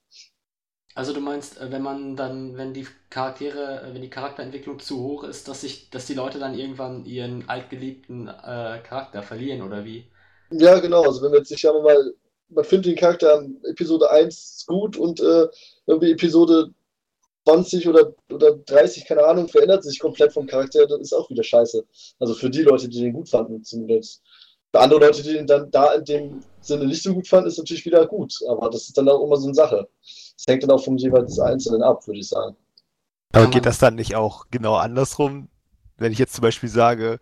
Also 0.94 1.14
du 1.14 1.20
meinst, 1.20 1.58
äh, 1.58 1.70
wenn 1.70 1.82
man 1.82 2.16
dann, 2.16 2.58
wenn 2.58 2.74
die 2.74 2.86
Charaktere, 3.08 3.82
äh, 3.82 3.94
wenn 3.94 4.02
die 4.02 4.10
Charakterentwicklung 4.10 4.78
zu 4.78 5.02
hoch 5.02 5.24
ist, 5.24 5.48
dass 5.48 5.62
sich, 5.62 5.88
dass 5.88 6.06
die 6.06 6.14
Leute 6.14 6.38
dann 6.38 6.58
irgendwann 6.58 7.06
ihren 7.06 7.48
altgeliebten 7.48 8.28
äh, 8.28 8.80
Charakter 8.82 9.22
verlieren, 9.22 9.62
oder 9.62 9.86
wie? 9.86 10.04
Ja, 10.50 10.78
genau. 10.80 11.02
Also 11.02 11.22
wenn 11.22 11.32
wir 11.32 11.38
jetzt 11.38 11.50
nicht, 11.50 11.62
sagen 11.62 11.78
wir 11.78 11.94
mal, 11.94 12.14
man 12.48 12.64
findet 12.64 12.92
den 12.92 12.96
Charakter 12.96 13.40
in 13.40 13.58
Episode 13.64 14.10
1 14.10 14.64
gut 14.66 14.96
und 14.96 15.20
äh, 15.20 15.48
irgendwie 15.86 16.12
Episode 16.12 16.72
20 17.46 17.88
oder, 17.88 18.12
oder 18.32 18.56
30, 18.56 19.06
keine 19.06 19.24
Ahnung, 19.24 19.48
verändert 19.48 19.84
sich 19.84 19.98
komplett 20.00 20.32
vom 20.32 20.46
Charakter, 20.46 20.86
dann 20.86 21.00
ist 21.00 21.12
auch 21.12 21.30
wieder 21.30 21.44
scheiße. 21.44 21.84
Also 22.18 22.34
für 22.34 22.50
die 22.50 22.62
Leute, 22.62 22.88
die 22.88 23.00
den 23.00 23.12
gut 23.12 23.28
fanden, 23.28 23.62
zumindest. 23.62 24.22
Für 24.72 24.80
andere 24.80 25.00
Leute, 25.00 25.22
die 25.22 25.32
den 25.32 25.46
dann 25.46 25.70
da 25.70 25.94
in 25.94 26.04
dem 26.04 26.40
Sinne 26.60 26.86
nicht 26.86 27.02
so 27.02 27.14
gut 27.14 27.28
fanden, 27.28 27.48
ist 27.48 27.58
natürlich 27.58 27.86
wieder 27.86 28.04
gut. 28.06 28.34
Aber 28.48 28.68
das 28.68 28.82
ist 28.82 28.98
dann 28.98 29.08
auch 29.08 29.22
immer 29.22 29.36
so 29.36 29.46
eine 29.46 29.54
Sache. 29.54 29.88
Das 30.02 30.44
hängt 30.48 30.64
dann 30.64 30.72
auch 30.72 30.84
vom 30.84 30.96
jeweils 30.96 31.38
Einzelnen 31.38 31.82
ab, 31.82 32.06
würde 32.06 32.20
ich 32.20 32.28
sagen. 32.28 32.56
Aber 33.32 33.46
geht 33.48 33.66
das 33.66 33.78
dann 33.78 33.94
nicht 33.94 34.16
auch 34.16 34.46
genau 34.50 34.74
andersrum? 34.74 35.48
Wenn 35.98 36.12
ich 36.12 36.18
jetzt 36.18 36.34
zum 36.34 36.42
Beispiel 36.42 36.68
sage, 36.68 37.20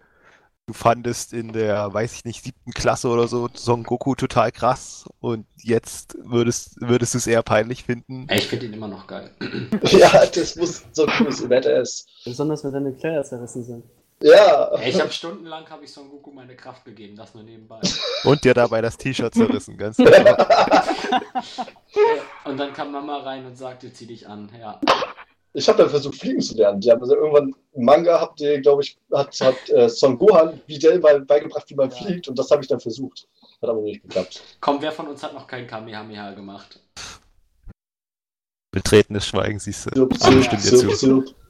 du 0.66 0.72
fandest 0.72 1.32
in 1.32 1.52
der, 1.52 1.92
weiß 1.92 2.14
ich 2.14 2.24
nicht, 2.24 2.42
siebten 2.42 2.72
Klasse 2.72 3.08
oder 3.08 3.28
so 3.28 3.48
Son 3.54 3.82
Goku 3.82 4.14
total 4.14 4.50
krass 4.52 5.04
und 5.20 5.46
jetzt 5.56 6.16
würdest, 6.22 6.80
würdest 6.80 7.14
du 7.14 7.18
es 7.18 7.26
eher 7.26 7.42
peinlich 7.42 7.84
finden. 7.84 8.26
Ey, 8.28 8.38
Ich 8.38 8.46
finde 8.46 8.66
ihn 8.66 8.72
immer 8.72 8.88
noch 8.88 9.06
geil. 9.06 9.30
ja, 9.82 10.26
das 10.26 10.56
muss 10.56 10.84
so 10.92 11.06
cool 11.20 11.32
sein, 11.32 11.48
Badass. 11.48 12.06
Besonders 12.24 12.64
wenn 12.64 12.72
deine 12.72 12.92
Kleider 12.92 13.24
zerrissen 13.24 13.64
sind. 13.64 13.84
Ja, 14.20 14.72
ich 14.80 14.98
habe 15.00 15.10
stundenlang 15.10 15.68
habe 15.68 15.84
ich 15.84 15.92
Son 15.92 16.08
Goku 16.08 16.30
meine 16.30 16.56
Kraft 16.56 16.84
gegeben, 16.84 17.14
das 17.16 17.34
nur 17.34 17.42
nebenbei. 17.42 17.80
Und 18.24 18.42
dir 18.44 18.54
dabei 18.54 18.80
das 18.80 18.96
T-Shirt 18.96 19.34
zerrissen, 19.34 19.76
ganz 19.76 19.98
genau. 19.98 20.36
Und 22.44 22.56
dann 22.56 22.72
kam 22.72 22.92
Mama 22.92 23.18
rein 23.18 23.44
und 23.44 23.56
sagte, 23.56 23.92
zieh 23.92 24.06
dich 24.06 24.26
an. 24.26 24.50
Ja. 24.58 24.80
Ich 25.56 25.68
habe 25.68 25.78
dann 25.78 25.88
versucht, 25.88 26.16
fliegen 26.16 26.40
zu 26.40 26.56
lernen. 26.56 26.80
Die 26.80 26.90
haben 26.90 27.00
also 27.00 27.14
irgendwann 27.14 27.54
im 27.74 27.84
Manga, 27.84 28.20
habt 28.20 28.40
ihr, 28.40 28.60
glaube 28.60 28.82
ich, 28.82 28.98
hat, 29.12 29.40
hat 29.40 29.70
äh, 29.70 29.88
Son 29.88 30.18
Gohan 30.18 30.60
Videl 30.66 30.98
beigebracht, 30.98 31.70
wie 31.70 31.76
man 31.76 31.90
Ja. 31.90 31.96
fliegt. 31.96 32.26
Und 32.28 32.36
das 32.38 32.50
habe 32.50 32.60
ich 32.62 32.68
dann 32.68 32.80
versucht. 32.80 33.28
Hat 33.62 33.70
aber 33.70 33.80
nicht 33.80 34.02
geklappt. 34.02 34.42
Komm, 34.60 34.82
wer 34.82 34.90
von 34.90 35.06
uns 35.06 35.22
hat 35.22 35.32
noch 35.32 35.46
kein 35.46 35.66
Kamehameha 35.68 36.32
gemacht? 36.32 36.80
Betretenes 38.72 39.26
Schweigen, 39.28 39.60
siehst 39.60 39.86
du. 39.86 39.90
Zirp, 39.90 40.12
Aber 40.12 40.18
zirp, 40.20 40.42
stimmt 40.44 40.64
dir 40.64 40.68
zirp, 40.76 40.90
zu. 40.90 40.96
zirp. 40.96 41.34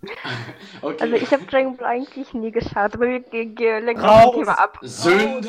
Okay. 0.83 0.97
Also 1.01 1.15
ich 1.15 1.31
habe 1.33 1.45
Dragon 1.47 1.77
Ball 1.79 1.87
eigentlich 1.87 2.35
nie 2.35 2.51
geschaut, 2.51 2.93
aber 2.93 3.07
wir 3.07 3.81
lenken 3.81 4.03
vom 4.03 4.35
Thema 4.35 4.53
ab. 4.59 4.79
Sünde! 4.83 5.49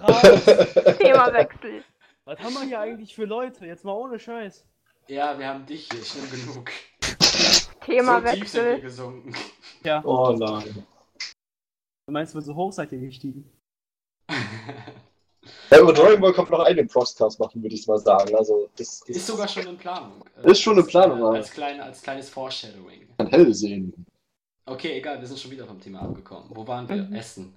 Raus! 0.00 0.22
Themawechsel. 1.00 1.82
Was 2.24 2.38
haben 2.38 2.54
wir 2.54 2.62
hier 2.62 2.78
eigentlich 2.78 3.12
für 3.12 3.24
Leute? 3.24 3.66
Jetzt 3.66 3.84
mal 3.84 3.94
ohne 3.94 4.20
Scheiß. 4.20 4.64
Ja, 5.08 5.36
wir 5.36 5.48
haben 5.48 5.66
dich 5.66 5.88
hier, 5.90 6.04
schlimm 6.04 6.30
genug. 6.30 6.70
So 7.80 7.86
tief 7.86 7.96
Themawechsel. 8.00 8.80
gesunken. 8.80 9.34
Ja, 9.84 10.02
Oh 10.04 10.36
nein. 10.38 10.84
du 12.06 12.12
meinst, 12.12 12.34
wir 12.34 12.42
so 12.42 12.54
hoch 12.54 12.72
seid 12.72 12.92
ihr 12.92 12.98
gestiegen? 12.98 13.50
Ja, 15.70 15.80
über 15.80 15.92
Dragon 15.92 16.20
Ball 16.20 16.32
kommt 16.32 16.50
noch 16.50 16.60
einen 16.60 16.86
Prostcast 16.88 17.38
machen, 17.40 17.62
würde 17.62 17.74
ich 17.74 17.86
mal 17.86 17.98
sagen. 17.98 18.34
Also, 18.36 18.68
das, 18.76 19.00
das 19.00 19.16
Ist 19.16 19.26
sogar 19.26 19.48
schon 19.48 19.66
in 19.66 19.76
Planung. 19.78 20.22
Ist 20.42 20.60
schon 20.60 20.78
in 20.78 20.86
Planung, 20.86 21.18
Äh, 21.18 21.22
ja. 21.22 21.28
als, 21.30 21.50
kleine, 21.50 21.82
als 21.84 22.02
kleines 22.02 22.28
Foreshadowing. 22.28 23.08
kann 23.16 23.28
hell 23.28 23.52
sehen. 23.54 24.06
Okay, 24.66 24.98
egal, 24.98 25.20
wir 25.20 25.26
sind 25.26 25.38
schon 25.40 25.50
wieder 25.50 25.66
vom 25.66 25.80
Thema 25.80 26.02
abgekommen. 26.02 26.48
Wo 26.50 26.66
waren 26.66 26.88
wir? 26.88 26.96
Mhm. 27.04 27.14
Essen. 27.14 27.54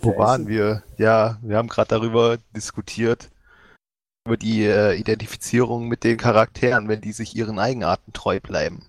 Wo 0.00 0.16
waren 0.16 0.46
wir? 0.48 0.82
Ja, 0.96 1.38
wir 1.42 1.58
haben 1.58 1.68
gerade 1.68 1.88
darüber 1.88 2.38
diskutiert, 2.56 3.28
über 4.26 4.38
die 4.38 4.64
äh, 4.64 4.94
Identifizierung 4.94 5.88
mit 5.88 6.04
den 6.04 6.16
Charakteren, 6.16 6.88
wenn 6.88 7.02
die 7.02 7.12
sich 7.12 7.36
ihren 7.36 7.58
Eigenarten 7.58 8.14
treu 8.14 8.40
bleiben. 8.40 8.86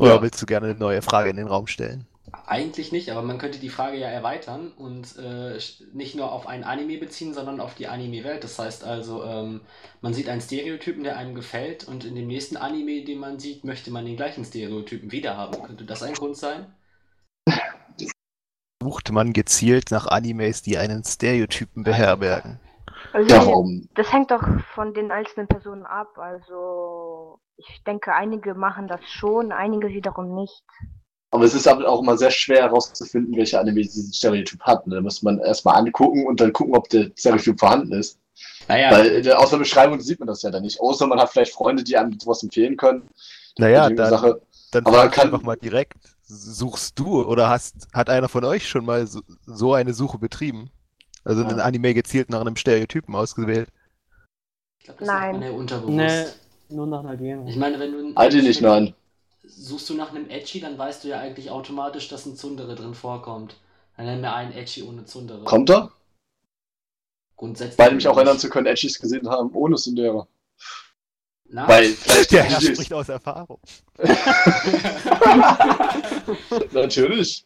Oder 0.00 0.16
Ja. 0.16 0.22
willst 0.22 0.40
du 0.42 0.46
gerne 0.46 0.66
eine 0.68 0.78
neue 0.78 1.02
Frage 1.02 1.30
in 1.30 1.36
den 1.36 1.46
Raum 1.48 1.66
stellen? 1.66 2.06
Eigentlich 2.46 2.92
nicht, 2.92 3.10
aber 3.10 3.22
man 3.22 3.38
könnte 3.38 3.58
die 3.58 3.68
Frage 3.68 3.96
ja 3.96 4.08
erweitern 4.08 4.72
und 4.72 5.16
äh, 5.16 5.58
nicht 5.92 6.14
nur 6.16 6.32
auf 6.32 6.46
ein 6.46 6.64
Anime 6.64 6.98
beziehen, 6.98 7.32
sondern 7.34 7.60
auf 7.60 7.74
die 7.74 7.86
Anime-Welt. 7.86 8.42
Das 8.44 8.58
heißt 8.58 8.84
also, 8.84 9.24
ähm, 9.24 9.60
man 10.00 10.12
sieht 10.12 10.28
einen 10.28 10.40
Stereotypen, 10.40 11.04
der 11.04 11.16
einem 11.16 11.34
gefällt 11.34 11.84
und 11.84 12.04
in 12.04 12.14
dem 12.14 12.26
nächsten 12.26 12.56
Anime, 12.56 13.04
den 13.04 13.18
man 13.18 13.38
sieht, 13.38 13.64
möchte 13.64 13.90
man 13.90 14.04
den 14.04 14.16
gleichen 14.16 14.44
Stereotypen 14.44 15.12
wiederhaben. 15.12 15.62
Könnte 15.62 15.84
das 15.84 16.02
ein 16.02 16.14
Grund 16.14 16.36
sein? 16.36 16.66
Sucht 18.82 19.10
man 19.10 19.32
gezielt 19.32 19.90
nach 19.90 20.06
Animes, 20.06 20.62
die 20.62 20.78
einen 20.78 21.04
Stereotypen 21.04 21.84
beherbergen? 21.84 22.60
Also, 23.12 23.34
Ja, 23.34 23.44
warum? 23.46 23.88
das 23.94 24.12
hängt 24.12 24.30
doch 24.30 24.42
von 24.74 24.94
den 24.94 25.10
einzelnen 25.10 25.48
Personen 25.48 25.84
ab. 25.84 26.16
Also, 26.18 27.40
ich 27.56 27.82
denke, 27.84 28.14
einige 28.14 28.54
machen 28.54 28.88
das 28.88 29.00
schon, 29.04 29.52
einige 29.52 29.88
wiederum 29.88 30.34
nicht. 30.34 30.62
Aber 31.30 31.44
es 31.44 31.54
ist 31.54 31.66
aber 31.66 31.88
auch 31.88 32.02
immer 32.02 32.16
sehr 32.16 32.30
schwer 32.30 32.62
herauszufinden, 32.62 33.36
welcher 33.36 33.60
Anime 33.60 33.80
diesen 33.82 34.12
Stereotyp 34.12 34.60
hat. 34.62 34.86
ne? 34.86 34.96
Da 34.96 35.00
muss 35.00 35.22
man 35.22 35.38
erstmal 35.40 35.76
angucken 35.76 36.26
und 36.26 36.40
dann 36.40 36.52
gucken, 36.52 36.74
ob 36.76 36.88
der 36.88 37.10
Stereotyp 37.16 37.58
vorhanden 37.58 37.92
ist. 37.92 38.18
Naja, 38.68 38.90
Weil 38.90 39.06
in 39.06 39.22
der, 39.22 39.38
aus 39.40 39.50
der 39.50 39.58
Beschreibung 39.58 40.00
sieht 40.00 40.20
man 40.20 40.28
das 40.28 40.42
ja 40.42 40.50
dann 40.50 40.62
nicht. 40.62 40.80
Außer 40.80 41.06
man 41.06 41.18
hat 41.20 41.30
vielleicht 41.30 41.52
Freunde, 41.52 41.82
die 41.82 41.96
einem 41.96 42.18
sowas 42.18 42.42
empfehlen 42.42 42.76
können. 42.76 43.08
Naja, 43.58 43.88
dann, 43.90 44.10
Sache. 44.10 44.40
dann 44.72 44.86
aber 44.86 45.08
kann- 45.08 45.26
einfach 45.32 45.42
mal 45.42 45.56
direkt. 45.56 45.94
Suchst 46.22 46.98
du 46.98 47.22
oder 47.24 47.48
hast, 47.48 47.88
hat 47.92 48.10
einer 48.10 48.28
von 48.28 48.44
euch 48.44 48.68
schon 48.68 48.84
mal 48.84 49.06
so, 49.06 49.20
so 49.46 49.74
eine 49.74 49.94
Suche 49.94 50.18
betrieben? 50.18 50.70
Also 51.26 51.42
Ja. 51.42 51.48
ein 51.48 51.60
Anime 51.60 51.92
gezielt 51.92 52.30
nach 52.30 52.40
einem 52.40 52.56
Stereotypen 52.56 53.14
ausgewählt? 53.14 53.68
ich 54.78 54.84
glaube, 54.84 55.00
das 55.00 55.08
Nein. 55.08 55.42
ja 55.42 55.50
unterbewusst. 55.50 55.96
Nee, 55.96 56.24
nur 56.76 56.86
nach 56.86 57.00
einer 57.00 57.16
Gen. 57.16 57.46
Ich 57.48 57.56
meine, 57.56 57.78
wenn 57.80 57.92
du 57.92 57.98
ein 58.08 58.16
Eigentlich 58.16 58.44
nicht, 58.44 58.60
nein. 58.60 58.94
suchst 59.44 59.88
du 59.90 59.94
nach 59.94 60.10
einem 60.10 60.30
Edgy, 60.30 60.60
dann 60.60 60.78
weißt 60.78 61.02
du 61.04 61.08
ja 61.08 61.18
eigentlich 61.18 61.50
automatisch, 61.50 62.08
dass 62.08 62.24
ein 62.26 62.36
Zundere 62.36 62.74
drin 62.76 62.94
vorkommt. 62.94 63.56
Dann 63.96 64.06
nenn 64.06 64.20
mir 64.20 64.32
einen 64.34 64.52
Edgy 64.52 64.82
ohne 64.84 65.04
Zundere. 65.04 65.44
Kommt 65.44 65.68
er? 65.70 65.90
Grundsätzlich. 67.36 67.76
Beide 67.76 67.94
mich 67.96 68.06
auch 68.08 68.16
erinnern 68.16 68.38
zu 68.38 68.48
können, 68.48 68.66
Edgys 68.66 68.98
gesehen 68.98 69.28
haben, 69.28 69.50
ohne 69.52 69.76
Sundere. 69.76 70.26
Na? 71.48 71.68
Weil 71.68 71.86
vielleicht 71.92 72.32
Der 72.32 72.42
Herr 72.44 72.60
spricht 72.60 72.92
aus 72.92 73.08
Erfahrung. 73.08 73.58
ist. 73.64 73.82
Natürlich. 76.72 77.44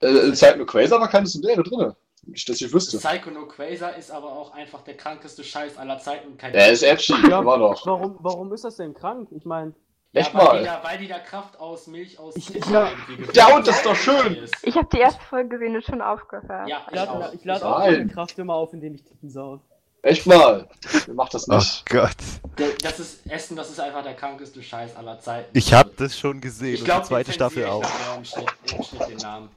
Äh, 0.00 0.56
nur 0.56 0.66
Quasar 0.66 1.00
war 1.00 1.08
keine 1.08 1.26
Sundere 1.26 1.62
drin. 1.62 1.92
Nicht, 2.26 2.48
dass 2.48 2.60
ich 2.60 2.72
wüsste. 2.72 2.98
Psycho 2.98 3.30
no 3.30 3.46
Quasar 3.46 3.96
ist 3.96 4.10
aber 4.10 4.30
auch 4.32 4.52
einfach 4.52 4.82
der 4.82 4.96
krankeste 4.96 5.42
Scheiß 5.42 5.78
aller 5.78 5.98
Zeiten 5.98 6.28
und 6.28 6.38
kein 6.38 6.52
Er 6.54 6.70
ist 6.70 6.82
edgy, 6.82 7.14
Ja. 7.28 7.40
immer 7.40 7.56
noch. 7.56 7.86
Warum, 7.86 8.16
warum 8.20 8.52
ist 8.52 8.64
das 8.64 8.76
denn 8.76 8.92
krank? 8.94 9.28
Ich 9.32 9.44
meine, 9.44 9.72
Ja, 10.12 10.20
Echt 10.22 10.34
weil 10.34 10.44
mal. 10.44 10.58
Die 10.60 10.64
da, 10.64 10.80
weil 10.84 10.98
die 10.98 11.08
da 11.08 11.18
Kraft 11.18 11.58
aus 11.60 11.86
Milch 11.86 12.18
aus 12.18 12.34
Ich- 12.36 12.46
Titten 12.46 12.72
ja. 12.72 12.90
Ja, 13.32 13.56
und 13.56 13.66
das 13.66 13.76
ist 13.76 13.86
doch 13.86 13.94
schön. 13.96 14.38
Ich 14.62 14.76
habe 14.76 14.88
die 14.92 14.98
erste 14.98 15.22
Folge 15.24 15.50
gesehen 15.58 15.74
und 15.76 15.84
schon 15.84 16.00
aufgehört. 16.02 16.68
Ja, 16.68 16.82
ich 16.86 16.88
ich 16.88 16.94
lade 16.94 17.10
auch. 17.10 17.32
ich 17.32 17.44
lade 17.44 17.58
Ich 17.60 17.64
auch 17.64 17.78
meine 17.78 18.06
Kraft 18.08 18.38
immer 18.38 18.54
auf, 18.54 18.72
indem 18.72 18.94
ich 18.94 19.04
Titten 19.04 19.30
saue. 19.30 19.60
Echt 20.02 20.26
mal. 20.26 20.68
Ihr 21.06 21.14
macht 21.14 21.34
das 21.34 21.48
Oh 21.48 21.54
nicht. 21.56 21.84
Gott. 21.90 22.10
Der, 22.58 22.68
das 22.82 23.00
ist 23.00 23.26
Essen, 23.30 23.56
das 23.56 23.68
ist 23.70 23.80
einfach 23.80 24.02
der 24.02 24.14
krankeste 24.14 24.62
Scheiß 24.62 24.96
aller 24.96 25.18
Zeiten. 25.20 25.50
Ich 25.56 25.72
hab 25.74 25.96
das 25.96 26.16
schon 26.18 26.40
gesehen 26.40 26.74
Ich 26.74 26.80
und 26.80 26.84
glaube, 26.86 27.02
die 27.02 27.08
zweite 27.08 27.32
Staffel 27.32 27.66
auch. 27.66 27.84
Schnitt 28.22 29.08
den 29.08 29.16
Namen. 29.18 29.48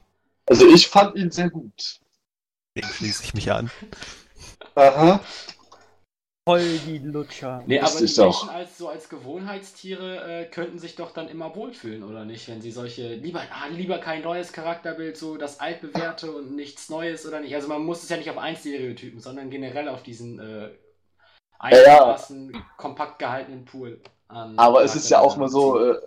Also 0.46 0.68
ich 0.68 0.88
fand 0.88 1.16
ihn 1.16 1.30
sehr 1.30 1.50
gut. 1.50 2.00
Dem 2.76 2.84
schließe 2.84 3.24
ich 3.24 3.34
mich 3.34 3.52
an. 3.52 3.70
Aha. 4.74 5.20
Voll 6.44 6.78
die 6.78 6.98
Lutscher. 6.98 7.62
Nee, 7.66 7.78
aber 7.78 7.98
die. 7.98 8.20
Menschen 8.20 8.48
als 8.48 8.76
so 8.76 8.88
als 8.88 9.08
Gewohnheitstiere 9.08 10.40
äh, 10.40 10.44
könnten 10.46 10.80
sich 10.80 10.96
doch 10.96 11.12
dann 11.12 11.28
immer 11.28 11.54
wohlfühlen, 11.54 12.02
oder 12.02 12.24
nicht? 12.24 12.48
Wenn 12.48 12.60
sie 12.60 12.72
solche 12.72 13.14
lieber 13.14 13.42
ah, 13.52 13.68
lieber 13.68 13.98
kein 13.98 14.22
neues 14.22 14.52
Charakterbild, 14.52 15.16
so 15.16 15.36
das 15.36 15.60
altbewährte 15.60 16.32
und 16.32 16.56
nichts 16.56 16.88
Neues 16.88 17.26
oder 17.26 17.38
nicht. 17.38 17.54
Also 17.54 17.68
man 17.68 17.84
muss 17.84 18.02
es 18.02 18.08
ja 18.08 18.16
nicht 18.16 18.28
auf 18.28 18.38
ein 18.38 18.56
Stereotypen, 18.56 19.20
sondern 19.20 19.50
generell 19.50 19.88
auf 19.88 20.02
diesen 20.02 20.40
äh, 20.40 20.70
einigermaßen 21.60 22.60
kompakt 22.76 23.20
gehaltenen 23.20 23.64
Pool. 23.64 24.00
An 24.26 24.58
Aber 24.58 24.82
es 24.82 24.96
ist 24.96 25.10
ja 25.10 25.20
auch 25.20 25.36
mal 25.36 25.48
so, 25.48 25.78
äh, 25.78 26.00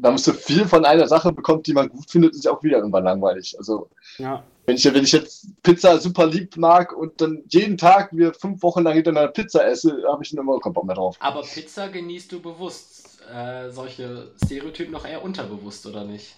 wenn 0.00 0.12
man 0.12 0.18
so 0.18 0.32
viel 0.32 0.66
von 0.66 0.84
einer 0.84 1.08
Sache 1.08 1.32
bekommt, 1.32 1.66
die 1.66 1.72
man 1.72 1.88
gut 1.88 2.08
findet, 2.10 2.34
ist 2.34 2.44
ja 2.44 2.52
auch 2.52 2.62
wieder 2.62 2.78
irgendwann 2.78 3.04
langweilig. 3.04 3.56
Also 3.58 3.88
Ja. 4.18 4.44
wenn 4.66 4.76
ich, 4.76 4.84
wenn 4.84 5.02
ich 5.04 5.12
jetzt 5.12 5.48
Pizza 5.62 5.98
super 5.98 6.26
lieb 6.26 6.56
mag 6.56 6.92
und 6.96 7.20
dann 7.20 7.42
jeden 7.48 7.76
Tag 7.76 8.12
mir 8.12 8.32
fünf 8.32 8.62
Wochen 8.62 8.84
lang 8.84 8.94
hintereinander 8.94 9.32
Pizza 9.32 9.66
esse, 9.66 10.04
habe 10.08 10.22
ich 10.22 10.30
dann 10.30 10.40
immer 10.40 10.58
keinen 10.60 10.72
Bock 10.72 10.84
mehr 10.84 10.94
drauf. 10.94 11.16
Aber 11.20 11.42
Pizza 11.42 11.88
genießt 11.88 12.30
du 12.30 12.40
bewusst 12.40 13.20
äh, 13.32 13.70
solche 13.70 14.32
Stereotypen 14.44 14.92
noch 14.92 15.04
eher 15.04 15.22
unterbewusst, 15.22 15.84
oder 15.86 16.04
nicht? 16.04 16.36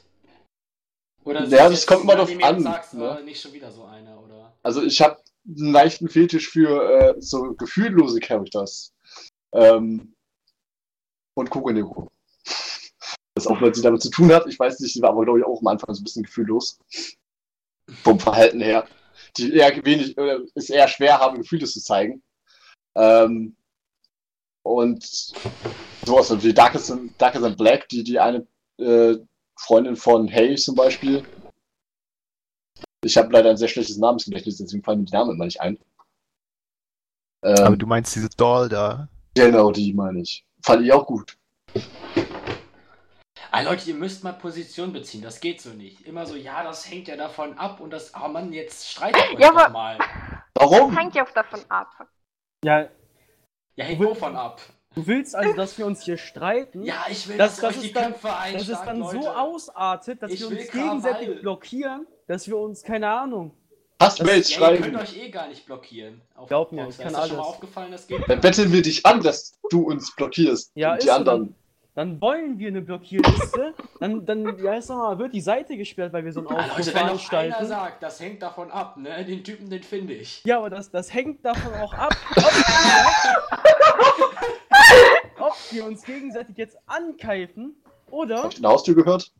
Oder 1.24 1.40
Ja, 1.40 1.44
du 1.44 1.50
das 1.50 1.72
jetzt 1.72 1.86
kommt 1.86 2.04
immer 2.04 2.16
drauf 2.16 2.30
an, 2.42 2.62
Sagst, 2.62 2.94
ne? 2.94 3.18
oh, 3.20 3.24
nicht 3.24 3.40
schon 3.40 3.52
wieder 3.52 3.70
so 3.70 3.84
einer, 3.84 4.18
oder? 4.22 4.54
Also 4.62 4.82
ich 4.82 5.02
habe 5.02 5.18
einen 5.46 5.72
leichten 5.72 6.08
Fetisch 6.08 6.48
für 6.48 6.90
äh, 6.90 7.14
so 7.20 7.52
gefühllose 7.54 8.20
Characters. 8.20 8.94
Ähm, 9.52 10.14
und 11.34 11.50
Kugelnero. 11.50 12.08
Das 13.40 13.46
auch 13.46 13.60
was 13.62 13.76
sie 13.76 13.82
damit 13.82 14.02
zu 14.02 14.10
tun 14.10 14.32
hat. 14.32 14.46
Ich 14.46 14.58
weiß 14.58 14.80
nicht, 14.80 14.92
sie 14.92 15.02
war 15.02 15.10
aber, 15.10 15.24
glaube 15.24 15.38
ich, 15.38 15.44
auch 15.44 15.60
am 15.60 15.66
Anfang 15.66 15.94
so 15.94 16.00
ein 16.00 16.04
bisschen 16.04 16.24
gefühllos. 16.24 16.78
Vom 18.02 18.20
Verhalten 18.20 18.60
her. 18.60 18.86
Die 19.36 19.54
eher 19.54 19.74
wenig, 19.84 20.16
äh, 20.18 20.40
ist 20.54 20.70
eher 20.70 20.88
schwer 20.88 21.18
haben, 21.18 21.38
Gefühle 21.38 21.66
zu 21.66 21.80
zeigen. 21.80 22.22
Ähm, 22.94 23.56
und 24.62 25.02
sowas 26.04 26.42
wie 26.42 26.52
Darkest 26.52 26.90
and, 26.90 27.12
Darkest 27.20 27.44
and 27.44 27.56
Black, 27.56 27.88
die, 27.88 28.04
die 28.04 28.18
eine 28.18 28.46
äh, 28.78 29.16
Freundin 29.56 29.96
von 29.96 30.28
Hay 30.30 30.56
zum 30.56 30.74
Beispiel. 30.74 31.24
Ich 33.02 33.16
habe 33.16 33.32
leider 33.32 33.50
ein 33.50 33.56
sehr 33.56 33.68
schlechtes 33.68 33.96
Namensgedächtnis, 33.96 34.58
deswegen 34.58 34.82
fallen 34.82 35.00
mir 35.00 35.06
die 35.06 35.12
Namen 35.12 35.30
immer 35.32 35.46
nicht 35.46 35.60
ein. 35.60 35.78
Ähm, 37.42 37.64
Aber 37.64 37.76
du 37.76 37.86
meinst 37.86 38.14
diese 38.14 38.28
Doll 38.28 38.68
da? 38.68 39.08
Genau, 39.34 39.70
die 39.70 39.94
meine 39.94 40.20
ich. 40.20 40.44
Fand 40.62 40.84
ich 40.84 40.92
auch 40.92 41.06
gut. 41.06 41.38
Ah, 43.52 43.62
Leute, 43.62 43.88
ihr 43.88 43.96
müsst 43.96 44.22
mal 44.22 44.32
Position 44.32 44.92
beziehen, 44.92 45.22
das 45.22 45.40
geht 45.40 45.60
so 45.60 45.70
nicht. 45.70 46.06
Immer 46.06 46.24
so, 46.26 46.36
ja, 46.36 46.62
das 46.62 46.88
hängt 46.88 47.08
ja 47.08 47.16
davon 47.16 47.58
ab 47.58 47.80
und 47.80 47.90
das, 47.90 48.12
oh 48.14 48.28
Mann, 48.28 48.52
jetzt 48.52 48.88
streitet 48.90 49.20
euch 49.34 49.38
Ja, 49.40 49.48
doch 49.50 49.56
aber- 49.56 49.68
mal. 49.70 49.98
Warum? 50.54 50.90
Das 50.94 51.00
hängt 51.02 51.14
ja 51.14 51.24
auch 51.26 51.30
davon 51.30 51.60
ab. 51.68 51.88
Ja, 52.64 52.88
Ja, 53.76 53.84
hängt 53.84 54.00
wovon 54.00 54.36
ab? 54.36 54.60
du 54.94 55.06
willst 55.06 55.34
also, 55.34 55.52
dass 55.54 55.76
wir 55.78 55.86
uns 55.86 56.02
hier 56.04 56.16
streiten? 56.18 56.84
Ja, 56.84 57.06
ich 57.10 57.26
will, 57.28 57.38
Das- 57.38 57.56
dass 57.56 57.60
das 57.60 57.74
euch 57.76 57.80
die 57.82 57.86
ist 57.88 57.96
dann- 57.96 58.14
dass 58.52 58.68
es 58.68 58.82
dann 58.84 58.98
Leute. 59.00 59.22
so 59.22 59.28
ausartet, 59.30 60.22
dass 60.22 60.30
Ich 60.30 60.40
wir 60.40 60.48
uns 60.48 60.70
gegenseitig 60.70 61.26
Krawall. 61.26 61.40
blockieren, 61.42 62.06
dass 62.28 62.46
wir 62.46 62.56
uns, 62.58 62.82
keine 62.82 63.08
Ahnung. 63.10 63.56
Hassmails 64.00 64.54
Ja, 64.54 64.70
ihr 64.70 64.78
könnt 64.80 64.94
schreiben. 64.94 64.96
euch 64.96 65.16
eh 65.16 65.28
gar 65.30 65.48
nicht 65.48 65.66
blockieren. 65.66 66.22
Auf 66.34 66.48
Glaub 66.48 66.72
mir, 66.72 66.88
ich 66.88 66.96
kann 66.96 67.08
ist 67.08 67.16
das 67.16 67.28
schon 67.28 67.36
mal 67.36 67.42
alles. 67.42 67.54
aufgefallen, 67.54 67.92
das 67.92 68.06
geht 68.06 68.22
Dann 68.28 68.40
betteln 68.40 68.72
wir 68.72 68.80
dich 68.82 69.04
an, 69.04 69.20
dass 69.22 69.52
du 69.70 69.82
uns 69.82 70.14
blockierst. 70.16 70.70
Ja, 70.74 70.92
Und 70.92 70.98
ist 70.98 71.04
die 71.04 71.10
anderen. 71.10 71.46
Dann 71.46 71.54
wollen 72.20 72.58
wir 72.58 72.68
eine 72.68 72.82
Blockierliste, 72.82 73.74
dann, 73.98 74.24
dann 74.24 74.62
ja, 74.62 74.74
ist 74.74 74.88
mal, 74.88 75.18
wird 75.18 75.34
die 75.34 75.40
Seite 75.40 75.76
gesperrt, 75.76 76.12
weil 76.12 76.24
wir 76.24 76.32
so 76.32 76.40
einen 76.40 76.48
Aufruf 76.48 76.86
wenn 76.86 76.94
einer 76.94 77.06
veranstalten. 77.06 77.66
sagt, 77.66 78.02
das 78.02 78.20
hängt 78.20 78.42
davon 78.42 78.70
ab, 78.70 78.96
ne? 78.96 79.24
Den 79.24 79.42
Typen, 79.42 79.68
den 79.68 79.82
finde 79.82 80.14
ich. 80.14 80.42
Ja, 80.44 80.58
aber 80.58 80.70
das, 80.70 80.90
das 80.90 81.12
hängt 81.12 81.44
davon 81.44 81.74
auch 81.74 81.92
ab, 81.92 82.14
ob 82.36 82.52
wir, 85.36 85.44
ob 85.44 85.56
wir 85.70 85.84
uns 85.84 86.04
gegenseitig 86.04 86.56
jetzt 86.56 86.78
ankeifen 86.86 87.74
oder. 88.10 88.44
Habt 88.44 88.54
ihr 88.54 88.64
eine 88.64 88.68
Haustür 88.68 88.94
gehört? 88.94 89.32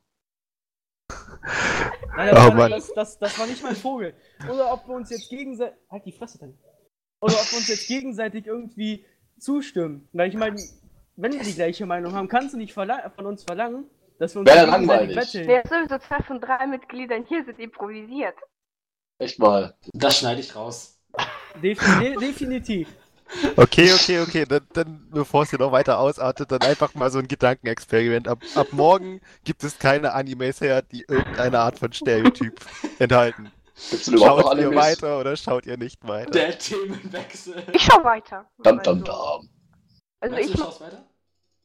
Nein, 2.17 2.35
das, 2.35 2.47
Oh 2.47 2.57
war, 2.57 2.69
das, 2.69 2.93
das, 2.95 3.19
das 3.19 3.39
war 3.39 3.47
nicht 3.47 3.63
mein 3.63 3.77
Vogel. 3.77 4.15
Oder 4.51 4.73
ob 4.73 4.87
wir 4.87 4.95
uns 4.95 5.11
jetzt 5.11 5.31
gegenseitig. 5.31 5.79
Halt 5.91 6.05
die 6.05 6.13
Fresse 6.13 6.39
dann. 6.39 6.59
Oder 7.21 7.35
ob 7.35 7.51
wir 7.51 7.59
uns 7.59 7.69
jetzt 7.69 7.87
gegenseitig 7.87 8.47
irgendwie 8.47 9.05
zustimmen. 9.39 10.09
Weil 10.13 10.29
ich 10.29 10.37
meine, 10.37 10.57
wenn 11.23 11.33
wir 11.33 11.43
die 11.43 11.55
gleiche 11.55 11.87
Meinung 11.87 12.15
haben, 12.15 12.29
kannst 12.29 12.55
du 12.55 12.59
nicht 12.59 12.73
von 12.73 12.91
uns 13.27 13.45
verlangen, 13.45 13.85
dass 14.19 14.35
wir 14.35 14.41
uns 14.41 14.51
Wäre 14.51 14.67
langweilig. 14.67 15.17
betteln. 15.17 15.47
Wer 15.49 15.63
sowieso 15.67 15.99
zwei 15.99 16.23
von 16.23 16.41
drei 16.41 16.67
Mitgliedern 16.67 17.25
hier 17.29 17.45
sind 17.45 17.59
improvisiert. 17.59 18.35
Echt 19.19 19.39
mal. 19.39 19.75
Das 19.93 20.19
schneide 20.19 20.41
ich 20.41 20.55
raus. 20.57 20.99
Defi 21.63 22.01
de 22.01 22.17
definitiv. 22.17 22.89
Okay, 23.57 23.93
okay, 23.93 24.21
okay. 24.21 24.45
Dann, 24.45 24.67
dann 24.73 25.09
bevor 25.11 25.43
es 25.43 25.51
hier 25.51 25.59
noch 25.59 25.73
weiter 25.73 25.99
ausartet, 25.99 26.51
dann 26.51 26.63
einfach 26.63 26.95
mal 26.95 27.11
so 27.11 27.19
ein 27.19 27.29
Gedankenexperiment. 27.29 28.27
Ab, 28.29 28.41
ab 28.55 28.69
morgen 28.73 29.21
gibt 29.45 29.63
es 29.63 29.79
keine 29.79 30.15
Animes 30.15 30.61
mehr, 30.61 30.83
die 30.83 31.05
irgendeine 31.07 31.59
Art 31.61 31.79
von 31.79 31.93
Stereotyp 31.93 32.61
enthalten. 32.99 33.53
Gibt's 33.91 34.07
denn 34.07 34.15
überhaupt 34.15 34.43
noch 34.43 34.51
Schaut 34.51 34.59
ihr 34.59 34.67
Animes? 34.67 34.77
weiter 34.77 35.19
oder 35.21 35.37
schaut 35.37 35.67
ihr 35.67 35.77
nicht 35.77 36.07
weiter? 36.07 36.31
Der 36.31 36.59
Themenwechsel. 36.59 37.63
Ich 37.73 37.83
schau 37.83 38.03
weiter. 38.05 38.51
Dam, 38.63 38.83
dam, 38.83 38.99
Also, 38.99 39.05
dam. 39.05 39.49
also 40.21 40.35
Meinst 40.35 40.51
ich 40.51 40.57
du, 40.57 40.63
schaust 40.63 40.81
weiter? 40.81 41.07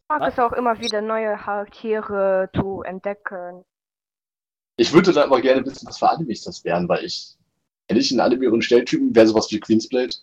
Mag 0.08 0.22
es 0.28 0.40
auch 0.40 0.54
immer 0.54 0.80
wieder 0.80 1.02
neue 1.02 1.36
Charaktere 1.36 2.50
zu 2.56 2.84
entdecken. 2.84 3.64
Ich 4.78 4.94
würde 4.94 5.14
da 5.14 5.24
aber 5.24 5.42
gerne 5.42 5.66
wissen, 5.66 5.88
was 5.88 6.00
für 6.00 6.10
Animes 6.10 6.44
das 6.44 6.64
wären, 6.64 6.88
weil 6.90 7.06
ich, 7.06 7.36
hätte 7.88 8.02
ich 8.02 8.12
einen 8.12 8.20
Anime 8.20 8.52
und 8.52 8.62
Stelltypen, 8.62 9.16
wäre 9.16 9.28
sowas 9.28 9.50
wie 9.52 9.60
Queensblade? 9.60 10.16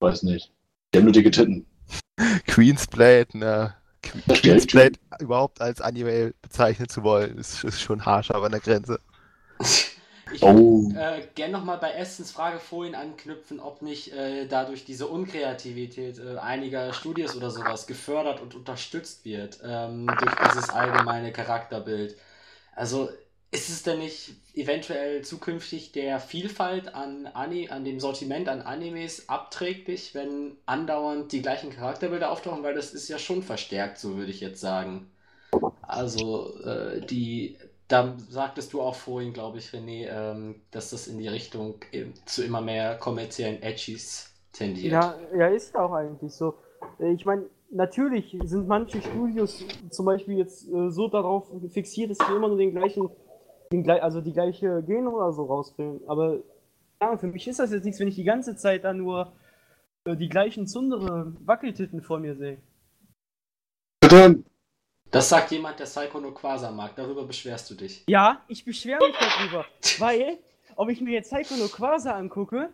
Weiß 0.00 0.22
nicht. 0.22 0.52
Die 0.92 0.98
haben 0.98 1.04
nur 1.04 1.12
dicke 1.12 1.30
Titten. 1.30 1.66
Queensblade, 2.46 3.36
ne? 3.36 3.74
Queensblade 4.28 4.98
überhaupt 5.18 5.60
als 5.60 5.80
Anime 5.80 6.32
bezeichnen 6.40 6.88
zu 6.88 7.02
wollen, 7.02 7.36
ist, 7.38 7.64
ist 7.64 7.80
schon 7.80 8.06
harsch 8.06 8.30
aber 8.30 8.46
an 8.46 8.52
der 8.52 8.60
Grenze. 8.60 8.98
Ich 10.30 10.42
Oh. 10.42 10.92
äh, 10.94 11.22
gerne 11.34 11.52
nochmal 11.52 11.78
bei 11.78 11.92
Estens 11.92 12.32
Frage 12.32 12.58
vorhin 12.60 12.94
anknüpfen, 12.94 13.60
ob 13.60 13.82
nicht 13.82 14.12
äh, 14.12 14.46
dadurch 14.46 14.84
diese 14.84 15.06
Unkreativität 15.08 16.18
äh, 16.18 16.38
einiger 16.38 16.92
Studios 16.92 17.36
oder 17.36 17.50
sowas 17.50 17.86
gefördert 17.86 18.40
und 18.40 18.54
unterstützt 18.54 19.24
wird 19.24 19.60
ähm, 19.64 20.16
durch 20.18 20.34
dieses 20.36 20.70
allgemeine 20.70 21.32
Charakterbild. 21.32 22.16
Also 22.74 23.10
ist 23.52 23.68
es 23.70 23.82
denn 23.84 23.98
nicht 24.00 24.34
eventuell 24.54 25.22
zukünftig 25.22 25.92
der 25.92 26.20
Vielfalt 26.20 26.94
an, 26.94 27.26
Ani 27.28 27.68
an 27.70 27.84
dem 27.84 28.00
Sortiment 28.00 28.48
an 28.48 28.62
Animes 28.62 29.28
abträglich, 29.28 30.14
wenn 30.14 30.56
andauernd 30.66 31.32
die 31.32 31.42
gleichen 31.42 31.70
Charakterbilder 31.70 32.30
auftauchen? 32.30 32.62
Weil 32.64 32.74
das 32.74 32.92
ist 32.94 33.08
ja 33.08 33.18
schon 33.18 33.42
verstärkt, 33.42 33.98
so 33.98 34.16
würde 34.16 34.30
ich 34.32 34.40
jetzt 34.40 34.60
sagen. 34.60 35.10
Also 35.82 36.60
äh, 36.64 37.02
die 37.04 37.58
da 37.90 38.14
sagtest 38.28 38.72
du 38.72 38.80
auch 38.80 38.94
vorhin, 38.94 39.32
glaube 39.32 39.58
ich, 39.58 39.70
René, 39.70 40.08
ähm, 40.08 40.62
dass 40.70 40.90
das 40.90 41.08
in 41.08 41.18
die 41.18 41.28
Richtung 41.28 41.74
ähm, 41.92 42.14
zu 42.24 42.44
immer 42.44 42.60
mehr 42.60 42.96
kommerziellen 42.96 43.62
Edgys 43.62 44.32
tendiert. 44.52 44.92
Ja, 44.92 45.14
ja, 45.36 45.48
ist 45.48 45.74
ja 45.74 45.80
auch 45.80 45.92
eigentlich 45.92 46.32
so. 46.32 46.54
Äh, 46.98 47.12
Ich 47.12 47.26
meine, 47.26 47.46
natürlich 47.70 48.36
sind 48.44 48.68
manche 48.68 49.02
Studios 49.02 49.64
zum 49.90 50.06
Beispiel 50.06 50.38
jetzt 50.38 50.68
äh, 50.68 50.90
so 50.90 51.08
darauf 51.08 51.50
fixiert, 51.72 52.10
dass 52.10 52.18
sie 52.18 52.34
immer 52.34 52.48
nur 52.48 52.58
den 52.58 52.70
gleichen, 52.70 53.10
den, 53.72 53.84
glei- 53.84 54.00
also 54.00 54.20
die 54.20 54.32
gleiche 54.32 54.82
Genre 54.84 55.14
oder 55.16 55.32
so 55.32 55.44
rausbringen. 55.44 56.00
Aber 56.06 56.38
ja, 57.00 57.16
für 57.16 57.26
mich 57.26 57.46
ist 57.48 57.58
das 57.58 57.72
jetzt 57.72 57.84
nichts, 57.84 57.98
wenn 58.00 58.08
ich 58.08 58.16
die 58.16 58.24
ganze 58.24 58.56
Zeit 58.56 58.84
dann 58.84 58.98
nur 58.98 59.32
äh, 60.04 60.16
die 60.16 60.28
gleichen 60.28 60.66
Zundere 60.66 61.32
Wackeltitten 61.44 62.02
vor 62.02 62.20
mir 62.20 62.36
sehe. 62.36 62.58
Bitte? 64.00 64.44
Das 65.10 65.28
sagt 65.28 65.50
jemand, 65.50 65.78
der 65.80 65.86
Psycho 65.86 66.20
no 66.20 66.30
Quasar 66.30 66.70
mag. 66.70 66.94
Darüber 66.94 67.24
beschwerst 67.24 67.68
du 67.70 67.74
dich. 67.74 68.04
Ja, 68.06 68.42
ich 68.46 68.64
beschwere 68.64 69.00
mich 69.04 69.16
darüber, 69.18 69.64
weil, 69.98 70.38
ob 70.76 70.88
ich 70.88 71.00
mir 71.00 71.12
jetzt 71.12 71.32
Psycho 71.32 71.56
no 71.56 71.68
Quasar 71.68 72.14
angucke 72.14 72.70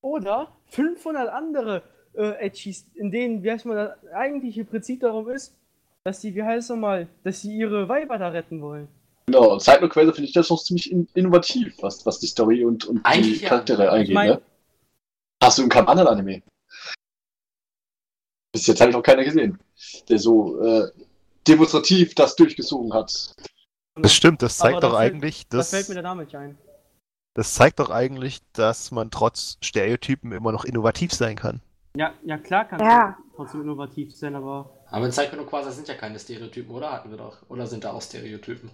oder 0.00 0.52
500 0.70 1.28
andere 1.28 1.82
äh, 2.14 2.46
Edgys, 2.46 2.86
in 2.94 3.10
denen, 3.10 3.42
wie 3.42 3.50
heißt 3.50 3.66
man, 3.66 3.76
das 3.76 4.06
eigentliche 4.14 4.64
Prinzip 4.64 5.00
darum 5.00 5.28
ist, 5.28 5.54
dass 6.04 6.22
sie, 6.22 6.34
wie 6.34 6.42
heißt 6.42 6.64
es 6.64 6.68
nochmal, 6.70 7.06
dass 7.22 7.42
sie 7.42 7.54
ihre 7.54 7.88
Weiber 7.88 8.16
da 8.16 8.28
retten 8.28 8.62
wollen. 8.62 8.88
Genau, 9.26 9.52
und 9.52 9.60
Side 9.62 9.86
Quasar 9.90 10.14
finde 10.14 10.28
ich 10.28 10.32
das 10.32 10.48
noch 10.48 10.62
ziemlich 10.62 10.90
in 10.90 11.06
innovativ, 11.12 11.76
was, 11.82 12.06
was 12.06 12.18
die 12.18 12.28
Story 12.28 12.64
und, 12.64 12.86
und 12.86 12.98
die 12.98 13.04
Eigentlich 13.04 13.42
ja. 13.42 13.50
Charaktere 13.50 13.90
angeht. 13.90 14.08
Ich 14.08 14.14
mein- 14.14 14.30
ne? 14.30 14.42
Hast 15.42 15.58
du 15.58 15.62
in 15.64 15.68
keinem 15.68 15.88
anderen 15.88 16.08
Anime? 16.08 16.42
Bis 18.52 18.66
jetzt 18.66 18.80
habe 18.80 18.90
ich 18.90 18.96
noch 18.96 19.02
keiner 19.02 19.22
gesehen, 19.22 19.58
der 20.08 20.18
so 20.18 20.60
äh, 20.62 20.90
demonstrativ 21.48 22.14
das 22.14 22.36
durchgezogen 22.36 22.92
hat. 22.94 23.34
Das 24.00 24.14
stimmt, 24.14 24.42
das 24.42 24.58
zeigt 24.58 24.82
doch 24.82 24.94
eigentlich, 24.94 25.48
Da 25.48 25.58
dass, 25.58 25.70
fällt 25.70 25.88
mir 25.88 25.94
der 25.94 26.02
Name 26.04 26.24
nicht 26.24 26.34
ein. 26.34 26.56
das 27.34 27.54
zeigt 27.54 27.78
doch 27.78 27.88
eigentlich, 27.88 28.40
dass 28.52 28.90
man 28.90 29.10
trotz 29.10 29.56
Stereotypen 29.62 30.32
immer 30.32 30.52
noch 30.52 30.64
innovativ 30.66 31.12
sein 31.14 31.36
kann. 31.36 31.62
Ja, 31.96 32.14
ja 32.24 32.38
klar 32.38 32.64
kann 32.66 32.80
Ja. 32.80 33.16
trotzdem 33.36 33.62
innovativ 33.62 34.14
sein, 34.16 34.34
aber 34.34 34.70
Aber 34.90 35.04
in 35.06 35.10
Psycho 35.12 35.36
no 35.36 35.44
Quasar 35.44 35.72
sind 35.72 35.86
ja 35.88 35.94
keine 35.94 36.18
Stereotypen, 36.18 36.70
oder? 36.74 36.92
Hatten 36.92 37.10
wir 37.10 37.18
doch. 37.18 37.42
Oder 37.48 37.66
sind 37.66 37.84
da 37.84 37.92
auch 37.92 38.02
Stereotypen? 38.02 38.70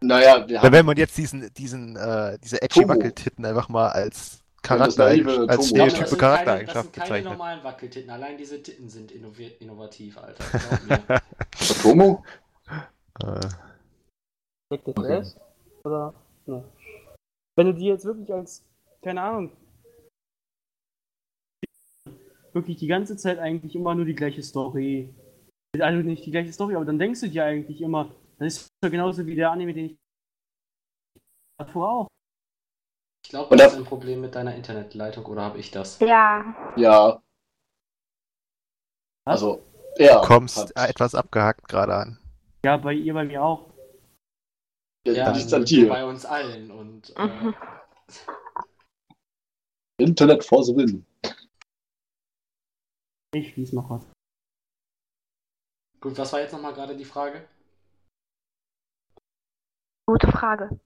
Naja, 0.00 0.46
wir 0.48 0.60
Ja, 0.60 0.62
haben 0.62 0.72
wenn 0.72 0.86
man 0.86 0.96
jetzt 0.96 1.16
diesen, 1.18 1.52
diesen, 1.54 1.96
äh, 1.96 2.38
diese 2.42 2.62
edgy. 2.62 2.86
Wackeltitten 2.88 3.44
einfach 3.44 3.68
mal 3.68 3.88
als 3.88 4.30
das 4.30 4.41
Charakter, 4.62 5.04
naive 5.08 5.46
als 5.48 5.68
stereotype 5.68 5.70
das 5.70 5.70
sind 5.70 5.76
keine, 5.78 5.92
das 6.10 6.18
Charaktereigenschaft 6.18 6.84
sind 6.84 6.92
keine 6.94 7.04
bezeichnet. 7.08 7.32
normalen 7.32 7.64
Wackeltitten. 7.64 8.10
Allein 8.10 8.36
diese 8.38 8.62
Titten 8.62 8.88
sind 8.88 9.10
innovativ, 9.10 10.18
Alter. 10.18 10.44
Glaub 10.86 11.08
mir. 11.08 11.20
Tomo. 11.82 12.24
Äh, 13.22 13.40
Deckt 14.72 14.88
das 14.88 14.96
Okay. 14.96 15.12
erst? 15.12 15.40
Oder? 15.84 16.14
Ne. 16.46 16.64
Wenn 17.56 17.66
du 17.66 17.74
die 17.74 17.86
jetzt 17.86 18.04
wirklich 18.04 18.32
als, 18.32 18.64
keine 19.02 19.20
Ahnung, 19.22 19.52
wirklich 22.52 22.76
die 22.78 22.86
ganze 22.86 23.16
Zeit 23.16 23.38
eigentlich 23.38 23.74
immer 23.74 23.94
nur 23.94 24.04
die 24.04 24.14
gleiche 24.14 24.42
Story. 24.42 25.12
Also 25.78 26.02
nicht 26.06 26.24
die 26.24 26.30
gleiche 26.30 26.52
Story, 26.52 26.76
aber 26.76 26.84
dann 26.84 26.98
denkst 26.98 27.20
du 27.20 27.28
dir 27.28 27.44
eigentlich 27.44 27.80
immer, 27.80 28.14
das 28.38 28.54
ist 28.54 28.68
doch 28.82 28.90
genauso 28.90 29.26
wie 29.26 29.34
der 29.34 29.50
Anime, 29.50 29.72
den 29.74 29.86
ich 29.86 29.96
davor 31.58 31.90
auch. 31.90 32.08
Ich 33.32 33.34
glaube, 33.38 33.56
du 33.56 33.64
hast 33.64 33.74
ein 33.74 33.84
Problem 33.84 34.20
mit 34.20 34.34
deiner 34.34 34.54
Internetleitung, 34.54 35.24
oder 35.24 35.40
habe 35.40 35.58
ich 35.58 35.70
das? 35.70 35.98
Ja, 36.00 36.54
Ja, 36.76 37.22
Was? 39.24 39.40
also 39.40 39.62
er 39.96 40.20
Du 40.20 40.26
kommst 40.26 40.58
hat, 40.58 40.72
äh, 40.76 40.90
etwas 40.90 41.14
abgehackt 41.14 41.66
gerade 41.66 41.94
an. 41.94 42.18
Ja, 42.62 42.76
bei 42.76 42.92
ihr, 42.92 43.14
bei 43.14 43.24
mir 43.24 43.42
auch. 43.42 43.70
ja, 45.06 45.24
das 45.32 45.46
ist 45.46 45.54
an 45.54 45.64
dir. 45.64 45.88
bei 45.88 46.04
uns 46.04 46.26
allen. 46.26 46.70
Und 46.70 47.08
äh, 47.16 47.22
Mhm. 47.22 47.54
Internet 49.98 50.44
for 50.44 50.62
the 50.62 50.76
win. 50.76 51.06
Ich 53.34 53.54
schließ 53.54 53.72
noch 53.72 53.88
was. 53.88 54.02
gut, 56.02 56.18
was 56.18 56.34
war 56.34 56.40
jetzt 56.40 56.52
nochmal 56.52 56.74
gerade 56.74 56.94
die 56.94 57.06
Frage? 57.06 57.48
gute 60.06 60.30
Frage. 60.30 60.78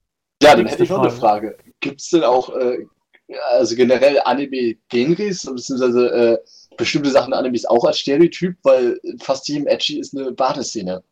Ja, 0.43 0.55
dann 0.55 0.67
hätte 0.67 0.83
ich 0.83 0.91
noch 0.91 1.01
eine 1.01 1.11
Frage. 1.11 1.57
Gibt 1.81 2.01
es 2.01 2.11
denn 2.11 2.25
auch, 2.25 2.55
äh, 2.55 2.87
also 3.51 3.75
generell 3.75 4.21
Anime-Genres, 4.25 5.45
beziehungsweise 5.45 6.11
äh, 6.11 6.39
bestimmte 6.77 7.11
Sachen 7.11 7.33
in 7.33 7.39
Animes 7.39 7.65
auch 7.65 7.85
als 7.85 7.99
Stereotyp, 7.99 8.57
weil 8.63 9.01
fast 9.21 9.49
jedem 9.49 9.67
Edgy 9.67 9.99
ist 9.99 10.17
eine 10.17 10.33
Badeszene. 10.33 11.03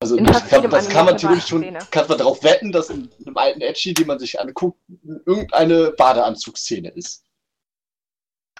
Also 0.00 0.16
In 0.16 0.24
das 0.24 0.46
kann, 0.48 0.68
das 0.70 0.88
kann 0.88 1.06
man 1.06 1.16
theoretisch 1.16 1.48
schon, 1.48 1.62
kann 1.90 2.06
man 2.08 2.18
darauf 2.18 2.44
wetten, 2.44 2.70
dass 2.70 2.88
in 2.90 3.10
einem 3.26 3.36
alten 3.36 3.60
Edgy, 3.60 3.94
den 3.94 4.06
man 4.06 4.18
sich 4.18 4.40
anguckt, 4.40 4.78
irgendeine 5.26 5.92
Badeanzugsszene 5.96 6.90
ist. 6.90 7.24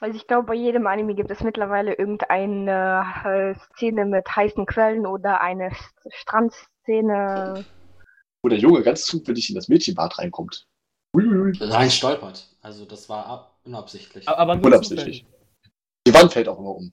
Also 0.01 0.17
ich 0.17 0.27
glaube, 0.27 0.47
bei 0.49 0.55
jedem 0.55 0.87
Anime 0.87 1.15
gibt 1.15 1.31
es 1.31 1.41
mittlerweile 1.41 1.95
irgendeine 1.95 3.05
äh, 3.25 3.55
Szene 3.75 4.05
mit 4.05 4.29
heißen 4.29 4.67
Quellen 4.67 5.07
oder 5.07 5.41
eine 5.41 5.73
Strandszene. 6.09 7.65
Wo 8.43 8.49
der 8.49 8.59
Junge 8.59 8.83
ganz 8.83 9.05
zufällig 9.05 9.49
in 9.49 9.55
das 9.57 9.69
Mädchenbad 9.69 10.19
reinkommt. 10.19 10.67
Uiuiui. 11.15 11.57
Rein 11.61 11.91
stolpert. 11.91 12.47
Also 12.61 12.85
das 12.85 13.09
war 13.09 13.27
ab 13.27 13.59
unabsichtlich. 13.65 14.29
Aber 14.29 14.53
Unabsichtlich. 14.55 15.25
Die 16.07 16.15
Wand 16.15 16.33
fällt 16.33 16.49
auch 16.49 16.59
immer 16.59 16.77
um. 16.77 16.93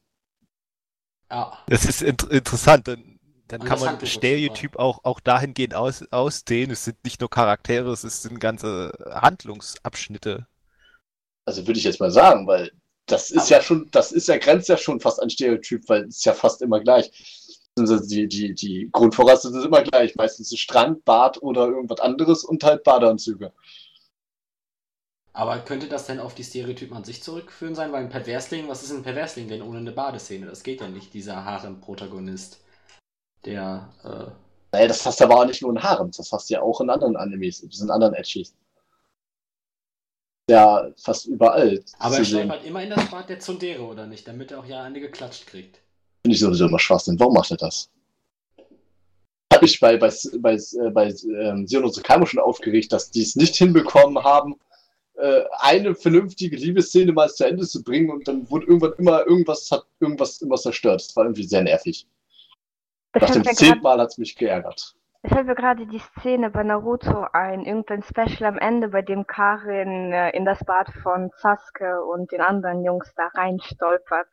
Ja. 1.30 1.64
Das 1.68 1.86
ist 1.86 2.02
int 2.02 2.24
interessant, 2.24 2.88
dann, 2.88 3.20
dann 3.48 3.64
kann 3.64 3.80
man 3.80 4.06
Stereotyp 4.06 4.78
auch, 4.78 5.04
auch 5.04 5.20
dahingehend 5.20 5.74
aus, 5.74 6.04
ausdehnen. 6.12 6.72
Es 6.72 6.86
sind 6.86 7.04
nicht 7.04 7.20
nur 7.20 7.30
Charaktere, 7.30 7.92
es 7.92 8.02
sind 8.02 8.40
ganze 8.40 8.92
Handlungsabschnitte. 9.12 10.48
Also 11.46 11.66
würde 11.68 11.80
ich 11.80 11.86
jetzt 11.86 12.00
mal 12.00 12.12
sagen, 12.12 12.48
weil 12.48 12.72
das 13.06 13.30
ist 13.30 13.44
Aber- 13.44 13.50
ja 13.50 13.62
schon, 13.62 13.90
das 13.92 14.12
ist 14.12 14.28
ja, 14.28 14.38
grenzt 14.38 14.70
ja 14.70 14.78
schon 14.78 15.00
fast 15.00 15.22
an 15.22 15.30
Stereotyp, 15.30 15.88
weil 15.88 16.04
es 16.06 16.18
ist 16.18 16.26
ja 16.26 16.34
fast 16.34 16.62
immer 16.62 16.80
gleich. 16.80 17.12
Also 17.78 18.00
die, 18.00 18.28
die, 18.28 18.54
die 18.54 18.90
Grundvoraussetzungen 18.92 19.62
sind 19.62 19.68
immer 19.68 19.84
gleich. 19.84 20.16
Meistens 20.16 20.52
ein 20.52 20.58
Strand, 20.58 21.06
Bad 21.06 21.42
oder 21.42 21.68
irgendwas 21.68 22.00
anderes 22.00 22.44
und 22.44 22.64
halt 22.64 22.84
Badeanzüge. 22.84 23.52
Aber 25.34 25.60
könnte 25.60 25.90
das 25.90 26.08
denn 26.08 26.20
auf 26.22 26.34
die 26.34 26.46
Stereotypen 26.46 26.96
an 26.96 27.04
sich 27.04 27.22
zurückführen 27.22 27.76
sein? 27.76 27.92
Weil 27.92 28.04
ein 28.06 28.10
Perversling, 28.10 28.70
was 28.70 28.84
ist 28.84 28.92
ein 28.92 29.04
Perversling 29.04 29.50
denn 29.50 29.62
ohne 29.62 29.80
eine 29.80 29.92
Badeszene? 29.92 30.46
Das 30.46 30.64
geht 30.64 30.80
ja 30.82 30.88
nicht, 30.88 31.14
dieser 31.14 31.44
Harem-Protagonist. 31.44 32.64
Der, 33.46 33.94
äh, 34.04 34.32
Naja, 34.72 34.88
das 34.88 35.06
hast 35.06 35.20
du 35.20 35.26
aber 35.26 35.38
auch 35.42 35.46
nicht 35.46 35.62
nur 35.62 35.72
in 35.72 35.84
Harems, 35.84 36.18
das 36.18 36.32
hast 36.32 36.50
du 36.50 36.56
ja 36.56 36.62
auch 36.62 36.82
in 36.82 36.90
anderen 36.90 37.18
Animes, 37.18 37.62
in 37.62 37.90
anderen 37.92 38.14
Edgys. 38.14 38.56
Ja, 40.50 40.92
fast 40.98 41.26
überall. 41.26 41.84
aber 42.00 42.18
er 42.18 42.26
stolpert 42.26 42.66
immer 42.66 42.84
in 42.84 42.90
das 42.92 43.10
Bad 43.10 43.30
der 43.30 43.40
Zundere, 43.40 43.84
oder 43.84 44.06
nicht? 44.08 44.28
Damit 44.28 44.52
er 44.52 44.60
auch 44.60 44.66
ja 44.66 44.84
eine 44.84 45.00
geklatscht 45.00 45.48
kriegt. 45.48 45.82
Finde 46.26 46.34
ich 46.34 46.42
sowieso 46.42 46.66
immer 46.66 46.80
Schwachsinn. 46.80 47.20
Warum 47.20 47.36
macht 47.36 47.52
er 47.52 47.58
das? 47.58 47.88
Hat 49.54 49.62
mich 49.62 49.80
bei, 49.80 49.96
bei, 49.96 50.12
bei, 50.40 50.56
äh, 50.56 50.90
bei 50.90 51.14
ähm, 51.40 51.68
Sion 51.68 51.84
und 51.84 51.94
Tsukaimo 51.94 52.26
schon 52.26 52.40
aufgeregt, 52.40 52.92
dass 52.92 53.12
die 53.12 53.22
es 53.22 53.36
nicht 53.36 53.56
hinbekommen 53.56 54.24
haben, 54.24 54.56
äh, 55.18 55.44
eine 55.60 55.94
vernünftige 55.94 56.56
Liebesszene 56.56 57.14
mal 57.14 57.30
zu 57.30 57.46
Ende 57.46 57.68
zu 57.68 57.84
bringen 57.84 58.10
und 58.10 58.28
dann 58.28 58.50
wurde 58.50 58.66
irgendwann 58.66 58.94
immer 58.98 59.24
irgendwas 59.28 59.70
hat 59.70 59.84
irgendwas 60.00 60.42
immer 60.42 60.56
zerstört. 60.56 61.02
Das 61.02 61.16
war 61.16 61.26
irgendwie 61.26 61.44
sehr 61.44 61.62
nervig. 61.62 62.08
Es 63.14 63.22
Nach 63.22 63.30
dem 63.30 63.44
zehnten 63.44 63.84
Mal 63.84 64.00
hat 64.00 64.10
es 64.10 64.18
mich 64.18 64.36
geärgert. 64.36 64.96
fällt 65.28 65.46
mir 65.46 65.54
gerade 65.54 65.86
die 65.86 66.02
Szene 66.18 66.50
bei 66.50 66.64
Naruto 66.64 67.28
ein, 67.34 67.66
irgendein 67.68 68.02
Special 68.02 68.46
am 68.46 68.58
Ende, 68.58 68.88
bei 68.88 69.04
dem 69.04 69.28
Karin 69.28 70.12
äh, 70.12 70.32
in 70.32 70.44
das 70.44 70.66
Bad 70.66 70.92
von 71.04 71.30
Sasuke 71.38 72.04
und 72.04 72.32
den 72.32 72.42
anderen 72.42 72.84
Jungs 72.84 73.14
da 73.16 73.28
reinstolpert. 73.28 74.28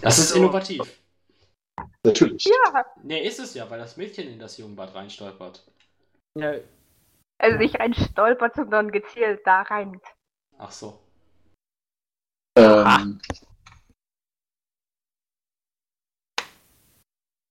Das 0.00 0.18
ist 0.18 0.34
innovativ. 0.36 1.00
Natürlich. 2.04 2.44
Ja, 2.44 2.84
Ne, 3.02 3.22
ist 3.22 3.38
es 3.38 3.54
ja, 3.54 3.68
weil 3.70 3.78
das 3.78 3.96
Mädchen 3.96 4.28
in 4.28 4.38
das 4.38 4.56
Jungbad 4.58 4.94
reinstolpert. 4.94 5.64
Ja, 6.38 6.54
also 7.38 7.58
nicht 7.58 7.78
reinstolpert, 7.78 8.54
sondern 8.56 8.90
gezielt 8.90 9.40
da 9.44 9.62
rein. 9.62 10.00
Ach 10.58 10.70
so. 10.70 10.98
Ähm, 12.58 13.20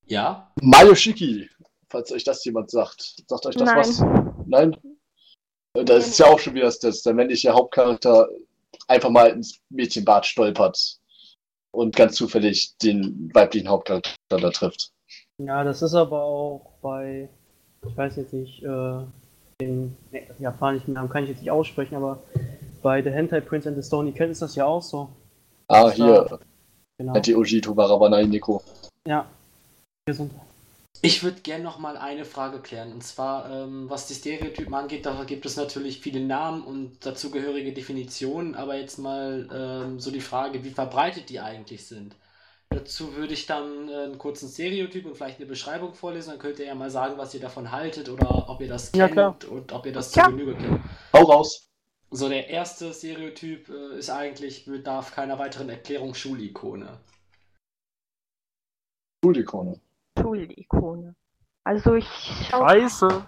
Ja? 0.05 0.51
Mayoshiki, 0.61 1.49
falls 1.89 2.11
euch 2.11 2.23
das 2.25 2.43
jemand 2.43 2.69
sagt. 2.69 3.23
Sagt 3.27 3.45
euch 3.45 3.55
das 3.55 3.69
Nein. 3.69 3.77
was? 3.77 3.99
Nein? 4.45 4.97
Äh, 5.73 5.85
Da 5.85 5.95
ist 5.97 6.17
ja 6.19 6.25
auch 6.27 6.39
schon 6.39 6.53
wieder, 6.53 6.65
dass 6.65 6.79
das- 6.79 7.01
der 7.03 7.13
männliche 7.13 7.51
Hauptcharakter 7.53 8.27
einfach 8.91 9.09
mal 9.09 9.29
ins 9.29 9.59
Mädchenbad 9.69 10.25
stolpert 10.25 10.97
und 11.71 11.95
ganz 11.95 12.15
zufällig 12.15 12.77
den 12.77 13.29
weiblichen 13.33 13.67
Hauptcharakter 13.69 14.11
da 14.29 14.49
trifft. 14.51 14.91
ja, 15.37 15.63
das 15.63 15.81
ist 15.81 15.93
aber 15.95 16.21
auch 16.23 16.73
bei, 16.81 17.29
ich 17.87 17.97
weiß 17.97 18.17
jetzt 18.17 18.33
nicht, 18.33 18.63
äh, 18.63 18.99
den 19.61 19.95
nee, 20.11 20.27
japanischen 20.39 20.93
Namen 20.93 21.09
kann 21.09 21.23
ich 21.23 21.29
jetzt 21.29 21.39
nicht 21.39 21.51
aussprechen, 21.51 21.95
aber 21.95 22.21
bei 22.81 23.01
The 23.01 23.09
Hentai 23.11 23.41
Prince 23.41 23.69
and 23.69 23.77
the 23.77 23.83
Stony 23.87 24.11
Cat 24.11 24.29
ist 24.29 24.41
das 24.41 24.55
ja 24.55 24.65
auch 24.65 24.81
so. 24.81 25.09
Ah, 25.67 25.89
hier, 25.91 26.05
war- 26.29 26.39
Genau. 26.97 27.15
Ati 27.15 27.33
Ojito 27.35 27.75
Warabanai 27.75 28.25
Neko. 28.25 28.61
Ja. 29.07 29.25
Gesund. 30.05 30.31
Ich 30.99 31.23
würde 31.23 31.41
gerne 31.41 31.63
noch 31.63 31.79
mal 31.79 31.97
eine 31.97 32.25
Frage 32.25 32.59
klären. 32.59 32.91
Und 32.91 33.01
zwar, 33.03 33.49
ähm, 33.49 33.89
was 33.89 34.07
die 34.07 34.13
Stereotypen 34.13 34.73
angeht, 34.73 35.05
da 35.05 35.23
gibt 35.23 35.45
es 35.45 35.55
natürlich 35.55 35.99
viele 35.99 36.19
Namen 36.19 36.63
und 36.63 37.03
dazugehörige 37.05 37.73
Definitionen. 37.73 38.53
Aber 38.55 38.75
jetzt 38.75 38.97
mal 38.99 39.47
ähm, 39.51 39.99
so 39.99 40.11
die 40.11 40.21
Frage, 40.21 40.63
wie 40.63 40.69
verbreitet 40.69 41.29
die 41.29 41.39
eigentlich 41.39 41.87
sind. 41.87 42.15
Dazu 42.69 43.15
würde 43.15 43.33
ich 43.33 43.47
dann 43.47 43.89
äh, 43.89 43.95
einen 44.03 44.17
kurzen 44.19 44.47
Stereotyp 44.47 45.05
und 45.05 45.15
vielleicht 45.15 45.39
eine 45.39 45.47
Beschreibung 45.47 45.93
vorlesen. 45.95 46.31
Dann 46.31 46.39
könnt 46.39 46.59
ihr 46.59 46.65
ja 46.67 46.75
mal 46.75 46.91
sagen, 46.91 47.17
was 47.17 47.33
ihr 47.33 47.41
davon 47.41 47.71
haltet 47.71 48.07
oder 48.07 48.47
ob 48.47 48.61
ihr 48.61 48.67
das 48.67 48.91
Ja, 48.93 49.07
kennt 49.07 49.13
klar. 49.13 49.37
und 49.49 49.71
ob 49.71 49.85
ihr 49.87 49.93
das 49.93 50.13
Ja. 50.13 50.25
zu 50.25 50.31
Genüge 50.31 50.55
kennt. 50.55 50.81
Hau 51.13 51.23
raus. 51.23 51.67
So, 52.11 52.29
der 52.29 52.47
erste 52.49 52.93
Stereotyp 52.93 53.69
äh, 53.69 53.97
ist 53.97 54.09
eigentlich, 54.09 54.65
bedarf 54.65 55.15
keiner 55.15 55.39
weiteren 55.39 55.69
Erklärung, 55.69 56.13
Schulikone. 56.13 56.99
Schulikone. 59.23 59.79
Schul-Ikone. 60.35 61.15
Also 61.63 61.95
ich 61.95 62.07
schaue 62.49 62.67
Scheiße. 62.69 63.23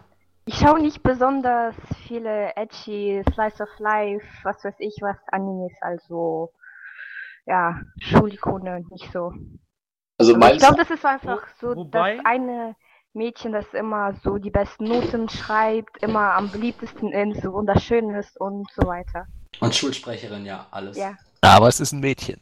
ich 0.45 0.56
schau 0.56 0.78
nicht 0.78 1.04
besonders 1.04 1.76
viele 2.08 2.56
edgy 2.56 3.24
Slice 3.34 3.62
of 3.64 3.70
Life, 3.80 4.26
was 4.43 4.64
weiß 4.64 4.76
ich 4.80 4.97
was, 5.01 5.18
Animes, 5.32 5.74
also 5.82 6.51
ja, 7.45 7.82
Schulikone 7.99 8.82
nicht 8.89 9.12
so. 9.12 9.34
Also 10.18 10.38
ich 10.39 10.58
glaube, 10.60 10.78
das 10.78 10.89
ist 10.89 11.06
einfach 11.06 11.45
so 11.60 11.76
wobei- 11.76 12.18
das 12.18 12.26
eine 12.26 12.76
Mädchen, 13.14 13.51
das 13.51 13.72
immer 13.74 14.14
so 14.24 14.38
die 14.38 14.49
besten 14.49 14.86
Noten 14.86 15.30
schreibt, 15.30 16.01
immer 16.01 16.34
am 16.34 16.49
beliebtesten 16.51 17.12
ist, 17.12 17.43
so 17.43 17.54
wunderschön 17.54 18.10
ist 18.16 18.39
und 18.39 18.72
so 18.72 18.88
weiter. 18.88 19.28
Und 19.60 19.76
Schulsprecherin, 19.76 20.45
ja, 20.45 20.66
alles. 20.72 20.97
Ja. 20.97 21.16
Aber 21.41 21.68
es 21.68 21.80
ist 21.80 21.91
ein 21.91 21.99
Mädchen. 21.99 22.39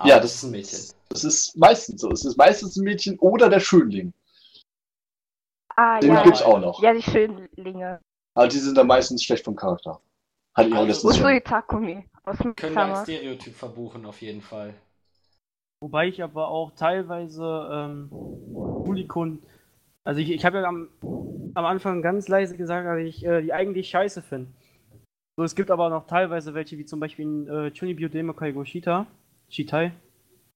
Aber 0.00 0.08
Ja, 0.08 0.18
das 0.18 0.34
ist 0.34 0.42
ein 0.44 0.50
Mädchen. 0.52 0.78
das 1.10 1.24
ist 1.24 1.56
meistens 1.58 2.00
so. 2.00 2.10
Es 2.10 2.24
ist 2.24 2.36
meistens 2.38 2.76
ein 2.76 2.84
Mädchen 2.84 3.18
oder 3.18 3.50
der 3.50 3.60
Schönling. 3.60 4.14
Ah, 5.76 6.00
Den 6.00 6.14
ja. 6.14 6.22
gibt's 6.22 6.42
auch 6.42 6.58
noch. 6.58 6.82
Ja, 6.82 6.94
die 6.94 7.02
Schönlinge. 7.02 8.00
Aber 8.34 8.48
die 8.48 8.58
sind 8.58 8.76
dann 8.78 8.86
meistens 8.86 9.22
schlecht 9.22 9.44
vom 9.44 9.56
Charakter. 9.56 10.00
Hatte 10.54 10.68
ich 10.70 10.74
auch 10.74 10.78
Also- 10.80 11.08
letztens 11.08 11.18
Usui. 11.18 11.40
Takumi 11.42 12.04
aus 12.24 12.38
dem 12.38 12.56
Können 12.56 12.74
wir 12.74 12.96
ein. 12.98 13.04
Stereotyp 13.04 13.54
verbuchen, 13.54 14.06
auf 14.06 14.20
jeden 14.22 14.40
Fall. 14.40 14.74
Wobei 15.82 16.08
ich 16.08 16.22
aber 16.22 16.48
auch 16.48 16.72
teilweise 16.72 17.42
ähm, 17.72 18.10
also 20.04 20.20
ich, 20.20 20.30
ich 20.30 20.44
habe 20.44 20.58
ja 20.58 20.64
am, 20.64 20.88
am 21.54 21.64
Anfang 21.64 22.02
ganz 22.02 22.28
leise 22.28 22.56
gesagt, 22.56 22.86
dass 22.86 22.98
ich 22.98 23.24
äh, 23.24 23.42
die 23.42 23.52
eigentlich 23.52 23.88
scheiße 23.90 24.22
finde. 24.22 24.50
So, 25.38 25.44
es 25.44 25.54
gibt 25.54 25.70
aber 25.70 25.88
noch 25.90 26.06
teilweise 26.06 26.54
welche, 26.54 26.76
wie 26.78 26.84
zum 26.84 27.00
Beispiel 27.00 27.24
in 27.24 27.48
äh, 27.48 27.70
Chunibyo 27.70 28.08
Demokai 28.08 28.52
go 28.52 28.64
Shita, 28.64 29.06
Shitai. 29.50 29.92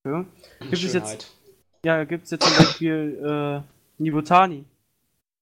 Ja. 0.06 0.24
Gibt 0.60 0.72
es 0.72 0.92
jetzt-. 0.92 1.36
Ja, 1.84 2.04
gibt 2.04 2.24
es 2.24 2.30
jetzt 2.30 2.46
zum 2.46 2.64
Beispiel 2.64 3.20
äh, 3.22 4.02
Nibotani. 4.02 4.64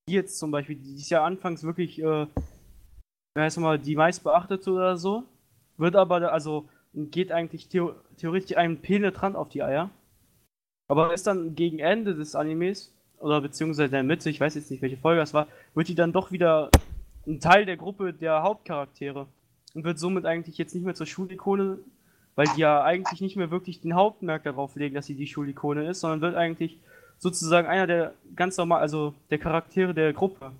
Die 0.08 0.14
jetzt 0.14 0.38
zum 0.38 0.50
Beispiel, 0.50 0.76
die 0.76 0.96
ist 0.96 1.10
ja 1.10 1.24
anfangs 1.24 1.62
wirklich, 1.62 2.00
äh, 2.00 2.26
wie 3.34 3.40
heißt 3.40 3.58
mal, 3.58 3.78
die 3.78 3.94
meist 3.94 4.24
beachtete 4.24 4.72
oder 4.72 4.96
so. 4.96 5.24
Wird 5.76 5.94
aber, 5.94 6.32
also 6.32 6.68
geht 6.94 7.30
eigentlich 7.30 7.68
theo 7.68 7.94
theoretisch 8.16 8.56
einem 8.56 8.78
penetrant 8.78 9.36
auf 9.36 9.48
die 9.48 9.62
Eier. 9.62 9.90
Aber 10.88 11.14
ist 11.14 11.26
dann 11.26 11.54
gegen 11.54 11.78
Ende 11.78 12.14
des 12.14 12.34
Animes, 12.34 12.92
oder 13.18 13.40
beziehungsweise 13.40 13.90
der 13.90 14.02
Mitte, 14.02 14.28
ich 14.28 14.40
weiß 14.40 14.56
jetzt 14.56 14.70
nicht, 14.70 14.82
welche 14.82 14.96
Folge 14.96 15.20
das 15.20 15.32
war, 15.32 15.46
wird 15.74 15.88
die 15.88 15.94
dann 15.94 16.12
doch 16.12 16.32
wieder 16.32 16.70
ein 17.26 17.40
Teil 17.40 17.64
der 17.64 17.76
Gruppe 17.76 18.12
der 18.12 18.42
Hauptcharaktere. 18.42 19.26
Und 19.74 19.84
wird 19.84 19.98
somit 19.98 20.26
eigentlich 20.26 20.58
jetzt 20.58 20.74
nicht 20.74 20.84
mehr 20.84 20.94
zur 20.94 21.06
Schulikone, 21.06 21.78
weil 22.34 22.46
die 22.56 22.60
ja 22.60 22.82
eigentlich 22.82 23.20
nicht 23.20 23.36
mehr 23.36 23.50
wirklich 23.50 23.80
den 23.80 23.94
Hauptmerk 23.94 24.44
darauf 24.44 24.74
legen, 24.76 24.94
dass 24.94 25.06
sie 25.06 25.14
die 25.14 25.26
Schulikone 25.26 25.88
ist, 25.88 26.00
sondern 26.00 26.20
wird 26.20 26.34
eigentlich 26.34 26.78
sozusagen 27.18 27.68
einer 27.68 27.86
der 27.86 28.14
ganz 28.36 28.56
normal, 28.56 28.80
also 28.80 29.14
der 29.30 29.38
Charaktere 29.38 29.94
der 29.94 30.12
Gruppe. 30.12 30.52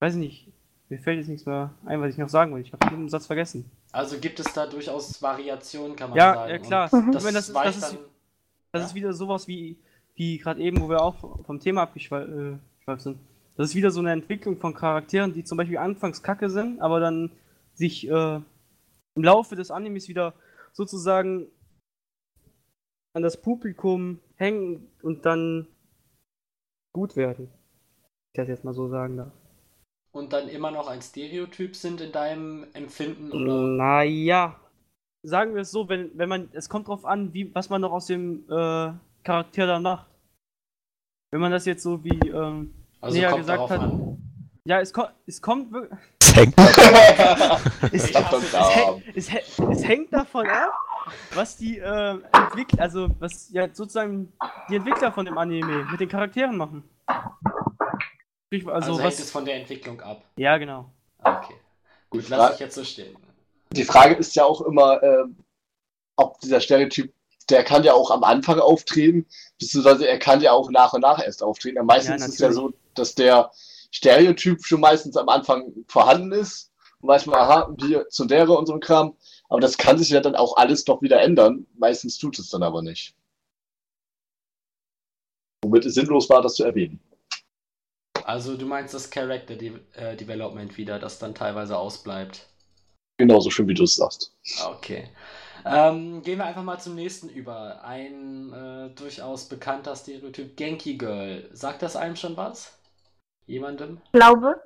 Weiß 0.00 0.14
ich 0.14 0.20
nicht, 0.20 0.48
mir 0.88 0.98
fällt 0.98 1.18
jetzt 1.18 1.28
nichts 1.28 1.46
mehr 1.46 1.70
ein, 1.84 2.00
was 2.00 2.10
ich 2.12 2.18
noch 2.18 2.28
sagen 2.28 2.54
will. 2.54 2.62
Ich 2.62 2.72
habe 2.72 2.88
den 2.90 3.08
Satz 3.08 3.26
vergessen. 3.26 3.70
Also 3.92 4.18
gibt 4.18 4.40
es 4.40 4.52
da 4.52 4.66
durchaus 4.66 5.22
Variationen, 5.22 5.94
kann 5.96 6.10
man 6.10 6.18
Ja, 6.18 6.34
sagen. 6.34 6.50
ja, 6.50 6.58
klar. 6.58 6.92
Und 6.92 7.06
Mhm. 7.06 7.12
Das, 7.12 7.22
meine, 7.24 7.34
das 7.36 7.48
ist- 7.48 7.54
das 7.56 7.76
ist- 7.76 7.92
dann, 7.92 7.98
Das 8.72 8.80
Ja. 8.82 8.86
ist 8.88 8.94
wieder 8.96 9.12
sowas 9.12 9.46
wie, 9.46 9.76
wie 10.16 10.36
gerade 10.38 10.60
eben, 10.60 10.80
wo 10.80 10.88
wir 10.88 11.00
auch 11.00 11.14
vom 11.46 11.60
Thema 11.60 11.82
abgeschweift 11.82 12.28
äh, 12.28 12.96
sind. 12.98 13.18
Das 13.56 13.68
ist 13.70 13.76
wieder 13.76 13.92
so 13.92 14.00
eine 14.00 14.10
Entwicklung 14.10 14.56
von 14.58 14.74
Charakteren, 14.74 15.32
die 15.32 15.44
zum 15.44 15.56
Beispiel 15.58 15.78
anfangs 15.78 16.24
kacke 16.24 16.50
sind, 16.50 16.80
aber 16.80 16.98
dann 16.98 17.30
sich 17.74 18.08
äh, 18.10 18.40
im 19.14 19.22
Laufe 19.22 19.54
des 19.54 19.70
Animes 19.70 20.08
wieder 20.08 20.32
sozusagen 20.76 21.48
an 23.14 23.22
das 23.22 23.40
Publikum 23.40 24.20
hängen 24.36 24.90
und 25.02 25.24
dann 25.24 25.68
gut 26.92 27.16
werden. 27.16 27.48
Ich 28.32 28.38
das 28.38 28.48
jetzt 28.48 28.64
mal 28.64 28.74
so 28.74 28.88
sagen 28.88 29.16
darf. 29.16 29.32
und 30.12 30.32
dann 30.32 30.48
immer 30.48 30.70
noch 30.70 30.88
ein 30.88 31.00
Stereotyp 31.02 31.74
sind 31.76 32.00
in 32.00 32.12
deinem 32.12 32.66
Empfinden 32.74 33.32
oder 33.32 33.62
Naja, 33.62 34.60
sagen 35.22 35.54
wir 35.54 35.62
es 35.62 35.70
so, 35.70 35.88
wenn, 35.88 36.16
wenn 36.18 36.28
man, 36.28 36.48
es 36.52 36.68
kommt 36.68 36.88
drauf 36.88 37.04
an, 37.04 37.32
wie, 37.34 37.54
was 37.54 37.68
man 37.70 37.80
noch 37.80 37.92
aus 37.92 38.06
dem 38.06 38.44
äh, 38.50 38.92
Charakter 39.22 39.66
dann 39.66 39.82
macht. 39.82 40.08
Wenn 41.32 41.40
man 41.40 41.50
das 41.52 41.64
jetzt 41.66 41.82
so 41.82 42.02
wie, 42.04 42.28
ähm, 42.28 42.74
also 43.00 43.16
näher 43.18 43.36
gesagt 43.36 43.70
hat- 43.70 43.80
an. 43.80 44.18
ja, 44.66 44.80
es, 44.80 44.92
ko 44.92 45.04
es 45.26 45.40
kommt 45.42 45.72
wirklich, 45.72 45.98
Es 46.34 46.40
hängt 46.40 46.54
es, 47.92 48.10
Ich 48.10 48.16
hasse 48.16 48.36
es, 49.14 49.28
es, 49.28 49.32
hä- 49.32 49.42
es 49.70 49.84
hängt 49.84 50.12
davon 50.12 50.46
ab, 50.48 50.72
was 51.34 51.56
die 51.56 51.78
äh, 51.78 52.18
Entwickler, 52.32 52.82
also 52.82 53.08
was 53.20 53.48
ja 53.52 53.68
sozusagen 53.72 54.32
die 54.68 54.76
Entwickler 54.76 55.12
von 55.12 55.24
dem 55.26 55.38
Anime 55.38 55.86
mit 55.90 56.00
den 56.00 56.08
Charakteren 56.08 56.56
machen. 56.56 56.82
Sprich, 58.46 58.66
Also, 58.66 58.92
Also, 58.92 59.00
hängt 59.00 59.12
es 59.14 59.20
was, 59.20 59.30
von 59.30 59.44
der 59.44 59.56
Entwicklung 59.56 60.00
ab. 60.00 60.24
ja 60.36 60.56
genau. 60.58 60.90
Okay. 61.22 61.54
Gut, 62.10 62.24
Frage- 62.24 62.54
ich 62.54 62.60
jetzt 62.60 62.74
so 62.74 62.84
stehen. 62.84 63.16
Die 63.70 63.84
Frage 63.84 64.14
ist 64.14 64.34
ja 64.36 64.44
auch 64.44 64.60
immer, 64.62 65.02
ähm, 65.02 65.36
ob 66.16 66.38
dieser 66.40 66.60
Stereotyp, 66.60 67.12
der 67.50 67.64
kann 67.64 67.82
ja 67.84 67.92
auch 67.92 68.10
am 68.10 68.22
Anfang 68.24 68.58
auftreten, 68.60 69.26
beziehungsweise 69.58 70.06
er 70.08 70.18
kann 70.18 70.40
ja 70.40 70.52
auch 70.52 70.70
nach 70.70 70.92
und 70.92 71.00
nach 71.00 71.20
erst 71.24 71.42
auftreten. 71.42 71.84
Meistens 71.84 72.20
Ja, 72.20 72.26
ist 72.26 72.34
es 72.34 72.38
ja 72.38 72.52
so, 72.52 72.72
dass 72.94 73.14
der 73.14 73.50
Stereotyp 73.94 74.64
schon 74.64 74.80
meistens 74.80 75.16
am 75.16 75.28
Anfang 75.28 75.72
vorhanden 75.86 76.32
ist. 76.32 76.72
Und 77.00 77.08
weiß 77.08 77.26
man, 77.26 77.38
aha, 77.38 77.72
wir 77.78 78.08
Zundere 78.08 78.52
und 78.52 78.66
so 78.66 78.74
ein 78.74 78.80
Kram. 78.80 79.16
Aber 79.48 79.60
das 79.60 79.78
kann 79.78 79.98
sich 79.98 80.10
ja 80.10 80.20
dann 80.20 80.34
auch 80.34 80.56
alles 80.56 80.84
doch 80.84 81.00
wieder 81.00 81.20
ändern. 81.20 81.66
Meistens 81.78 82.18
tut 82.18 82.38
es 82.38 82.50
dann 82.50 82.64
aber 82.64 82.82
nicht. 82.82 83.14
Womit 85.62 85.84
es 85.86 85.94
sinnlos 85.94 86.28
war, 86.28 86.42
das 86.42 86.54
zu 86.54 86.64
erwähnen. 86.64 86.98
Also 88.24 88.56
du 88.56 88.66
meinst 88.66 88.94
das 88.94 89.10
Character 89.10 89.54
De 89.54 89.78
äh, 89.92 90.16
Development 90.16 90.76
wieder, 90.76 90.98
das 90.98 91.18
dann 91.18 91.34
teilweise 91.34 91.78
ausbleibt. 91.78 92.48
Genauso 93.18 93.50
schön, 93.50 93.68
wie 93.68 93.74
du 93.74 93.84
es 93.84 93.94
sagst. 93.94 94.34
Okay. 94.66 95.08
Ähm, 95.64 96.22
gehen 96.22 96.38
wir 96.38 96.46
einfach 96.46 96.64
mal 96.64 96.80
zum 96.80 96.96
nächsten 96.96 97.28
über. 97.28 97.84
Ein 97.84 98.52
äh, 98.52 98.90
durchaus 98.94 99.48
bekannter 99.48 99.94
Stereotyp, 99.94 100.56
Genki 100.56 100.96
Girl. 100.96 101.48
Sagt 101.52 101.82
das 101.82 101.96
einem 101.96 102.16
schon 102.16 102.36
was? 102.36 102.76
Jemandem? 103.46 104.00
Glaube, 104.12 104.60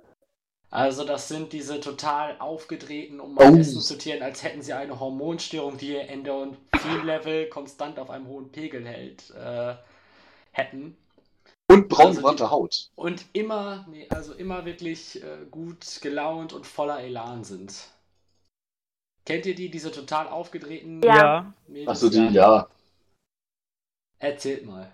Also 0.71 1.05
das 1.05 1.29
sind 1.29 1.53
diese 1.55 1.81
total 1.81 2.39
aufgedrehten, 2.39 3.21
um 3.21 3.35
mal 3.35 3.51
Oh. 3.53 3.57
Essen 3.57 3.81
zu 3.81 3.81
zitieren, 3.81 4.23
als 4.23 4.43
hätten 4.43 4.61
sie 4.61 4.75
eine 4.75 5.01
Hormonstörung, 5.01 5.79
die 5.79 5.95
ihr 5.95 6.09
Endorphin-Level 6.11 7.49
konstant 7.49 7.99
auf 7.99 8.11
einem 8.11 8.27
hohen 8.27 8.53
Pegel 8.53 8.87
hält, 8.87 9.31
äh, 9.31 9.75
hätten. 10.53 10.97
Und 11.71 11.89
braun 11.89 12.17
Also 12.25 12.51
Haut. 12.51 12.91
Und 12.97 13.25
immer, 13.33 13.87
nee, 13.91 14.07
also 14.11 14.35
immer 14.35 14.65
wirklich 14.67 15.23
äh, 15.23 15.47
gut 15.51 16.01
gelaunt 16.03 16.53
und 16.53 16.67
voller 16.67 17.01
Elan 17.01 17.45
sind. 17.45 17.89
Kennt 19.25 19.45
ihr 19.47 19.55
die, 19.55 19.71
diese 19.71 19.91
total 19.91 20.29
aufgedrehten 20.29 21.03
Ja. 21.03 21.17
Ja. 21.17 21.55
Mädels? 21.67 21.89
Achso, 21.89 22.09
die, 22.11 22.27
ja. 22.35 22.69
Erzählt 24.19 24.67
mal. 24.67 24.91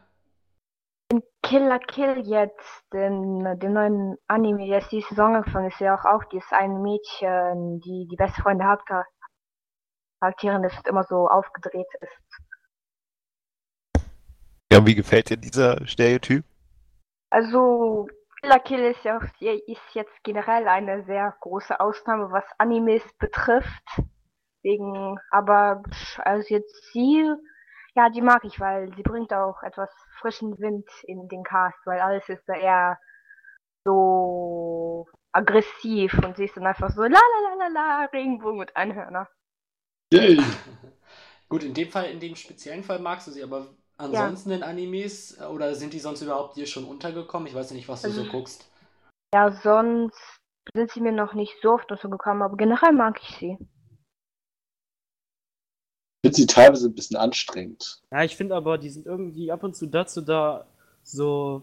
Killer 1.43 1.79
Kill 1.79 2.27
jetzt, 2.27 2.85
den, 2.93 3.59
dem 3.59 3.73
neuen 3.73 4.17
Anime, 4.27 4.67
der 4.67 4.79
ist 4.79 4.91
die 4.91 5.03
Saison 5.03 5.37
angefangen 5.37 5.69
ist, 5.69 5.79
ja 5.79 5.95
auch, 5.95 6.05
auch 6.05 6.25
dieses 6.25 6.51
eine 6.53 6.79
Mädchen, 6.79 7.81
die 7.81 8.09
die 8.11 8.17
beste 8.17 8.41
Freundin 8.41 8.67
der 8.67 8.79
Hauptcharakterin 10.23 10.65
ist, 10.65 10.89
immer 10.89 11.05
so 11.05 11.29
aufgedreht 11.29 11.87
ist. 12.01 12.45
Ja, 14.73 14.85
wie 14.85 14.95
gefällt 14.95 15.31
dir 15.31 15.37
dieser 15.37 15.87
Stereotyp? 15.87 16.45
Also, 17.31 18.09
Killer 18.41 18.59
Kill 18.61 18.85
ist 18.87 19.05
ja 19.05 19.19
auch, 19.19 19.23
ist 19.41 19.95
jetzt 19.95 20.25
generell 20.25 20.67
eine 20.67 21.05
sehr 21.05 21.37
große 21.41 21.79
Ausnahme, 21.79 22.33
was 22.33 22.45
Animes 22.59 23.03
betrifft. 23.19 24.03
Wegen, 24.63 25.19
aber, 25.31 25.83
also 26.19 26.55
jetzt 26.55 26.93
sie, 26.93 27.23
ja, 27.97 28.09
die 28.11 28.23
mag 28.23 28.45
ich, 28.45 28.59
weil 28.61 28.93
sie 28.97 29.03
bringt 29.03 29.33
auch 29.33 29.63
etwas 29.63 29.91
frischen 30.21 30.59
Wind 30.59 30.89
in 31.05 31.29
den 31.29 31.45
Cast, 31.45 31.79
weil 31.85 32.01
alles 32.01 32.29
ist 32.29 32.43
da 32.47 32.55
eher 32.55 32.99
so 33.85 35.07
aggressiv 35.33 36.15
und 36.25 36.37
sie 36.37 36.45
ist 36.45 36.57
dann 36.57 36.67
einfach 36.67 36.91
so 36.91 37.03
la 37.03 37.09
la 37.09 37.41
la 37.49 37.55
la 37.67 37.69
la, 37.69 38.05
Regenbogen 38.13 38.61
und 38.61 38.77
Einhörner. 38.77 39.29
Yay. 40.13 40.39
Gut, 41.49 41.63
in 41.63 41.75
dem 41.75 41.91
Fall, 41.91 42.07
in 42.07 42.21
dem 42.21 42.37
speziellen 42.37 42.83
Fall 42.83 42.99
magst 42.99 43.27
du 43.29 43.31
sie, 43.31 43.43
aber 43.43 43.67
ansonsten 43.97 44.51
in 44.51 44.63
Animes 44.63 45.41
oder 45.41 45.75
sind 45.75 45.93
die 45.93 45.99
sonst 46.01 46.23
überhaupt 46.23 46.57
dir 46.57 46.67
schon 46.67 46.85
untergekommen? 46.85 47.47
Ich 47.47 47.55
weiß 47.55 47.71
ja 47.71 47.77
nicht, 47.77 47.89
was 47.89 48.03
du 48.03 48.11
so 48.11 48.23
Also- 48.23 48.33
guckst. 48.33 48.71
Ja, 49.35 49.51
sonst 49.51 50.39
sind 50.75 50.91
sie 50.93 51.01
mir 51.01 51.13
noch 51.13 51.35
nicht 51.35 51.55
so 51.61 51.73
oft 51.73 51.91
dazu 51.91 52.09
gekommen, 52.09 52.43
aber 52.43 52.57
generell 52.57 52.93
mag 52.93 53.21
ich 53.21 53.37
sie. 53.37 53.59
Ich 56.25 56.29
finde 56.29 56.37
sie 56.39 56.47
teilweise 56.47 56.89
ein 56.89 56.95
bisschen 56.95 57.19
anstrengend. 57.19 58.01
Ja, 58.11 58.25
ich 58.25 58.35
finde 58.35 58.55
aber, 58.55 58.79
die 58.79 58.89
sind 58.89 59.05
irgendwie 59.05 59.53
ab 59.53 59.63
und 59.63 59.77
zu 59.77 59.85
dazu 59.85 60.23
da, 60.23 60.65
so, 61.03 61.61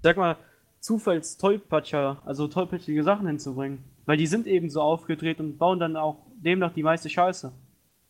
sag 0.00 0.16
mal, 0.16 0.36
Zufallstollpatscher, 0.78 2.22
also 2.24 2.46
tollpatschige 2.46 3.02
Sachen 3.02 3.26
hinzubringen. 3.26 3.82
Weil 4.06 4.16
die 4.16 4.28
sind 4.28 4.46
eben 4.46 4.70
so 4.70 4.80
aufgedreht 4.80 5.40
und 5.40 5.58
bauen 5.58 5.80
dann 5.80 5.96
auch 5.96 6.18
demnach 6.36 6.72
die 6.72 6.84
meiste 6.84 7.10
Scheiße. 7.10 7.50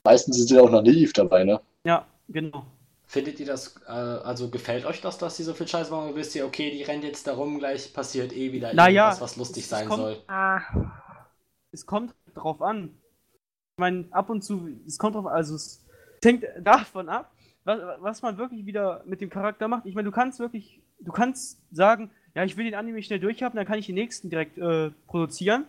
Meistens 0.05 0.37
sind 0.37 0.49
sie 0.49 0.59
auch 0.59 0.69
noch 0.71 0.83
naiv 0.83 1.15
dabei, 1.15 1.45
ne? 1.45 1.63
Ja, 1.83 2.07
genau. 2.29 2.67
Findet 3.07 3.41
ihr 3.41 3.47
das, 3.47 3.75
äh, 3.87 3.91
also 3.91 4.51
gefällt 4.51 4.85
euch 4.85 5.01
das, 5.01 5.17
dass 5.17 5.39
die 5.39 5.45
so 5.45 5.55
viel 5.55 5.67
Scheiß 5.67 5.89
machen? 5.91 6.09
Oder 6.09 6.17
wisst 6.17 6.35
ihr, 6.35 6.45
okay, 6.45 6.71
die 6.73 6.83
rennt 6.83 7.05
jetzt 7.05 7.27
darum, 7.27 7.59
gleich 7.59 7.91
passiert 7.95 8.37
eh 8.37 8.53
wieder 8.53 8.75
Naja, 8.75 9.07
irgendwas, 9.07 9.23
was 9.23 9.37
lustig 9.39 9.63
es 9.65 9.71
sein 9.71 9.89
kommt- 9.89 10.03
soll? 10.03 10.17
Ah, 10.27 10.61
Es 11.73 11.87
kommt 11.87 12.15
drauf 12.35 12.61
an. 12.61 12.91
Ich 13.79 13.81
meine, 13.81 14.07
ab 14.11 14.29
und 14.29 14.43
zu, 14.43 14.69
es 14.89 14.99
kommt 14.99 15.15
drauf, 15.15 15.29
also 15.29 15.55
es 15.55 15.87
hängt 16.25 16.45
davon 16.61 17.09
ab, 17.09 17.31
was, 17.63 17.79
was 18.01 18.23
man 18.23 18.37
wirklich 18.37 18.67
wieder 18.67 19.05
mit 19.07 19.21
dem 19.21 19.31
Charakter 19.31 19.69
macht. 19.69 19.87
Ich 19.87 19.95
meine, 19.95 20.07
du 20.07 20.11
kannst 20.11 20.41
wirklich, 20.41 20.81
du 20.99 21.13
kannst 21.13 21.61
sagen, 21.71 22.11
ja, 22.35 22.43
ich 22.43 22.57
will 22.57 22.65
den 22.65 22.75
Anime 22.75 23.01
schnell 23.05 23.21
durchhaben, 23.21 23.57
dann 23.57 23.67
kann 23.67 23.79
ich 23.79 23.87
den 23.87 23.95
nächsten 23.95 24.31
direkt 24.31 24.59
äh, 24.59 24.91
produzieren. 25.07 25.63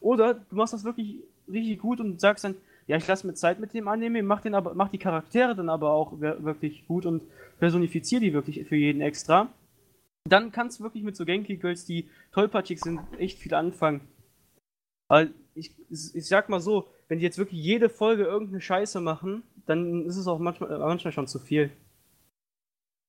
Oder 0.00 0.34
du 0.34 0.56
machst 0.56 0.74
das 0.74 0.82
wirklich 0.82 1.22
richtig 1.48 1.78
gut 1.78 2.00
und 2.00 2.20
sagst 2.20 2.42
dann, 2.42 2.56
ja, 2.88 2.96
ich 2.96 3.06
lasse 3.06 3.28
mir 3.28 3.34
Zeit 3.34 3.60
mit 3.60 3.72
dem 3.74 3.86
Anime, 3.86 4.24
mach, 4.24 4.40
den 4.40 4.56
aber, 4.56 4.74
mach 4.74 4.88
die 4.88 4.98
Charaktere 4.98 5.54
dann 5.54 5.68
aber 5.68 5.90
auch 5.92 6.20
wir- 6.20 6.42
wirklich 6.42 6.84
gut 6.88 7.06
und 7.06 7.22
personifiziere 7.60 8.22
die 8.22 8.32
wirklich 8.32 8.66
für 8.66 8.74
jeden 8.74 9.02
extra. 9.02 9.46
Dann 10.28 10.50
kannst 10.50 10.80
du 10.80 10.82
wirklich 10.82 11.04
mit 11.04 11.14
so 11.14 11.24
Genki 11.24 11.58
Girls, 11.58 11.84
die 11.84 12.08
tollpatschig 12.32 12.80
sind, 12.80 12.98
echt 13.18 13.38
viel 13.38 13.54
anfangen. 13.54 14.00
Weil 15.08 15.32
ich, 15.54 15.74
ich 15.90 16.26
sag 16.26 16.48
mal 16.48 16.60
so, 16.60 16.88
wenn 17.08 17.18
die 17.18 17.24
jetzt 17.24 17.38
wirklich 17.38 17.60
jede 17.60 17.88
Folge 17.88 18.24
irgendeine 18.24 18.60
Scheiße 18.60 19.00
machen, 19.00 19.42
dann 19.66 20.06
ist 20.06 20.16
es 20.16 20.26
auch 20.26 20.38
manchmal, 20.38 20.72
äh, 20.72 20.78
manchmal 20.78 21.12
schon 21.12 21.26
zu 21.26 21.38
viel. 21.38 21.70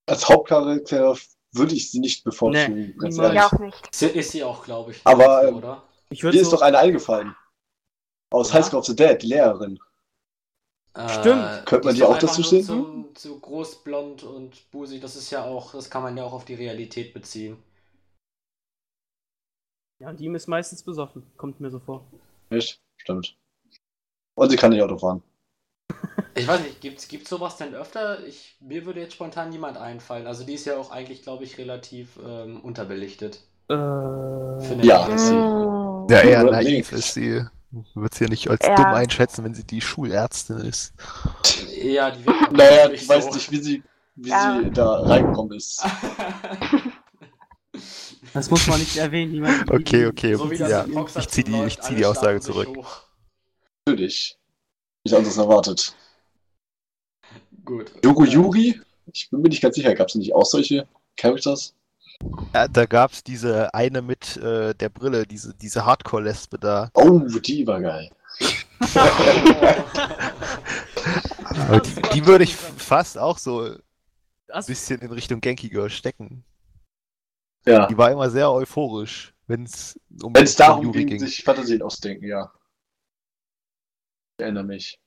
Als 0.05 0.27
Hauptcharakter 0.27 1.15
würde 1.51 1.75
ich 1.75 1.91
sie 1.91 1.99
nicht 1.99 2.23
bevorzugen, 2.23 2.95
ehrlich. 3.01 3.33
ja 3.33 3.47
auch 3.47 3.59
nicht. 3.59 4.01
Ist, 4.01 4.31
sie 4.31 4.43
auch, 4.43 4.63
glaube 4.65 4.91
ich. 4.91 5.01
Aber, 5.05 5.23
dafür, 5.23 5.49
ähm, 5.49 5.55
oder? 5.55 5.83
Ich 6.09 6.23
Mir 6.23 6.33
ist 6.33 6.49
so, 6.49 6.57
doch 6.57 6.61
eine 6.61 6.77
eingefallen. 6.79 7.35
Aus 8.31 8.49
Ja? 8.49 8.55
High 8.55 8.65
School 8.65 8.79
of 8.79 8.85
the 8.85 8.95
Dead, 8.95 9.21
die 9.21 9.27
Lehrerin. 9.27 9.79
Äh, 10.95 11.63
Könnte 11.65 11.85
man 11.85 11.95
die 11.95 12.03
auch 12.03 12.17
dazu 12.19 12.43
sehen? 12.43 12.63
So, 12.63 13.11
so 13.17 13.39
groß, 13.39 13.83
blond 13.83 14.23
und 14.23 14.69
busig, 14.71 15.01
das 15.01 15.15
ist 15.15 15.31
ja 15.31 15.43
auch, 15.43 15.71
das 15.71 15.89
kann 15.89 16.03
man 16.03 16.15
ja 16.17 16.23
auch 16.23 16.33
auf 16.33 16.45
die 16.45 16.53
Realität 16.55 17.13
beziehen. 17.13 17.57
ja, 19.99 20.11
die 20.13 20.27
ist 20.27 20.47
meistens 20.47 20.83
besoffen, 20.83 21.23
kommt 21.37 21.59
mir 21.59 21.71
so 21.71 21.79
vor. 21.79 22.05
Nicht? 22.53 22.81
Stimmt. 22.97 23.35
Und 24.35 24.49
sie 24.49 24.57
kann 24.57 24.71
nicht 24.71 24.81
Auto 24.81 24.97
fahren. 24.97 25.23
Ich 26.35 26.47
weiß 26.47 26.61
nicht, 26.61 26.81
gibt's, 26.81 27.07
gibt's 27.07 27.29
sowas 27.29 27.57
denn 27.57 27.75
öfter? 27.75 28.25
Ich, 28.25 28.55
mir 28.59 28.85
würde 28.85 28.99
jetzt 28.99 29.13
spontan 29.13 29.49
niemand 29.49 29.77
einfallen. 29.77 30.25
Also 30.27 30.43
die 30.43 30.53
ist 30.55 30.65
ja 30.65 30.77
auch 30.77 30.91
eigentlich, 30.91 31.21
glaube 31.21 31.43
ich, 31.43 31.57
relativ 31.57 32.17
ähm, 32.25 32.59
unterbelichtet. 32.61 33.39
Äh, 33.69 33.73
Ja, 34.81 35.07
ihr? 35.07 35.09
das 35.09 35.27
sie. 35.29 35.35
Mm, 35.35 36.07
Ja, 36.09 36.21
eher 36.21 36.43
naiv 36.43 36.91
ist 36.91 37.13
sie. 37.13 37.45
Wird 37.95 38.13
sie 38.13 38.25
ja 38.25 38.29
nicht 38.29 38.49
als 38.49 38.65
Ja. 38.65 38.75
dumm 38.75 38.93
einschätzen, 38.93 39.43
wenn 39.43 39.53
sie 39.55 39.63
die 39.65 39.81
Schulärztin 39.81 40.57
ist. 40.57 40.93
Ja, 41.81 42.11
die 42.11 42.25
wird 42.25 42.51
Naja, 42.51 42.89
ich 42.91 43.07
weiß 43.07 43.25
so. 43.25 43.33
nicht, 43.33 43.51
wie 43.51 43.57
sie, 43.57 43.83
wie 44.15 44.29
Ja. 44.29 44.61
sie 44.63 44.71
da 44.71 45.01
reingekommen 45.01 45.57
ist. 45.57 45.83
das 48.33 48.49
muss 48.49 48.67
man 48.67 48.79
nicht 48.79 48.97
erwähnen. 48.97 49.31
Niemand, 49.31 49.69
Okay, 49.71 50.05
okay. 50.07 50.35
so 50.35 50.51
ja, 50.51 50.85
ich 51.17 51.27
zieh 51.29 51.43
die, 51.43 51.63
ich 51.65 51.79
zieh 51.79 51.95
die 51.95 52.05
Aussage 52.05 52.39
zurück. 52.41 52.67
hoch. 52.75 53.01
Natürlich. 53.85 54.37
Nicht 55.03 55.15
anders 55.15 55.37
erwartet. 55.37 55.95
Gut. 57.65 57.91
Yogo 58.03 58.23
Yuri? 58.25 58.79
Ich 59.11 59.29
bin 59.29 59.41
mir 59.41 59.49
nicht 59.49 59.61
ganz 59.61 59.75
sicher, 59.75 59.93
gab 59.95 60.07
es 60.07 60.15
nicht 60.15 60.33
auch 60.33 60.45
solche 60.45 60.87
Characters? 61.17 61.73
Ja, 62.53 62.67
da 62.67 62.85
gab's 62.85 63.23
diese 63.23 63.73
eine 63.73 64.01
mit 64.01 64.37
äh, 64.37 64.73
der 64.73 64.89
Brille, 64.89 65.25
diese, 65.25 65.53
diese 65.53 65.85
Hardcore-Lesbe 65.85 66.57
da. 66.57 66.89
Oh, 66.93 67.19
die 67.19 67.67
war 67.67 67.81
geil. 67.81 68.09
Die, 71.83 72.01
die 72.13 72.25
würde 72.25 72.43
ich 72.43 72.55
fast 72.55 73.17
auch 73.17 73.37
so 73.37 73.75
ein 74.49 74.65
bisschen 74.65 75.01
in 75.01 75.11
Richtung 75.11 75.39
Genki 75.41 75.69
Girl 75.69 75.89
stecken. 75.89 76.43
Ja. 77.65 77.87
Die 77.87 77.97
war 77.97 78.11
immer 78.11 78.29
sehr 78.29 78.51
euphorisch, 78.51 79.33
wenn 79.47 79.63
es 79.63 79.99
um 80.21 80.35
Wenn 80.35 80.43
es 80.43 80.55
darum 80.55 80.85
Yuri 80.85 81.05
ging, 81.05 81.19
sich 81.19 81.43
Fantasien 81.43 81.81
ausdenken, 81.81 82.27
ja. 82.27 82.51
Ich 84.37 84.43
erinnere 84.43 84.63
mich. 84.63 84.99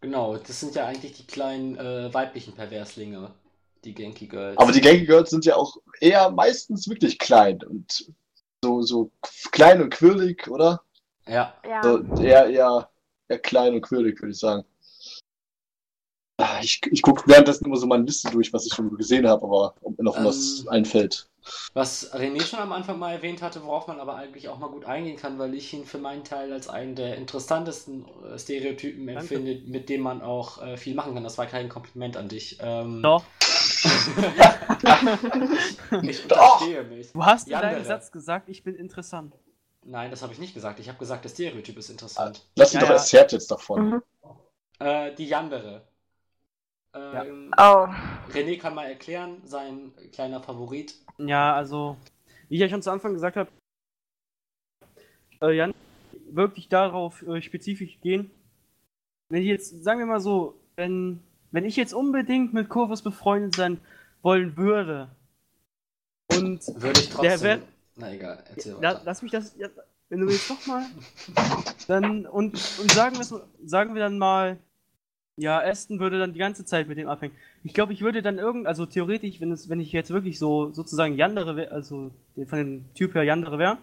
Genau, 0.00 0.36
das 0.36 0.60
sind 0.60 0.74
ja 0.74 0.86
eigentlich 0.86 1.12
die 1.12 1.26
kleinen 1.26 1.76
äh, 1.76 2.12
weiblichen 2.12 2.54
Perverslinge, 2.54 3.30
die 3.84 3.94
Genki 3.94 4.26
Girls. 4.26 4.56
Aber 4.58 4.72
die 4.72 4.80
Genki 4.80 5.06
Girls 5.06 5.30
sind 5.30 5.44
ja 5.44 5.56
auch 5.56 5.76
eher 6.00 6.30
meistens 6.30 6.88
wirklich 6.88 7.18
klein 7.18 7.62
und 7.62 8.10
so, 8.64 8.82
so 8.82 9.10
klein 9.52 9.80
und 9.82 9.90
quirlig, 9.90 10.48
oder? 10.48 10.82
Ja, 11.26 11.54
ja. 11.68 11.82
So 11.82 12.02
eher, 12.22 12.48
eher, 12.48 12.90
eher 13.28 13.38
klein 13.38 13.74
und 13.74 13.82
quirlig, 13.82 14.20
würde 14.20 14.32
ich 14.32 14.38
sagen. 14.38 14.64
Ich, 16.62 16.80
ich 16.90 17.02
gucke 17.02 17.22
währenddessen 17.26 17.66
immer 17.66 17.76
so 17.76 17.86
meine 17.86 18.04
Liste 18.04 18.30
durch, 18.30 18.52
was 18.52 18.66
ich 18.66 18.72
schon 18.72 18.96
gesehen 18.96 19.28
habe, 19.28 19.44
aber 19.44 19.74
ob 19.82 19.98
mir 19.98 20.04
noch 20.04 20.16
Ähm. 20.16 20.24
was 20.24 20.66
einfällt. 20.68 21.29
Was 21.74 22.12
René 22.14 22.40
schon 22.42 22.60
am 22.60 22.72
Anfang 22.72 22.98
mal 22.98 23.12
erwähnt 23.12 23.42
hatte, 23.42 23.62
worauf 23.64 23.86
man 23.86 24.00
aber 24.00 24.16
eigentlich 24.16 24.48
auch 24.48 24.58
mal 24.58 24.68
gut 24.68 24.84
eingehen 24.84 25.16
kann, 25.16 25.38
weil 25.38 25.54
ich 25.54 25.72
ihn 25.72 25.84
für 25.84 25.98
meinen 25.98 26.24
Teil 26.24 26.52
als 26.52 26.68
einen 26.68 26.94
der 26.94 27.16
interessantesten 27.16 28.06
äh, 28.24 28.38
Stereotypen 28.38 29.06
Danke. 29.06 29.20
empfinde, 29.20 29.62
mit 29.66 29.88
dem 29.88 30.02
man 30.02 30.22
auch 30.22 30.62
äh, 30.62 30.76
viel 30.76 30.94
machen 30.94 31.14
kann. 31.14 31.24
Das 31.24 31.38
war 31.38 31.46
kein 31.46 31.68
Kompliment 31.68 32.16
an 32.16 32.28
dich. 32.28 32.58
Ähm, 32.60 33.02
doch. 33.02 33.24
ich 36.02 36.22
unterstehe 36.24 36.84
mich. 36.84 37.12
Du 37.12 37.24
hast 37.24 37.46
in 37.48 37.52
deinem 37.52 37.84
Satz 37.84 38.10
gesagt, 38.10 38.48
ich 38.48 38.62
bin 38.62 38.74
interessant. 38.74 39.34
Nein, 39.82 40.10
das 40.10 40.22
habe 40.22 40.32
ich 40.32 40.38
nicht 40.38 40.54
gesagt. 40.54 40.78
Ich 40.80 40.88
habe 40.88 40.98
gesagt, 40.98 41.24
der 41.24 41.30
Stereotyp 41.30 41.78
ist 41.78 41.90
interessant. 41.90 42.46
Lass 42.56 42.74
mich 42.74 42.74
Ja, 42.74 42.80
doch 42.80 42.88
ja. 42.88 42.94
erzählt 42.96 43.32
jetzt 43.32 43.50
davon. 43.50 43.88
Mhm. 43.88 44.02
Äh, 44.78 45.14
die 45.14 45.26
Yandere. 45.26 45.86
Ähm, 46.94 47.52
Oh, 47.56 47.86
René 48.32 48.58
kann 48.58 48.74
mal 48.74 48.86
erklären, 48.86 49.40
sein 49.44 49.92
kleiner 50.12 50.42
Favorit. 50.42 50.94
Ja, 51.26 51.54
also, 51.54 51.96
wie 52.48 52.54
ich 52.54 52.60
ja 52.60 52.68
schon 52.68 52.82
zu 52.82 52.90
Anfang 52.90 53.12
gesagt 53.14 53.36
habe, 53.36 53.50
äh, 55.42 55.52
Jan, 55.56 55.74
wirklich 56.30 56.68
darauf 56.68 57.22
äh, 57.22 57.42
spezifisch 57.42 58.00
gehen. 58.00 58.30
Wenn 59.28 59.42
ich 59.42 59.48
jetzt, 59.48 59.82
sagen 59.84 59.98
wir 60.00 60.06
mal 60.06 60.20
so, 60.20 60.58
wenn, 60.76 61.20
wenn 61.50 61.64
ich 61.64 61.76
jetzt 61.76 61.92
unbedingt 61.94 62.52
mit 62.52 62.68
Corvus 62.68 63.02
befreundet 63.02 63.54
sein 63.54 63.80
wollen 64.22 64.56
würde 64.56 65.08
und 66.32 66.66
Würde 66.82 67.00
ich 67.00 67.08
Der 67.10 67.14
trotzdem. 67.30 67.40
wär- 67.42 67.60
Na 67.96 68.12
egal, 68.12 68.44
erzähl 68.48 68.72
La, 68.80 68.90
weiter. 68.94 69.02
lass 69.04 69.22
mich 69.22 69.32
das. 69.32 69.56
Ja, 69.56 69.68
wenn 70.08 70.20
du 70.20 70.28
jetzt 70.30 70.48
nochmal, 70.50 70.86
dann, 71.86 72.26
und, 72.26 72.54
und 72.80 72.92
sagen, 72.92 73.16
wir, 73.16 73.24
sagen 73.64 73.94
wir 73.94 74.00
dann 74.02 74.18
mal, 74.18 74.58
ja, 75.40 75.60
Aston 75.60 76.00
würde 76.00 76.18
dann 76.18 76.32
die 76.32 76.38
ganze 76.38 76.64
Zeit 76.64 76.88
mit 76.88 76.98
dem 76.98 77.08
abhängen. 77.08 77.34
Ich 77.64 77.74
glaube, 77.74 77.92
ich 77.92 78.02
würde 78.02 78.22
dann 78.22 78.38
irgend, 78.38 78.66
also 78.66 78.86
theoretisch, 78.86 79.40
wenn 79.40 79.52
es, 79.52 79.68
wenn 79.68 79.80
ich 79.80 79.92
jetzt 79.92 80.10
wirklich 80.10 80.38
so 80.38 80.72
sozusagen 80.72 81.16
Yandere 81.16 81.56
wäre, 81.56 81.72
also 81.72 82.10
von 82.46 82.58
dem 82.58 82.84
Typ 82.94 83.14
her 83.14 83.24
Yandere 83.24 83.58
wäre, 83.58 83.78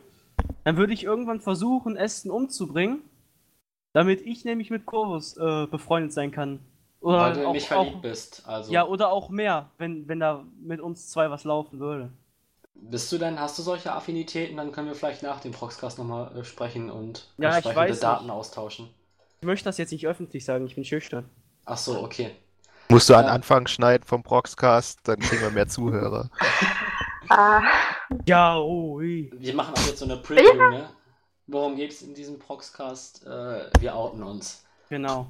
dann 0.66 0.78
würde 0.78 0.94
ich 0.94 1.04
irgendwann 1.04 1.42
versuchen, 1.42 1.98
Aston 1.98 2.32
umzubringen, 2.32 3.02
damit 3.94 4.22
ich 4.26 4.46
nämlich 4.46 4.70
mit 4.72 4.86
Corvus 4.86 5.38
äh, 5.38 5.68
befreundet 5.68 6.14
sein 6.14 6.32
kann. 6.32 6.60
Oder 7.02 7.20
Weil 7.20 7.34
du 7.34 7.42
in 7.42 7.46
auch, 7.48 7.54
mich 7.54 7.68
verliebt 7.68 7.98
auch, 7.98 8.02
bist. 8.02 8.44
Also 8.48 8.74
ja, 8.74 8.86
oder 8.86 9.10
auch 9.12 9.30
mehr, 9.30 9.70
wenn, 9.78 10.08
wenn 10.08 10.20
da 10.20 10.46
mit 10.62 10.82
uns 10.82 11.10
zwei 11.10 11.30
was 11.32 11.44
laufen 11.44 11.80
würde. 11.80 12.12
bist 12.76 13.12
du 13.12 13.18
denn, 13.18 13.40
hast 13.40 13.58
du 13.60 13.62
solche 13.64 13.92
Affinitäten? 13.92 14.56
Dann 14.58 14.72
können 14.72 14.88
wir 14.88 14.96
vielleicht 14.96 15.22
nach 15.24 15.40
dem 15.42 15.52
Proxcast 15.52 15.98
nochmal 15.98 16.36
äh, 16.38 16.44
sprechen 16.44 16.90
und 16.90 17.28
Ja, 17.38 17.60
Daten 17.62 18.26
nicht. 18.26 18.32
austauschen. 18.32 18.90
Ich 19.40 19.46
möchte 19.48 19.66
das 19.66 19.80
jetzt 19.80 19.92
nicht 19.92 20.08
öffentlich 20.08 20.46
sagen, 20.46 20.68
ich 20.68 20.76
bin 20.76 20.86
schüchtern. 20.86 21.26
Ach 21.70 21.78
so, 21.78 22.02
okay. 22.02 22.32
Musst 22.90 23.10
du 23.10 23.16
an 23.16 23.26
Ja. 23.26 23.32
Anfang 23.32 23.68
schneiden 23.68 24.06
vom 24.08 24.24
Proxcast, 24.24 25.00
dann 25.04 25.20
kriegen 25.20 25.42
wir 25.42 25.52
mehr 25.52 25.68
Zuhörer. 25.68 26.30
Ah, 27.30 27.62
Ja, 28.26 28.58
oh, 28.58 28.94
ui. 29.00 29.30
Wir 29.36 29.54
machen 29.54 29.74
auch 29.76 29.86
jetzt 29.86 30.00
so 30.00 30.06
eine 30.06 30.16
Preview, 30.16 30.54
ne? 30.54 30.90
Worum 31.48 31.76
geht's 31.76 32.02
in 32.02 32.14
diesem 32.14 32.40
Proxcast? 32.40 33.28
Äh, 33.28 33.70
wir 33.82 33.94
outen 33.94 34.24
uns. 34.24 34.64
Genau. 34.88 35.28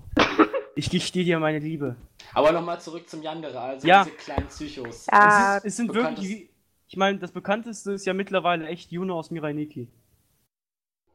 Ich 0.76 0.92
gestehe 0.92 1.24
dir 1.26 1.40
meine 1.40 1.58
Liebe. 1.58 1.96
Aber 2.36 2.52
nochmal 2.52 2.80
zurück 2.80 3.10
zum 3.10 3.24
Yandere, 3.24 3.60
also 3.60 3.88
Ja. 3.88 4.04
diese 4.04 4.16
kleinen 4.16 4.46
Psychos. 4.48 5.08
Ja. 5.12 5.58
es, 5.58 5.64
ist, 5.64 5.66
es 5.70 5.78
sind 5.78 5.92
bekanntes- 5.92 6.24
wirklich, 6.24 6.50
ich 6.88 6.98
meine, 6.98 7.18
das 7.18 7.32
bekannteste 7.32 7.94
ist 7.94 8.06
ja 8.06 8.14
mittlerweile 8.14 8.68
echt 8.68 8.92
Juno 8.92 9.18
aus 9.18 9.32
Mirai 9.32 9.54
Nikki. 9.54 9.88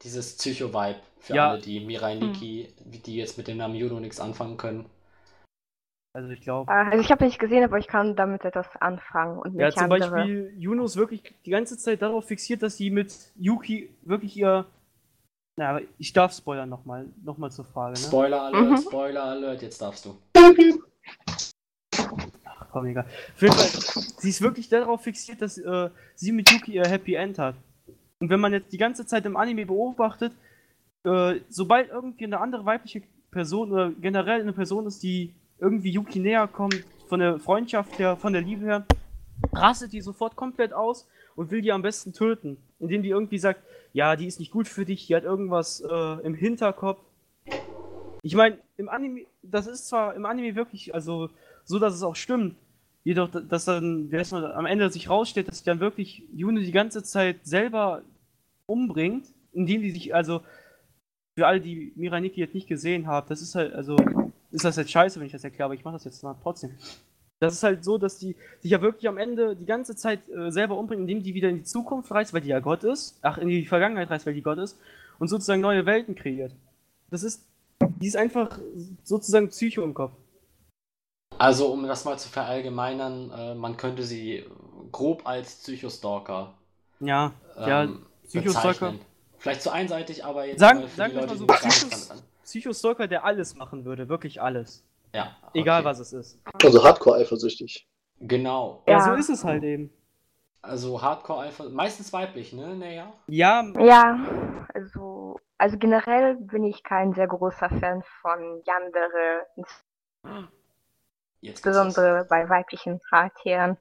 Dieses 0.01 0.35
Psycho-Vibe 0.35 0.99
für 1.19 1.33
Ja. 1.35 1.51
alle, 1.51 1.61
die 1.61 1.79
Mirai 1.79 2.15
Nikki, 2.15 2.73
die 2.83 3.15
jetzt 3.15 3.37
mit 3.37 3.47
dem 3.47 3.55
Namen 3.55 3.75
Juno 3.75 4.01
nichts 4.01 4.19
anfangen 4.19 4.57
können. 4.57 4.85
Also 6.15 6.29
ich 6.29 6.41
glaube. 6.41 6.71
ah, 6.71 6.89
also 6.89 7.03
ich 7.03 7.11
habe 7.11 7.25
nicht 7.25 7.39
gesehen, 7.39 7.63
aber 7.63 7.79
ich 7.79 7.87
kann 7.87 8.15
damit 8.15 8.45
etwas 8.45 8.67
anfangen 8.79 9.39
und 9.39 9.55
Ja, 9.55 9.71
zum 9.71 9.91
andere. 9.91 10.11
Beispiel, 10.11 10.53
Juno 10.57 10.85
ist 10.85 10.95
wirklich 10.95 11.23
die 11.43 11.49
ganze 11.49 11.75
Zeit 11.75 12.03
darauf 12.03 12.27
fixiert, 12.27 12.61
dass 12.61 12.77
sie 12.77 12.91
mit 12.91 13.31
Yuki 13.35 13.89
wirklich 14.03 14.37
ihr. 14.37 14.65
Na, 15.57 15.69
aber 15.69 15.81
ich 15.97 16.13
darf 16.13 16.33
spoilern 16.33 16.69
nochmal, 16.69 17.07
nochmal 17.23 17.51
zur 17.51 17.65
Frage, 17.65 17.93
ne? 17.93 17.97
Spoiler 18.07 18.41
Alert, 18.43 18.61
Mhm. 18.69 18.77
Spoiler 18.77 19.23
Alert, 19.23 19.61
jetzt 19.63 19.81
darfst 19.81 20.05
du. 20.05 20.15
Ach, 22.45 22.67
komm, 22.71 22.85
egal. 22.85 23.05
Auf 23.05 23.41
jeden 23.41 23.53
Fall, 23.55 24.03
sie 24.19 24.29
ist 24.29 24.41
wirklich 24.41 24.69
darauf 24.69 25.01
fixiert, 25.01 25.41
dass 25.41 25.57
äh, 25.57 25.89
sie 26.15 26.31
mit 26.31 26.49
Yuki 26.51 26.73
ihr 26.73 26.85
Happy 26.87 27.15
End 27.15 27.39
hat. 27.39 27.55
Und 28.19 28.29
wenn 28.29 28.39
man 28.39 28.53
jetzt 28.53 28.71
die 28.71 28.77
ganze 28.77 29.05
Zeit 29.07 29.25
im 29.25 29.35
Anime 29.35 29.65
beobachtet, 29.65 30.33
äh, 31.05 31.39
sobald 31.49 31.89
irgendwie 31.89 32.25
eine 32.25 32.39
andere 32.39 32.65
weibliche 32.65 33.01
Person 33.31 33.71
oder 33.71 33.91
generell 33.91 34.41
eine 34.41 34.53
Person 34.53 34.85
ist, 34.85 35.01
die 35.03 35.33
irgendwie 35.63 35.91
Yuki 35.91 36.19
näher 36.19 36.47
kommt, 36.47 36.83
von 37.07 37.19
der 37.19 37.39
Freundschaft 37.39 37.97
her, 37.97 38.17
von 38.17 38.33
der 38.33 38.41
Liebe 38.41 38.65
her, 38.65 38.85
rastet 39.53 39.93
die 39.93 40.01
sofort 40.01 40.35
komplett 40.35 40.73
aus 40.73 41.07
und 41.35 41.51
will 41.51 41.61
die 41.61 41.71
am 41.71 41.81
besten 41.81 42.13
töten. 42.13 42.57
Indem 42.79 43.01
die 43.01 43.09
irgendwie 43.09 43.37
sagt, 43.37 43.63
ja, 43.93 44.15
die 44.15 44.27
ist 44.27 44.39
nicht 44.39 44.51
gut 44.51 44.67
für 44.67 44.85
dich, 44.85 45.07
die 45.07 45.15
hat 45.15 45.23
irgendwas 45.23 45.81
äh, 45.81 46.25
im 46.25 46.35
Hinterkopf. 46.35 46.99
Ich 48.21 48.35
meine, 48.35 48.57
im 48.77 48.89
Anime, 48.89 49.25
das 49.41 49.67
ist 49.67 49.87
zwar 49.87 50.15
im 50.15 50.25
Anime 50.25 50.55
wirklich, 50.55 50.93
also 50.93 51.29
so, 51.63 51.79
dass 51.79 51.93
es 51.93 52.03
auch 52.03 52.15
stimmt, 52.15 52.55
jedoch, 53.03 53.29
dass 53.29 53.65
dann, 53.65 54.09
heißt 54.11 54.33
man, 54.33 54.45
am 54.45 54.65
Ende 54.65 54.89
sich 54.89 55.09
rausstellt, 55.09 55.47
dass 55.47 55.57
sich 55.57 55.65
dann 55.65 55.79
wirklich 55.79 56.23
Juno 56.33 56.59
die 56.59 56.71
ganze 56.71 57.03
Zeit 57.03 57.45
selber 57.45 58.01
umbringt, 58.65 59.27
indem 59.53 59.81
die 59.81 59.91
sich, 59.91 60.13
also, 60.13 60.41
für 61.35 61.47
alle, 61.47 61.61
die 61.61 61.93
Miraniki 61.95 62.39
jetzt 62.39 62.53
nicht 62.53 62.67
gesehen 62.67 63.07
haben, 63.07 63.27
das 63.29 63.41
ist 63.41 63.55
halt, 63.55 63.73
also, 63.73 63.97
ist 64.53 64.63
das 64.63 64.77
jetzt 64.77 64.91
scheiße, 64.91 65.19
wenn 65.19 65.25
ich 65.25 65.33
das 65.33 65.43
erkläre, 65.43 65.65
aber 65.65 65.73
ich 65.73 65.83
mache 65.83 65.95
das 65.95 66.05
jetzt 66.05 66.23
mal 66.23 66.35
trotzdem. 66.41 66.77
Das 67.39 67.53
ist 67.53 67.63
halt 67.63 67.83
so, 67.83 67.97
dass 67.97 68.17
die 68.19 68.37
sich 68.61 68.71
ja 68.71 68.81
wirklich 68.81 69.07
am 69.09 69.17
Ende 69.17 69.55
die 69.55 69.65
ganze 69.65 69.95
Zeit 69.95 70.29
äh, 70.29 70.49
selber 70.51 70.77
umbringen, 70.77 71.03
indem 71.03 71.23
die 71.23 71.33
wieder 71.33 71.49
in 71.49 71.57
die 71.57 71.63
Zukunft 71.63 72.09
reist, 72.11 72.33
weil 72.33 72.41
die 72.41 72.47
ja 72.49 72.59
Gott 72.59 72.83
ist, 72.85 73.19
ach, 73.21 73.37
in 73.37 73.49
die 73.49 73.65
Vergangenheit 73.65 74.09
reist, 74.09 74.25
weil 74.25 74.33
die 74.33 74.41
Gott 74.41 74.59
ist, 74.59 74.79
und 75.19 75.27
sozusagen 75.27 75.61
neue 75.61 75.85
Welten 75.85 76.15
kreiert. 76.15 76.55
Das 77.09 77.23
ist, 77.23 77.45
die 77.99 78.07
ist 78.07 78.15
einfach 78.15 78.59
sozusagen 79.03 79.49
Psycho 79.49 79.83
im 79.83 79.93
Kopf. 79.93 80.13
Also, 81.37 81.67
um 81.73 81.85
das 81.87 82.05
mal 82.05 82.17
zu 82.17 82.29
verallgemeinern, 82.29 83.31
äh, 83.31 83.55
man 83.55 83.75
könnte 83.75 84.03
sie 84.03 84.45
grob 84.91 85.27
als 85.27 85.55
Psychostalker 85.63 86.53
Ja, 86.99 87.33
ähm, 87.57 87.67
ja, 87.67 87.89
Psychostalker. 88.27 88.93
Vielleicht 89.39 89.61
zu 89.63 89.71
einseitig, 89.71 90.23
aber 90.23 90.45
jetzt 90.45 90.59
Sagen- 90.59 90.79
mal 90.81 90.87
für 90.87 90.95
sagen 90.95 91.11
die 91.11 91.15
wir 91.17 91.21
Leute, 91.27 91.33
mal 91.33 91.39
so, 91.39 91.67
Psychos-. 91.69 92.23
Psychostalker, 92.43 93.07
der 93.07 93.25
alles 93.25 93.55
machen 93.55 93.85
würde, 93.85 94.09
wirklich 94.09 94.41
alles. 94.41 94.83
Ja, 95.13 95.35
Egal 95.53 95.81
okay. 95.81 95.89
was 95.89 95.99
es 95.99 96.13
ist. 96.13 96.39
Also 96.63 96.83
hardcore 96.83 97.17
eifersüchtig. 97.17 97.87
Genau. 98.19 98.83
Ja, 98.87 98.99
so 99.01 99.13
ist 99.13 99.29
es 99.29 99.43
halt 99.43 99.63
eben. 99.63 99.91
Also 100.63 101.01
Hardcore-Alpha, 101.01 101.65
meistens 101.65 102.13
weiblich, 102.13 102.53
ne? 102.53 102.73
Naja. 102.75 103.11
Ja, 103.27 103.65
Ja, 103.79 104.17
also, 104.73 105.37
also 105.57 105.77
generell 105.77 106.35
bin 106.35 106.63
ich 106.63 106.83
kein 106.83 107.13
sehr 107.13 107.27
großer 107.27 107.69
Fan 107.69 108.01
von 108.21 108.61
Yandere, 108.65 109.45
Jetzt 111.41 111.57
insbesondere 111.65 112.25
bei 112.29 112.47
weiblichen 112.47 113.01
Charakteren. 113.01 113.77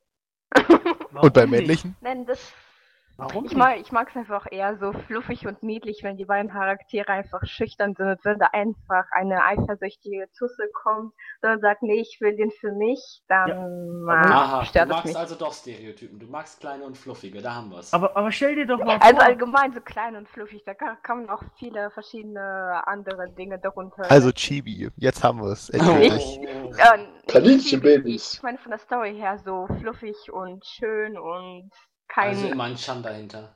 Und 1.14 1.32
bei 1.32 1.46
männlichen? 1.46 1.96
Nein, 2.00 2.26
das, 2.26 2.52
Warum 3.22 3.44
ich 3.44 3.54
mag 3.54 3.78
ich 3.80 3.92
mag's 3.92 4.16
einfach 4.16 4.46
eher 4.50 4.76
so 4.78 4.92
fluffig 4.92 5.46
und 5.46 5.62
niedlich, 5.62 6.02
wenn 6.02 6.16
die 6.16 6.24
beiden 6.24 6.50
Charaktere 6.50 7.08
einfach 7.08 7.44
schüchtern 7.44 7.94
sind 7.94 8.08
und 8.08 8.24
wenn 8.24 8.38
da 8.38 8.46
einfach 8.52 9.04
eine 9.12 9.44
eifersüchtige 9.44 10.28
Tusse 10.36 10.68
kommt 10.82 11.12
und 11.42 11.60
sagt, 11.60 11.82
nee, 11.82 12.00
ich 12.00 12.18
will 12.20 12.36
den 12.36 12.50
für 12.50 12.72
mich, 12.72 13.22
dann 13.28 14.08
Aha, 14.08 14.58
äh, 14.58 14.60
du 14.60 14.66
stört 14.66 14.84
es 14.84 14.90
magst 14.90 15.04
mich. 15.06 15.16
also 15.16 15.34
doch 15.36 15.52
Stereotypen. 15.52 16.18
Du 16.18 16.26
magst 16.26 16.60
kleine 16.60 16.84
und 16.84 16.96
fluffige, 16.96 17.40
da 17.40 17.54
haben 17.54 17.70
wir's. 17.70 17.92
Aber, 17.92 18.16
aber 18.16 18.30
stell 18.32 18.54
dir 18.54 18.66
doch 18.66 18.78
mal 18.78 18.98
Also 18.98 19.16
vor, 19.16 19.24
allgemein 19.24 19.72
so 19.72 19.80
klein 19.80 20.16
und 20.16 20.28
fluffig, 20.28 20.62
da 20.64 20.74
kann, 20.74 20.96
kann 21.02 21.18
man 21.22 21.30
auch 21.30 21.42
viele 21.56 21.90
verschiedene 21.90 22.82
andere 22.86 23.30
Dinge 23.30 23.58
darunter. 23.58 24.10
Also 24.10 24.32
Chibi, 24.32 24.90
jetzt 24.96 25.22
haben 25.22 25.40
wir 25.40 25.52
es. 25.52 25.70
Endgültig. 25.70 26.40
Oh. 26.64 26.72
Ja, 26.76 26.96
Kaninchenbabys. 27.28 28.34
Ich 28.34 28.42
meine 28.42 28.58
von 28.58 28.70
der 28.70 28.78
Story 28.78 29.14
her 29.14 29.38
so 29.38 29.66
fluffig 29.80 30.16
und 30.32 30.64
schön 30.66 31.18
und 31.18 31.70
kein, 32.12 32.28
Also 32.36 32.48
immer 32.48 32.64
ein 32.64 32.76
Schand 32.78 33.04
dahinter. 33.06 33.54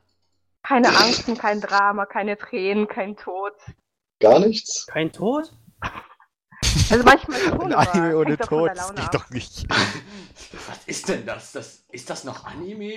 keine 0.63 0.89
Angst 0.89 1.29
und 1.29 1.39
kein 1.39 1.61
Drama, 1.61 2.07
keine 2.07 2.37
Tränen, 2.39 2.89
kein 2.89 3.17
Tod. 3.17 3.53
Gar 4.21 4.41
nichts? 4.41 4.87
kein 4.87 5.13
Tod? 5.13 5.53
Also 6.91 7.05
manchmal 7.05 7.39
schon, 7.41 7.73
Ein 7.73 7.75
Anime 7.75 8.17
ohne 8.17 8.39
Tod, 8.39 8.71
das 8.75 8.95
geht 8.95 9.13
doch 9.15 9.29
nicht. 9.31 9.67
Was 10.69 10.85
ist 10.87 11.09
denn 11.09 11.27
das? 11.27 11.53
das? 11.53 11.85
Ist 11.91 12.09
das 12.09 12.25
noch 12.25 12.45
Anime? 12.47 12.95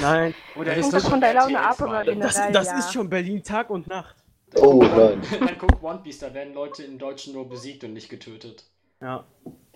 Nein, 0.00 0.34
Oder 0.54 0.76
ist 0.76 0.92
das 0.92 1.02
das 1.02 1.10
von 1.10 1.20
der 1.20 1.34
Laune 1.34 1.60
ab, 1.60 1.78
RTL2? 1.80 1.84
aber 1.84 2.04
das, 2.14 2.34
das 2.52 2.66
ja. 2.68 2.78
ist 2.78 2.92
schon 2.92 3.08
Berlin 3.10 3.42
Tag 3.42 3.70
und 3.70 3.88
Nacht. 3.88 4.16
Oh 4.56 4.82
nein. 4.82 5.22
Dann 5.40 5.58
guck 5.58 5.82
One 5.82 6.00
Piece, 6.02 6.18
da 6.18 6.32
werden 6.34 6.54
Leute 6.54 6.82
in 6.84 6.98
Deutschen 6.98 7.32
nur 7.32 7.48
besiegt 7.48 7.84
und 7.84 7.94
nicht 7.94 8.08
getötet. 8.08 8.64
Ja. 9.00 9.24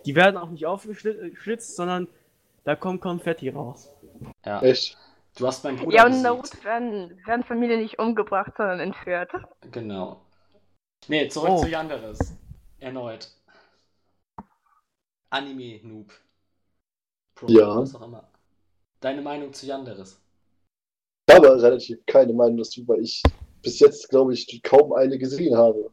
Die 0.05 0.15
werden 0.15 0.37
auch 0.37 0.51
nicht 0.51 0.67
aufgeschlitzt, 0.67 1.77
sondern 1.77 2.09
da 2.65 2.77
kommt 2.77 3.01
Konfetti 3.01 3.49
raus. 3.49 3.89
Ja. 4.45 4.61
Echt? 4.63 4.97
Du 5.37 5.47
hast 5.47 5.65
meinen 5.65 5.77
Bruder 5.77 5.97
Ja, 5.97 6.07
und. 6.07 6.23
Naruto 6.23 6.65
werden, 6.65 7.21
werden 7.27 7.45
Familien 7.45 7.81
nicht 7.81 7.99
umgebracht, 7.99 8.53
sondern 8.57 8.81
entführt. 8.81 9.31
Genau. 9.71 10.23
Nee, 11.09 11.29
zurück 11.29 11.51
Oh. 11.51 11.63
zu 11.63 11.69
Yanderes. 11.69 12.19
Erneut. 12.79 13.29
Anime-Noob. 15.31 16.13
Ja. 17.49 17.77
Was 17.77 17.95
auch 17.95 18.03
immer. 18.03 18.31
Deine 19.01 19.21
Meinung 19.21 19.53
zu 19.53 19.67
Yanderes? 19.67 20.21
Ich 21.29 21.35
habe 21.35 21.63
relativ 21.63 21.99
keine 22.07 22.33
Meinung 22.33 22.59
dazu, 22.59 22.87
weil 22.87 23.01
ich 23.01 23.23
bis 23.63 23.79
jetzt, 23.81 24.09
glaube 24.09 24.33
ich, 24.33 24.63
kaum 24.63 24.93
eine 24.93 25.19
gesehen 25.19 25.57
habe. 25.57 25.91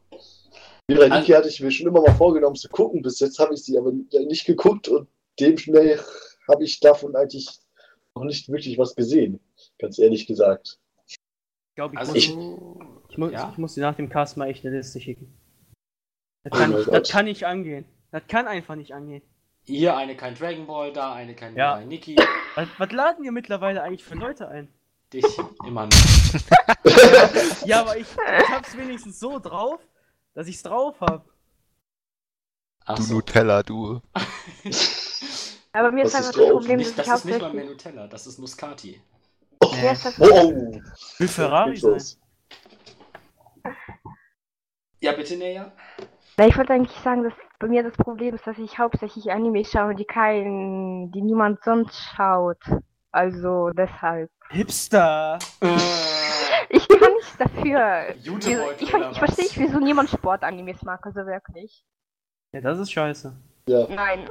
Miraniki 0.87 1.31
hatte 1.31 1.47
ich 1.49 1.59
mir 1.59 1.71
schon 1.71 1.87
immer 1.87 2.01
mal 2.01 2.15
vorgenommen 2.15 2.55
zu 2.55 2.69
gucken, 2.69 3.01
bis 3.01 3.19
jetzt 3.19 3.39
habe 3.39 3.53
ich 3.53 3.63
sie 3.63 3.77
aber 3.77 3.91
nicht 3.91 4.45
geguckt 4.45 4.87
und 4.87 5.07
dem 5.39 5.57
schnell 5.57 5.99
habe 6.47 6.63
ich 6.63 6.79
davon 6.79 7.15
eigentlich 7.15 7.49
noch 8.15 8.23
nicht 8.25 8.47
wirklich 8.49 8.77
was 8.77 8.95
gesehen, 8.95 9.39
ganz 9.79 9.97
ehrlich 9.99 10.25
gesagt. 10.27 10.79
Ich 11.07 11.17
glaube, 11.75 11.95
ich, 11.95 11.99
Also 11.99 12.13
muss, 12.13 12.23
ich, 12.23 12.29
ich, 13.09 13.17
muss, 13.17 13.31
ja. 13.31 13.49
ich 13.51 13.57
muss 13.57 13.73
dir 13.73 13.81
nach 13.81 13.95
dem 13.95 14.09
Cast 14.09 14.37
mal 14.37 14.47
echt 14.49 14.65
eine 14.65 14.75
Liste 14.77 14.99
schicken. 15.01 15.33
Das 16.43 16.53
Oh 16.53 16.57
kann, 16.57 16.71
ich, 16.77 16.85
Gott. 16.85 16.93
das 16.93 17.09
kann 17.09 17.25
nicht 17.25 17.45
angehen. 17.45 17.85
Das 18.11 18.23
kann 18.27 18.47
einfach 18.47 18.75
nicht 18.75 18.93
angehen. 18.93 19.23
hier 19.63 19.95
eine 19.97 20.15
kein 20.15 20.35
Dragon 20.35 20.67
Ball, 20.67 20.93
da 20.93 21.13
eine 21.13 21.35
kein 21.35 21.55
Ja. 21.55 21.79
Nikki. 21.79 22.15
Was, 22.55 22.67
was 22.77 22.91
laden 22.91 23.23
wir 23.23 23.31
mittlerweile 23.31 23.81
eigentlich 23.81 24.03
für 24.03 24.15
Leute 24.15 24.47
ein? 24.47 24.67
Dich 25.11 25.25
immer 25.65 25.85
noch. 25.87 25.91
Ja, 27.65 27.79
aber 27.81 27.97
ich, 27.97 28.07
ich 28.11 28.49
hab's 28.49 28.75
wenigstens 28.77 29.19
so 29.19 29.39
drauf, 29.39 29.79
dass 30.33 30.47
ich's 30.47 30.61
drauf 30.63 30.99
hab. 30.99 31.25
Ach 32.85 32.97
Du 32.97 33.03
so. 33.03 33.13
Nutella, 33.15 33.63
du. 33.63 34.01
Aber 35.73 35.91
mir 35.91 36.05
ist 36.05 36.15
einfach 36.15 36.31
das? 36.31 36.49
Problem, 36.49 36.77
Nicht, 36.77 36.97
dass 36.97 37.07
das 37.07 37.07
ich 37.07 37.13
ist 37.13 37.25
nicht 37.25 37.41
mal 37.41 37.53
mehr 37.53 37.63
hauptsächlich... 37.65 37.85
Nutella, 37.85 38.07
das 38.07 38.27
ist 38.27 38.37
Muscati. 38.39 39.01
Ist 39.61 40.05
das, 40.05 40.19
Oh, 40.19 40.79
Will 41.17 41.27
Ferrari 41.27 41.75
sein. 41.77 42.01
Ja, 44.99 45.11
bitte, 45.13 45.35
Näher. 45.35 45.71
Na, 46.37 46.47
ich 46.47 46.57
wollte 46.57 46.73
eigentlich 46.73 46.97
sagen, 47.03 47.23
dass 47.23 47.33
bei 47.59 47.67
mir 47.67 47.83
das 47.83 47.93
Problem 47.93 48.35
ist, 48.35 48.45
dass 48.45 48.57
ich 48.57 48.77
hauptsächlich 48.77 49.31
Anime 49.31 49.65
schaue, 49.65 49.95
die 49.95 50.05
kein, 50.05 51.11
die 51.11 51.21
niemand 51.21 51.63
sonst 51.63 51.95
schaut. 52.15 52.61
Also 53.11 53.69
deshalb. 53.71 54.29
Hipster! 54.49 55.39
Ich 56.69 56.87
kann 56.87 57.13
nichts 57.13 57.37
dafür. 57.37 58.15
Jutebeutel 58.15 58.75
Ich, 58.77 58.87
ich, 58.87 58.95
oder 58.95 59.11
ich 59.11 59.19
verstehe 59.19 59.45
nicht, 59.45 59.59
wieso 59.59 59.79
niemand 59.79 60.09
Sportanimes 60.09 60.81
mag, 60.81 61.05
also 61.05 61.23
wirklich. 61.23 61.85
Ja, 62.51 62.61
das 62.61 62.79
ist 62.79 62.91
scheiße. 62.91 63.31
Ja. 63.67 63.87
Nein. 63.89 64.27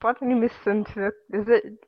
Sportanimes 0.00 0.52
sind 0.64 0.96
wirklich. 0.96 1.78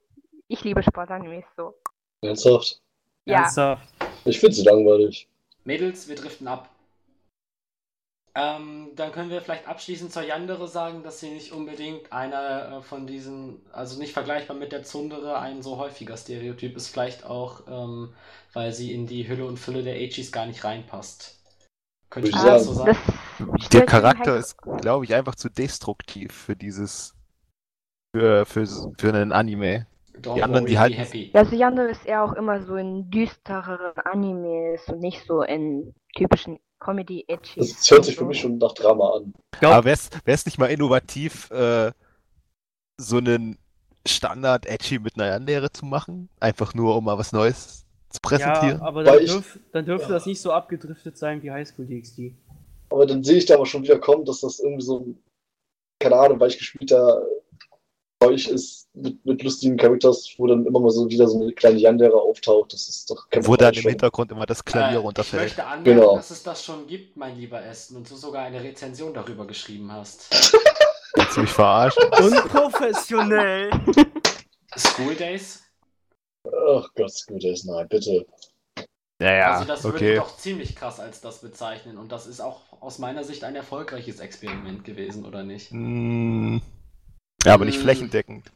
Ich 0.48 0.62
liebe 0.64 0.82
Sportanimes 0.82 1.44
so. 1.56 1.74
Ernsthaft? 2.20 2.82
Ja. 3.24 3.38
Ernsthaft. 3.38 3.88
Ich 4.26 4.38
finde 4.38 4.54
sie 4.54 4.64
langweilig. 4.64 5.26
Mädels, 5.64 6.08
wir 6.08 6.16
driften 6.16 6.46
ab. 6.46 6.68
Ähm, 8.34 8.90
dann 8.96 9.12
können 9.12 9.30
wir 9.30 9.40
vielleicht 9.40 9.66
abschließend 9.66 10.12
zur 10.12 10.24
Yandere 10.24 10.68
sagen, 10.68 11.02
dass 11.02 11.20
sie 11.20 11.30
nicht 11.30 11.52
unbedingt 11.52 12.12
einer 12.12 12.78
äh, 12.78 12.82
von 12.82 13.06
diesen, 13.06 13.64
also 13.72 13.98
nicht 13.98 14.12
vergleichbar 14.12 14.56
mit 14.56 14.72
der 14.72 14.84
Zundere, 14.84 15.38
ein 15.38 15.62
so 15.62 15.78
häufiger 15.78 16.16
Stereotyp 16.18 16.76
ist, 16.76 16.88
vielleicht 16.88 17.24
auch, 17.24 17.62
ähm, 17.66 18.12
weil 18.52 18.72
sie 18.72 18.92
in 18.92 19.06
die 19.06 19.26
Hülle 19.26 19.46
und 19.46 19.58
Fülle 19.58 19.82
der 19.82 19.96
Agis 19.96 20.32
gar 20.32 20.44
nicht 20.44 20.64
reinpasst. 20.64 21.38
Könnte 22.10 22.28
ich 22.28 22.36
sagen. 22.36 22.62
so 22.62 22.74
sagen? 22.74 22.98
Der 23.72 23.86
Charakter 23.86 24.32
halt- 24.32 24.40
ist, 24.40 24.58
glaube 24.58 25.06
ich, 25.06 25.14
einfach 25.14 25.34
zu 25.34 25.48
destruktiv 25.48 26.32
für 26.32 26.56
dieses, 26.56 27.14
für, 28.14 28.46
für, 28.46 28.66
für 28.98 29.08
einen 29.08 29.32
Anime. 29.32 29.86
Don't 30.20 30.34
die 30.34 30.42
anderen, 30.42 30.66
die 30.66 30.78
happy. 30.78 31.30
Ja, 31.32 31.40
also 31.40 31.56
Yandere 31.56 31.90
ist 31.90 32.04
eher 32.06 32.22
auch 32.22 32.34
immer 32.34 32.62
so 32.62 32.76
in 32.76 33.10
düstereren 33.10 33.92
Animes 34.04 34.86
und 34.88 35.00
nicht 35.00 35.26
so 35.26 35.42
in 35.42 35.94
typischen 36.14 36.60
Comedy-Edgy. 36.80 37.60
Das 37.60 37.90
hört 37.90 38.04
sich 38.04 38.16
für 38.16 38.24
mich 38.24 38.40
schon 38.40 38.58
nach 38.58 38.72
Drama 38.74 39.14
an. 39.16 39.34
Aber 39.60 39.84
wäre 39.84 39.96
es 40.26 40.44
nicht 40.46 40.58
mal 40.58 40.66
innovativ, 40.66 41.50
äh, 41.50 41.92
so 42.98 43.16
einen 43.16 43.58
Standard-Edgy 44.06 44.98
mit 44.98 45.14
einer 45.16 45.28
Yandere 45.28 45.72
zu 45.72 45.86
machen? 45.86 46.28
Einfach 46.40 46.74
nur, 46.74 46.96
um 46.96 47.04
mal 47.04 47.16
was 47.18 47.32
Neues 47.32 47.86
zu 48.10 48.20
präsentieren? 48.20 48.78
Ja, 48.78 48.84
aber 48.84 49.04
dann, 49.04 49.18
ich- 49.20 49.30
dürf, 49.30 49.58
dann 49.72 49.86
dürfte 49.86 50.12
das 50.12 50.26
nicht 50.26 50.40
so 50.40 50.52
abgedriftet 50.52 51.16
sein 51.16 51.42
wie 51.42 51.50
Highschool 51.50 51.86
DxD. 51.86 52.34
Aber 52.90 53.06
dann 53.06 53.24
sehe 53.24 53.38
ich 53.38 53.46
da 53.46 53.54
aber 53.54 53.64
schon 53.64 53.82
wieder 53.82 53.98
kommen, 53.98 54.24
dass 54.26 54.40
das 54.40 54.60
irgendwie 54.60 54.84
so 54.84 54.98
ein, 55.00 55.18
keine 55.98 56.16
Ahnung, 56.16 56.38
weil 56.38 56.48
ich 58.31 58.45
Zeug 58.47 58.55
ist 58.55 58.89
mit, 58.95 59.25
mit 59.25 59.43
lustigen 59.43 59.77
Charakters, 59.77 60.35
wo 60.39 60.47
dann 60.47 60.66
immer 60.66 60.81
mal 60.81 60.91
so 60.91 61.09
wieder 61.09 61.27
so 61.27 61.41
eine 61.41 61.53
kleine 61.53 61.79
Yandere 61.79 62.14
auftaucht. 62.20 62.73
Das 62.73 62.89
ist 62.89 63.11
doch 63.11 63.29
kennt 63.31 63.47
Wo 63.49 63.57
dann 63.57 63.75
schon. 63.75 63.85
im 63.85 63.89
Hintergrund 63.91 64.31
immer 64.31 64.47
das 64.47 64.64
Klavier 64.64 64.97
Äh, 64.97 65.01
ich 65.01 65.05
runterfällt. 65.05 65.43
möchte 65.43 65.64
anmerken, 65.64 66.01
Genau. 66.01 66.16
dass 66.16 66.31
es 66.31 66.43
das 66.43 66.64
schon 66.64 66.87
gibt, 66.87 67.16
mein 67.16 67.37
lieber 67.39 67.62
Esten, 67.64 67.97
und 67.97 68.11
du 68.11 68.16
sogar 68.16 68.43
eine 68.45 68.62
Rezension 68.62 69.12
darüber 69.14 69.47
geschrieben 69.47 69.91
hast. 69.93 70.31
Willst 71.14 71.37
du 71.37 71.41
mich 71.43 71.51
verarschen? 71.51 72.03
Unprofessionell! 72.20 73.70
School 74.77 75.14
Days? 75.14 75.62
Ach 76.47 76.89
Gott, 76.95 77.12
gut 77.29 77.45
ist, 77.45 77.64
nein, 77.66 77.87
bitte. 77.89 78.27
Naja, 79.18 79.53
also 79.53 79.64
das 79.66 79.85
würde 79.85 79.97
okay. 79.99 80.16
doch 80.16 80.37
ziemlich 80.37 80.75
krass 80.75 80.99
als 80.99 81.20
das 81.20 81.41
bezeichnen 81.41 81.97
und 81.97 82.11
das 82.11 82.27
ist 82.27 82.41
auch 82.41 82.61
aus 82.81 82.99
meiner 82.99 83.23
Sicht 83.23 83.45
ein 83.45 83.55
erfolgreiches 83.55 84.18
Experiment 84.18 84.85
gewesen, 84.85 85.25
oder 85.25 85.45
nicht? 85.45 85.70
Mm, 85.70 86.59
ja, 87.45 87.55
aber 87.55 87.64
nicht 87.64 87.78
flächendeckend. 87.78 88.51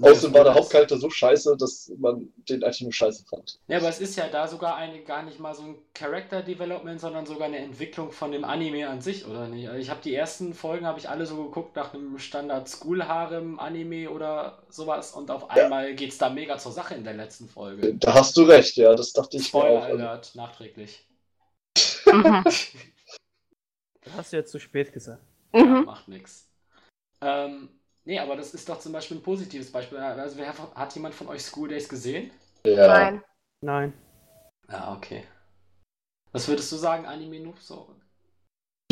Außerdem 0.00 0.34
war 0.34 0.44
der 0.44 0.54
Hauptcharakter 0.54 0.96
so 0.98 1.10
scheiße, 1.10 1.56
dass 1.56 1.92
man 1.98 2.32
den 2.48 2.64
eigentlich 2.64 2.80
nur 2.80 2.92
scheiße 2.92 3.24
fand. 3.26 3.60
Ja, 3.68 3.78
aber 3.78 3.88
es 3.88 4.00
ist 4.00 4.16
ja 4.16 4.26
da 4.28 4.48
sogar 4.48 4.74
eine, 4.76 5.02
gar 5.04 5.22
nicht 5.22 5.38
mal 5.38 5.54
so 5.54 5.62
ein 5.62 5.76
Character 5.94 6.42
Development, 6.42 7.00
sondern 7.00 7.24
sogar 7.24 7.46
eine 7.46 7.58
Entwicklung 7.58 8.10
von 8.10 8.32
dem 8.32 8.42
Anime 8.44 8.88
an 8.88 9.00
sich, 9.00 9.26
oder 9.26 9.46
nicht? 9.46 9.68
Also 9.68 9.78
ich 9.80 9.90
habe 9.90 10.00
die 10.02 10.14
ersten 10.14 10.54
Folgen, 10.54 10.86
habe 10.86 10.98
ich 10.98 11.08
alle 11.08 11.24
so 11.24 11.44
geguckt 11.44 11.76
nach 11.76 11.94
einem 11.94 12.18
Standard 12.18 12.68
School 12.68 13.06
Harem 13.06 13.60
Anime 13.60 14.10
oder 14.10 14.64
sowas 14.70 15.12
und 15.12 15.30
auf 15.30 15.50
einmal 15.50 15.94
geht's 15.94 16.18
da 16.18 16.30
mega 16.30 16.58
zur 16.58 16.72
Sache 16.72 16.94
in 16.94 17.04
der 17.04 17.14
letzten 17.14 17.48
Folge. 17.48 17.94
Da 17.94 18.14
hast 18.14 18.36
du 18.36 18.42
recht, 18.42 18.76
ja, 18.76 18.94
das 18.96 19.12
dachte 19.12 19.36
ich 19.36 19.42
mir 19.44 19.48
Spoiler 19.60 19.78
auch. 19.78 19.84
Also, 19.84 19.96
Alert, 19.98 20.34
nachträglich. 20.34 21.06
Mhm. 22.06 22.44
Das 24.04 24.14
hast 24.16 24.32
du 24.32 24.36
jetzt 24.36 24.50
zu 24.50 24.58
spät 24.58 24.92
gesagt. 24.92 25.22
Ja, 25.54 25.62
Mhm. 25.62 25.84
macht 25.84 26.08
nix. 26.08 26.51
Ähm, 27.22 27.68
nee, 28.04 28.18
aber 28.18 28.36
das 28.36 28.52
ist 28.52 28.68
doch 28.68 28.78
zum 28.78 28.92
Beispiel 28.92 29.16
ein 29.16 29.22
positives 29.22 29.72
Beispiel. 29.72 29.98
Also 29.98 30.36
wer, 30.36 30.52
hat 30.74 30.94
jemand 30.94 31.14
von 31.14 31.28
euch 31.28 31.42
School 31.42 31.68
Days 31.68 31.88
gesehen? 31.88 32.30
ja. 32.66 32.86
Nein. 32.86 33.24
Nein. 33.60 33.92
Ja, 34.68 34.94
okay. 34.94 35.24
Was 36.32 36.48
würdest 36.48 36.70
du 36.72 36.76
sagen, 36.76 37.06
Anime 37.06 37.40
Noob? 37.40 37.58
So? 37.58 37.94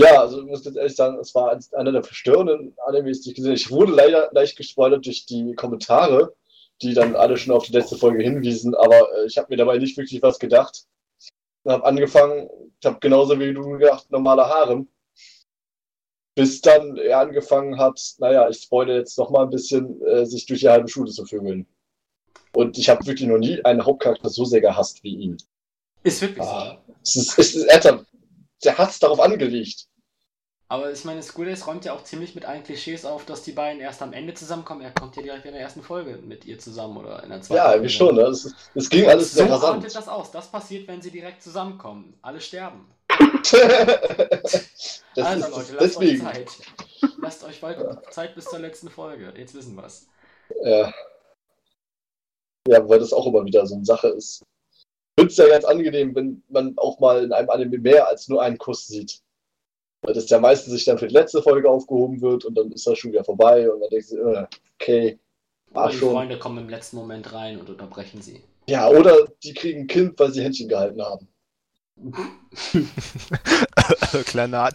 ja, 0.01 0.20
also 0.20 0.41
ich 0.41 0.47
muss 0.47 0.64
jetzt 0.64 0.76
ehrlich 0.76 0.97
sagen, 0.97 1.18
es 1.18 1.35
war 1.35 1.59
einer 1.72 1.93
der 1.93 2.03
verstörenden 2.03 2.74
Animes, 2.87 3.20
die 3.20 3.31
ich 3.31 3.37
gesehen 3.37 3.51
habe. 3.51 3.59
Ich 3.59 3.70
wurde 3.70 3.93
leider 3.93 4.31
leicht 4.33 4.57
gespoilert 4.57 5.05
durch 5.05 5.26
die 5.26 5.55
Kommentare, 5.55 6.35
die 6.83 6.95
dann 6.95 7.16
alle 7.16 7.37
schon 7.37 7.53
auf 7.55 7.64
die 7.64 7.72
letzte 7.72 7.97
Folge 7.97 8.22
hinwiesen, 8.22 8.74
aber 8.74 8.97
äh, 8.97 9.26
ich 9.26 9.37
habe 9.37 9.49
mir 9.51 9.57
dabei 9.57 9.78
nicht 9.78 9.97
wirklich 9.97 10.22
was 10.22 10.39
gedacht. 10.39 10.85
Ich 11.18 11.31
habe 11.70 11.85
angefangen, 11.85 12.49
ich 12.81 12.87
habe 12.87 12.99
genauso 13.01 13.39
wie 13.39 13.53
du 13.53 13.62
gedacht, 13.72 14.11
normaler 14.11 14.49
Harem. 14.49 14.89
Bis 16.41 16.62
dann 16.62 16.97
er 16.97 17.18
angefangen 17.18 17.78
hat, 17.78 18.01
naja, 18.16 18.49
ich 18.49 18.62
spoilere 18.62 18.97
jetzt 18.97 19.18
noch 19.18 19.28
mal 19.28 19.43
ein 19.43 19.51
bisschen, 19.51 20.01
äh, 20.07 20.24
sich 20.24 20.47
durch 20.47 20.61
die 20.61 20.70
halbe 20.70 20.88
Schule 20.88 21.11
zu 21.11 21.26
vögeln. 21.26 21.66
Und 22.55 22.78
ich 22.78 22.88
habe 22.88 23.05
wirklich 23.07 23.28
noch 23.28 23.36
nie 23.36 23.62
einen 23.62 23.84
Hauptcharakter 23.84 24.30
so 24.30 24.47
sehr 24.47 24.62
gehasst 24.62 25.05
wie 25.05 25.16
ihn. 25.16 25.36
Ist 26.03 26.22
wirklich 26.22 26.47
Ah. 26.47 26.78
so. 26.86 26.95
Es 27.03 27.16
ist, 27.16 27.38
es 27.38 27.55
ist, 27.57 27.64
er 27.66 27.76
hat 27.84 28.07
der 28.64 28.78
Hass 28.78 28.99
darauf 28.99 29.20
angelegt. 29.20 29.84
Aber 30.68 30.91
ich 30.91 31.05
meine, 31.05 31.22
School 31.22 31.45
Days 31.45 31.66
räumt 31.66 31.84
ja 31.84 31.93
auch 31.93 32.05
ziemlich 32.05 32.34
mit 32.34 32.47
allen 32.47 32.62
Klischees 32.62 33.05
auf, 33.05 33.26
dass 33.26 33.43
die 33.43 33.53
beiden 33.53 33.82
erst 33.82 34.01
am 34.01 34.14
Ende 34.14 34.32
zusammenkommen. 34.32 34.80
Er 34.80 34.93
kommt 34.93 35.16
ja 35.16 35.22
direkt 35.22 35.45
in 35.45 35.53
der 35.53 35.61
ersten 35.61 35.82
Folge 35.82 36.16
mit 36.24 36.47
ihr 36.47 36.59
zusammen 36.59 36.97
oder 36.97 37.22
in 37.22 37.28
der 37.28 37.43
zweiten. 37.43 37.57
Ja, 37.59 37.72
irgendwie 37.72 37.91
schon. 37.91 38.14
Ne? 38.14 38.22
Es, 38.22 38.55
es 38.74 38.88
ging 38.88 39.07
alles 39.07 39.32
so 39.32 39.43
sehr 39.43 39.51
rasant. 39.51 39.84
das 39.84 40.09
aus. 40.09 40.30
Das 40.30 40.51
passiert, 40.51 40.88
wenn 40.88 41.03
sie 41.03 41.11
direkt 41.11 41.43
zusammenkommen. 41.43 42.14
Alle 42.22 42.41
sterben. 42.41 42.86
das 45.14 45.26
also 45.26 45.46
ist 45.46 45.50
Leute, 45.50 45.72
lasst 45.72 45.80
deswegen. 45.80 46.26
euch 46.26 46.34
Zeit. 46.34 46.48
Lasst 47.20 47.44
euch 47.44 47.61
bald 47.61 48.12
Zeit 48.12 48.34
bis 48.34 48.44
zur 48.44 48.58
letzten 48.58 48.88
Folge. 48.90 49.32
Jetzt 49.36 49.54
wissen 49.54 49.76
wir's. 49.76 50.06
Ja. 50.62 50.92
ja, 52.66 52.88
weil 52.88 52.98
das 52.98 53.12
auch 53.12 53.26
immer 53.26 53.44
wieder 53.44 53.66
so 53.66 53.74
eine 53.74 53.84
Sache 53.84 54.08
ist. 54.08 54.44
Es 55.16 55.36
ja 55.36 55.48
ganz 55.48 55.64
angenehm, 55.64 56.14
wenn 56.14 56.42
man 56.48 56.74
auch 56.78 56.98
mal 56.98 57.24
in 57.24 57.32
einem 57.32 57.50
Anime 57.50 57.78
mehr 57.78 58.08
als 58.08 58.28
nur 58.28 58.42
einen 58.42 58.58
Kuss 58.58 58.86
sieht. 58.86 59.20
Weil 60.02 60.14
das 60.14 60.30
ja 60.30 60.38
meistens 60.38 60.72
sich 60.72 60.84
dann 60.86 60.98
für 60.98 61.08
die 61.08 61.14
letzte 61.14 61.42
Folge 61.42 61.68
aufgehoben 61.68 62.22
wird 62.22 62.46
und 62.46 62.56
dann 62.56 62.72
ist 62.72 62.86
das 62.86 62.98
schon 62.98 63.12
wieder 63.12 63.24
vorbei 63.24 63.70
und 63.70 63.80
dann 63.80 63.90
denkst 63.90 64.11
du, 64.11 64.16
äh, 64.16 64.46
okay, 64.80 65.18
war 65.72 65.84
Aber 65.84 65.92
die 65.92 65.98
schon. 65.98 66.12
Freunde 66.12 66.38
kommen 66.38 66.58
im 66.58 66.68
letzten 66.68 66.96
Moment 66.96 67.32
rein 67.32 67.58
und 67.61 67.68
unterbrechen 67.68 68.22
sie. 68.22 68.42
Ja, 68.66 68.88
oder 68.88 69.26
die 69.42 69.52
kriegen 69.52 69.80
ein 69.80 69.86
Kind, 69.86 70.18
weil 70.18 70.32
sie 70.32 70.42
Händchen 70.42 70.68
gehalten 70.68 71.02
haben. 71.02 71.28
Kleiner. 74.26 74.70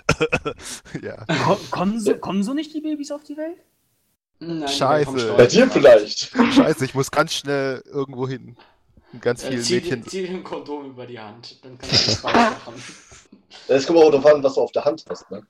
ja. 1.01 1.25
Ko 1.45 1.57
kommen, 1.71 1.99
so, 1.99 2.15
kommen 2.17 2.43
so 2.43 2.53
nicht 2.53 2.73
die 2.73 2.81
Babys 2.81 3.11
auf 3.11 3.23
die 3.23 3.37
Welt? 3.37 3.57
Nein, 4.39 4.67
Scheiße. 4.67 5.33
Bei 5.37 5.47
dir 5.47 5.69
vielleicht. 5.69 6.31
Scheiße, 6.53 6.85
ich 6.85 6.93
muss 6.93 7.09
ganz 7.09 7.33
schnell 7.33 7.81
irgendwo 7.85 8.27
hin. 8.27 8.55
Ganz 9.21 9.43
Äh, 9.43 9.47
viele 9.51 9.61
zieh, 9.61 9.75
Mädchen. 9.75 10.03
zieh 10.03 10.27
dir 10.27 10.35
ein 10.35 10.43
Kondom 10.43 10.89
über 10.91 11.05
die 11.07 11.19
Hand. 11.19 11.63
Dann 11.63 11.77
kannst 11.77 12.07
du 12.07 12.11
das 12.11 12.23
weitermachen. 12.23 12.75
Es 13.69 13.87
kommt 13.87 13.99
auch 13.99 14.11
darauf 14.11 14.25
an, 14.25 14.43
was 14.43 14.55
du 14.55 14.61
auf 14.61 14.71
der 14.73 14.83
Hand 14.83 15.05
hast. 15.07 15.31
Ne? 15.31 15.41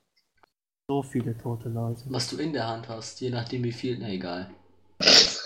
So 0.88 1.02
viele 1.02 1.36
tote 1.36 1.70
Leute. 1.70 2.04
Was 2.10 2.30
du 2.30 2.38
in 2.38 2.54
der 2.54 2.68
Hand 2.68 2.88
hast, 2.88 3.20
je 3.20 3.32
nachdem 3.32 3.64
wie 3.64 3.72
viel, 3.72 3.98
na 3.98 4.10
egal. 4.10 4.54
Ich 5.00 5.40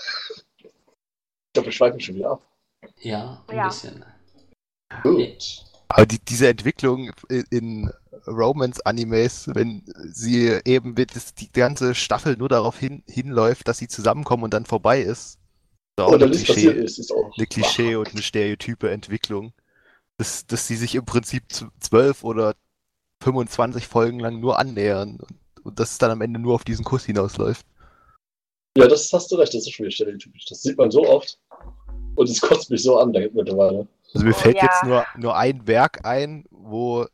glaube, 1.54 1.68
wir 1.68 1.72
schweifen 1.72 1.98
schon 2.00 2.16
wieder 2.16 2.32
ab. 2.32 2.42
Ja, 3.00 3.42
ein 3.48 3.56
Ja. 3.56 3.68
bisschen. 3.68 4.04
Gut. 5.02 5.64
Aber 5.92 6.06
die, 6.06 6.20
diese 6.20 6.46
Entwicklung 6.48 7.10
in, 7.28 7.44
in 7.50 7.90
Romance-Animes, 8.26 9.50
wenn 9.54 9.82
sie 10.12 10.60
eben 10.64 10.94
das, 10.94 11.34
die 11.34 11.50
ganze 11.50 11.96
Staffel 11.96 12.36
nur 12.36 12.48
darauf 12.48 12.78
hin, 12.78 13.02
hinläuft, 13.08 13.66
dass 13.66 13.78
sie 13.78 13.88
zusammenkommen 13.88 14.44
und 14.44 14.54
dann 14.54 14.66
vorbei 14.66 15.00
ist. 15.00 15.38
ist 15.38 15.38
auch 15.98 16.12
Oder 16.12 16.26
eine 16.26 16.36
Klischee, 16.36 16.70
ist, 16.70 16.98
ist 17.00 17.12
auch. 17.12 17.36
eine 17.36 17.46
Klischee 17.46 17.96
und 17.96 18.08
eine 18.10 18.22
stereotype 18.22 18.88
Entwicklung. 18.88 19.52
Dass, 20.16 20.46
dass 20.46 20.68
sie 20.68 20.76
sich 20.76 20.94
im 20.94 21.06
Prinzip 21.06 21.44
zwölf 21.80 22.22
oder 22.22 22.54
25 23.24 23.86
Folgen 23.88 24.20
lang 24.20 24.38
nur 24.38 24.60
annähern 24.60 25.18
und, 25.18 25.64
und 25.64 25.80
dass 25.80 25.92
es 25.92 25.98
dann 25.98 26.12
am 26.12 26.20
Ende 26.20 26.38
nur 26.38 26.54
auf 26.54 26.62
diesen 26.62 26.84
Kuss 26.84 27.04
hinausläuft. 27.04 27.66
Ja, 28.76 28.86
das 28.86 29.12
hast 29.12 29.32
du 29.32 29.36
recht, 29.36 29.54
das 29.54 29.66
ist 29.66 29.72
schon 29.72 29.86
wieder 29.86 29.94
stereotypisch. 29.94 30.44
Das 30.44 30.62
sieht 30.62 30.78
man 30.78 30.92
so 30.92 31.04
oft. 31.08 31.36
Und 32.14 32.28
es 32.28 32.40
kotzt 32.40 32.70
mich 32.70 32.82
so 32.82 32.98
an, 32.98 33.12
da 33.12 33.20
mittlerweile. 33.32 33.88
Also 34.14 34.26
mir 34.26 34.34
Oh, 34.34 34.38
fällt 34.38 34.56
ja. 34.56 34.64
jetzt 34.64 34.82
nur, 34.84 35.04
nur 35.16 35.36
ein 35.36 35.66
Werk 35.66 36.04
ein, 36.04 36.44
wo 36.50 37.06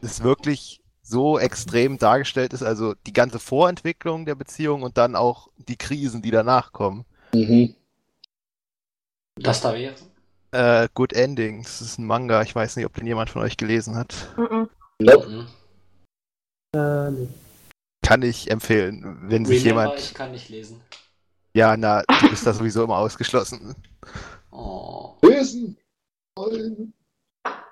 es 0.00 0.22
wirklich 0.22 0.80
so 1.02 1.38
extrem 1.38 1.98
dargestellt 1.98 2.52
ist, 2.52 2.62
also 2.62 2.94
die 3.06 3.12
ganze 3.12 3.38
Vorentwicklung 3.38 4.24
der 4.26 4.34
Beziehung 4.34 4.82
und 4.82 4.96
dann 4.98 5.14
auch 5.14 5.48
die 5.56 5.76
Krisen, 5.76 6.22
die 6.22 6.30
danach 6.30 6.72
kommen. 6.72 7.04
Mhm. 7.34 7.74
Das 9.38 9.60
da 9.60 9.74
wäre. 9.74 9.94
Äh, 10.52 10.88
Good 10.94 11.12
Ending. 11.12 11.62
Das 11.62 11.80
ist 11.82 11.98
ein 11.98 12.06
Manga. 12.06 12.40
Ich 12.42 12.54
weiß 12.54 12.76
nicht, 12.76 12.86
ob 12.86 12.94
den 12.94 13.06
jemand 13.06 13.28
von 13.30 13.42
euch 13.42 13.56
gelesen 13.56 13.94
hat. 13.96 14.14
Mhm. 14.36 14.68
Nope. 15.00 15.28
Mhm. 15.28 15.46
Äh, 16.74 17.10
nee. 17.10 17.28
Kann 18.02 18.22
ich 18.22 18.50
empfehlen, 18.50 19.18
wenn 19.28 19.44
sich 19.44 19.64
Remember, 19.64 19.82
jemand. 19.82 20.00
ich 20.00 20.14
kann 20.14 20.30
nicht 20.32 20.48
lesen. 20.48 20.80
Ja, 21.54 21.76
na, 21.76 22.02
du 22.02 22.30
bist 22.30 22.46
da 22.46 22.52
sowieso 22.52 22.84
immer 22.84 22.98
ausgeschlossen. 22.98 23.74
Oh. 24.56 25.16
Lesen! 25.22 25.76
Wollen. 26.36 26.94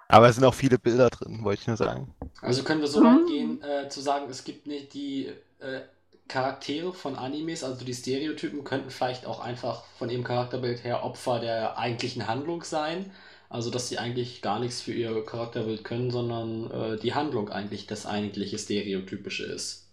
Aber 0.08 0.28
es 0.28 0.36
sind 0.36 0.44
auch 0.44 0.54
viele 0.54 0.78
Bilder 0.78 1.08
drin, 1.10 1.42
wollte 1.42 1.62
ich 1.62 1.66
nur 1.66 1.76
sagen. 1.76 2.14
Also 2.42 2.62
können 2.62 2.80
wir 2.82 2.88
so 2.88 3.00
Mhm. 3.00 3.04
weit 3.04 3.26
gehen, 3.26 3.62
äh, 3.62 3.88
zu 3.88 4.00
sagen, 4.00 4.28
es 4.28 4.44
gibt 4.44 4.66
nicht 4.66 4.92
die 4.94 5.32
äh, 5.60 5.80
Charaktere 6.28 6.92
von 6.92 7.16
Animes, 7.16 7.64
also 7.64 7.84
die 7.84 7.94
Stereotypen, 7.94 8.64
könnten 8.64 8.90
vielleicht 8.90 9.24
auch 9.26 9.40
einfach 9.40 9.84
von 9.98 10.10
ihrem 10.10 10.24
Charakterbild 10.24 10.84
her 10.84 11.04
Opfer 11.04 11.40
der 11.40 11.78
eigentlichen 11.78 12.28
Handlung 12.28 12.62
sein. 12.64 13.10
Also 13.48 13.70
dass 13.70 13.88
sie 13.88 13.98
eigentlich 13.98 14.42
gar 14.42 14.58
nichts 14.58 14.80
für 14.82 14.92
ihr 14.92 15.24
Charakterbild 15.24 15.84
können, 15.84 16.10
sondern 16.10 16.70
äh, 16.70 16.98
die 16.98 17.14
Handlung 17.14 17.50
eigentlich 17.50 17.86
das 17.86 18.04
eigentliche 18.04 18.58
Stereotypische 18.58 19.44
ist. 19.44 19.88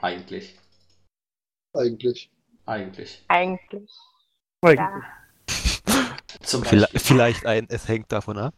Eigentlich. 0.00 0.58
Eigentlich. 1.74 2.30
Eigentlich. 2.66 3.24
Eigentlich. 3.28 3.90
Eigentlich. 4.62 4.78
Ja. 4.78 5.02
Zum 6.44 6.62
Beispiel. 6.62 7.00
Vielleicht, 7.00 7.46
ein, 7.46 7.66
es 7.68 7.88
hängt 7.88 8.12
davon 8.12 8.38
ab. 8.38 8.54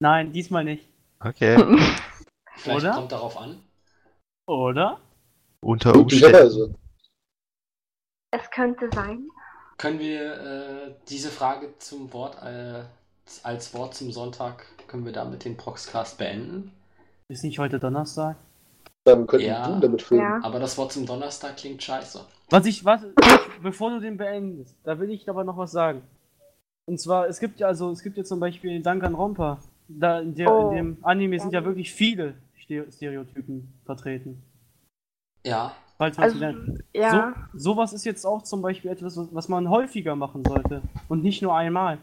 Nein, 0.00 0.32
diesmal 0.32 0.64
nicht. 0.64 0.88
Okay. 1.20 1.56
Vielleicht 2.56 2.84
Oder? 2.84 2.94
kommt 2.94 3.12
darauf 3.12 3.36
an. 3.38 3.62
Oder? 4.46 5.00
Unter 5.60 5.94
Umständen. 5.94 6.76
Es 8.30 8.50
könnte 8.50 8.88
sein. 8.94 9.28
Können 9.78 9.98
wir 9.98 10.32
äh, 10.40 10.94
diese 11.08 11.30
Frage 11.30 11.74
zum 11.78 12.12
Wort 12.12 12.42
äh, 12.42 12.84
als 13.42 13.74
Wort 13.74 13.94
zum 13.94 14.12
Sonntag, 14.12 14.64
können 14.86 15.04
wir 15.04 15.12
damit 15.12 15.44
den 15.44 15.56
Proxcast 15.56 16.18
beenden? 16.18 16.72
Ist 17.28 17.44
nicht 17.44 17.58
heute 17.58 17.78
Donnerstag? 17.78 18.36
Ja, 19.06 19.18
wir 19.18 19.26
könnten 19.26 19.46
Ja. 19.46 19.66
Doom 19.66 19.80
damit 19.80 20.02
filmen. 20.02 20.22
Ja. 20.24 20.40
Aber 20.42 20.60
das 20.60 20.78
Wort 20.78 20.92
zum 20.92 21.06
Donnerstag 21.06 21.56
klingt 21.56 21.82
scheiße. 21.82 22.24
Was 22.50 22.66
ich, 22.66 22.84
was, 22.84 23.02
bevor 23.62 23.90
du 23.90 24.00
den 24.00 24.16
beendest, 24.16 24.76
da 24.84 24.98
will 24.98 25.10
ich 25.10 25.28
aber 25.28 25.44
noch 25.44 25.56
was 25.56 25.72
sagen. 25.72 26.02
Und 26.88 26.98
zwar, 27.00 27.28
es 27.28 27.40
gibt 27.40 27.58
ja 27.60 27.66
also, 27.66 27.90
es 27.90 28.02
gibt 28.02 28.16
ja 28.16 28.24
zum 28.24 28.40
Beispiel 28.40 28.80
Danganronpa. 28.80 29.58
Da 29.88 30.20
in, 30.20 30.34
der, 30.34 30.52
Oh. 30.52 30.70
in 30.70 30.76
dem 30.76 30.96
Anime 31.02 31.38
sind 31.38 31.52
ja 31.52 31.64
wirklich 31.64 31.92
viele 31.92 32.34
Ste- 32.60 32.90
Stereotypen 32.90 33.72
vertreten. 33.84 34.42
Ja, 35.44 35.72
Falls 35.98 36.16
man 36.18 36.24
Also, 36.24 36.38
lernt. 36.38 36.84
ja. 36.94 37.34
So, 37.52 37.58
sowas 37.70 37.92
ist 37.94 38.04
jetzt 38.04 38.24
auch 38.26 38.42
zum 38.42 38.60
Beispiel 38.60 38.90
etwas, 38.90 39.16
was- 39.32 39.48
man 39.48 39.70
häufiger 39.70 40.14
machen 40.14 40.44
sollte. 40.44 40.82
Und 41.08 41.22
nicht 41.22 41.40
nur 41.40 41.54
einmal. 41.56 41.98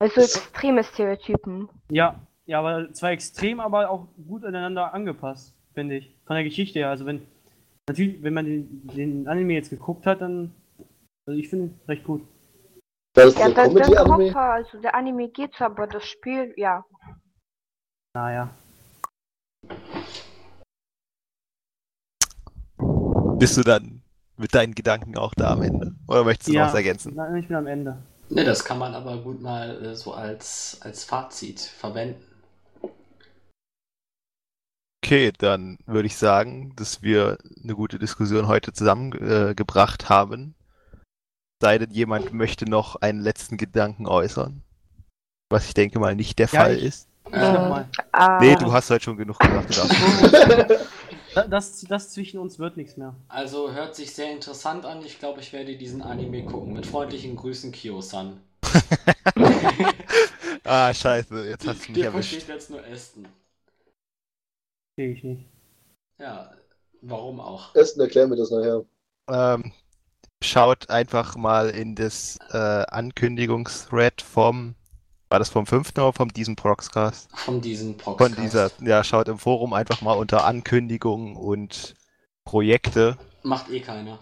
Also 0.00 0.20
extreme 0.20 0.84
Stereotypen. 0.84 1.68
Ja, 1.90 2.20
ja, 2.46 2.60
aber 2.60 2.92
zwar 2.92 3.10
extrem, 3.10 3.58
aber 3.58 3.90
auch 3.90 4.06
gut 4.28 4.44
aneinander 4.44 4.94
angepasst, 4.94 5.52
finde 5.74 5.96
ich. 5.96 6.14
Von 6.26 6.36
der 6.36 6.44
Geschichte 6.44 6.78
her. 6.78 6.90
Also 6.90 7.06
wenn, 7.06 7.22
natürlich, 7.88 8.22
wenn 8.22 8.34
man 8.34 8.44
den, 8.44 8.86
den 8.94 9.26
Anime 9.26 9.54
jetzt 9.54 9.70
geguckt 9.70 10.06
hat, 10.06 10.20
dann, 10.20 10.52
also 11.26 11.38
ich 11.40 11.48
finde 11.48 11.66
ihn 11.66 11.80
recht 11.88 12.04
gut. 12.04 12.22
War 13.18 13.24
das 13.24 13.34
Ja, 13.36 13.48
der 13.48 13.64
Comedy-Anime? 13.64 14.36
Also 14.36 14.78
der 14.78 14.94
Anime 14.94 15.28
geht's, 15.28 15.60
aber 15.60 15.88
das 15.88 16.04
Spiel, 16.04 16.54
ja. 16.56 16.84
Naja. 18.14 18.48
Bist 23.38 23.56
du 23.56 23.62
dann 23.64 24.02
mit 24.36 24.54
deinen 24.54 24.72
Gedanken 24.76 25.18
auch 25.18 25.34
da 25.34 25.50
am 25.50 25.62
Ende? 25.62 25.96
Oder 26.06 26.22
möchtest 26.22 26.50
du 26.50 26.52
noch 26.52 26.66
was 26.66 26.74
ergänzen? 26.74 27.16
Nein, 27.16 27.34
ich 27.34 27.48
bin 27.48 27.56
am 27.56 27.66
Ende. 27.66 27.98
ne, 28.28 28.44
das 28.44 28.64
kann 28.64 28.78
man 28.78 28.94
aber 28.94 29.16
gut 29.16 29.42
mal 29.42 29.84
äh, 29.84 29.96
so 29.96 30.12
als, 30.12 30.78
als 30.82 31.02
Fazit 31.02 31.58
verwenden. 31.58 32.22
Okay, 35.04 35.32
dann 35.36 35.78
würde 35.86 36.06
ich 36.06 36.16
sagen, 36.16 36.72
dass 36.76 37.02
wir 37.02 37.38
eine 37.64 37.74
gute 37.74 37.98
Diskussion 37.98 38.46
heute 38.46 38.72
zusammengebracht 38.72 40.04
äh, 40.04 40.06
haben. 40.06 40.54
Sei 41.60 41.78
denn, 41.78 41.90
jemand 41.90 42.32
möchte 42.32 42.66
noch 42.66 42.96
einen 42.96 43.20
letzten 43.20 43.56
Gedanken 43.56 44.06
äußern. 44.06 44.62
Was 45.50 45.66
ich 45.66 45.74
denke 45.74 45.98
mal 45.98 46.14
nicht 46.14 46.38
der 46.38 46.46
Ja, 46.48 46.60
Fall 46.60 46.76
ich- 46.76 46.84
ist. 46.84 47.08
Ich 47.26 47.32
Äh. 47.34 47.84
Äh, 48.14 48.38
Nee, 48.40 48.56
du 48.56 48.72
hast 48.72 48.90
heute 48.90 49.04
schon 49.04 49.16
genug 49.16 49.38
gesagt. 49.38 49.90
Das, 51.50 51.82
das 51.82 52.10
zwischen 52.10 52.40
uns 52.40 52.58
wird 52.58 52.76
nichts 52.76 52.96
mehr. 52.96 53.14
Also 53.28 53.70
hört 53.70 53.94
sich 53.94 54.12
sehr 54.12 54.32
interessant 54.32 54.84
an. 54.84 55.04
Ich 55.04 55.20
glaube, 55.20 55.40
ich 55.40 55.52
werde 55.52 55.76
diesen 55.76 56.02
Anime 56.02 56.44
gucken. 56.44 56.72
Mit 56.72 56.84
freundlichen 56.86 57.36
Grüßen, 57.36 57.70
Kyo-san. 57.70 58.40
ah, 60.64 60.92
scheiße, 60.92 61.46
jetzt 61.48 61.66
hast 61.66 61.84
du 61.84 61.92
mich 61.92 62.00
Dir 62.00 62.06
erwischt. 62.06 62.30
versteht 62.30 62.48
jetzt 62.48 62.70
nur 62.70 62.82
Aston. 62.84 63.28
Sehe 64.96 65.12
ich 65.12 65.22
nicht. 65.22 65.44
Ja, 66.18 66.50
warum 67.02 67.40
auch? 67.40 67.72
Essen, 67.76 68.00
erklär 68.00 68.26
mir 68.26 68.36
das 68.36 68.50
nachher. 68.50 68.84
Ähm, 69.30 69.72
schaut 70.42 70.90
einfach 70.90 71.36
mal 71.36 71.70
in 71.70 71.94
das 71.94 72.38
äh, 72.50 72.56
Ankündigungsthread 72.56 74.22
vom, 74.22 74.74
war 75.28 75.38
das 75.38 75.48
vom 75.48 75.66
5. 75.66 75.90
oder 75.96 76.12
vom 76.12 76.32
diesem 76.32 76.56
Proxcast? 76.56 77.28
Von 77.34 77.60
diesem 77.60 77.96
Podcast. 77.96 78.34
Von 78.34 78.42
dieser, 78.42 78.70
ja, 78.80 79.02
schaut 79.04 79.28
im 79.28 79.38
Forum 79.38 79.72
einfach 79.72 80.00
mal 80.00 80.14
unter 80.14 80.44
Ankündigungen 80.44 81.36
und 81.36 81.94
Projekte. 82.44 83.18
Macht 83.42 83.70
eh 83.70 83.80
keiner. 83.80 84.20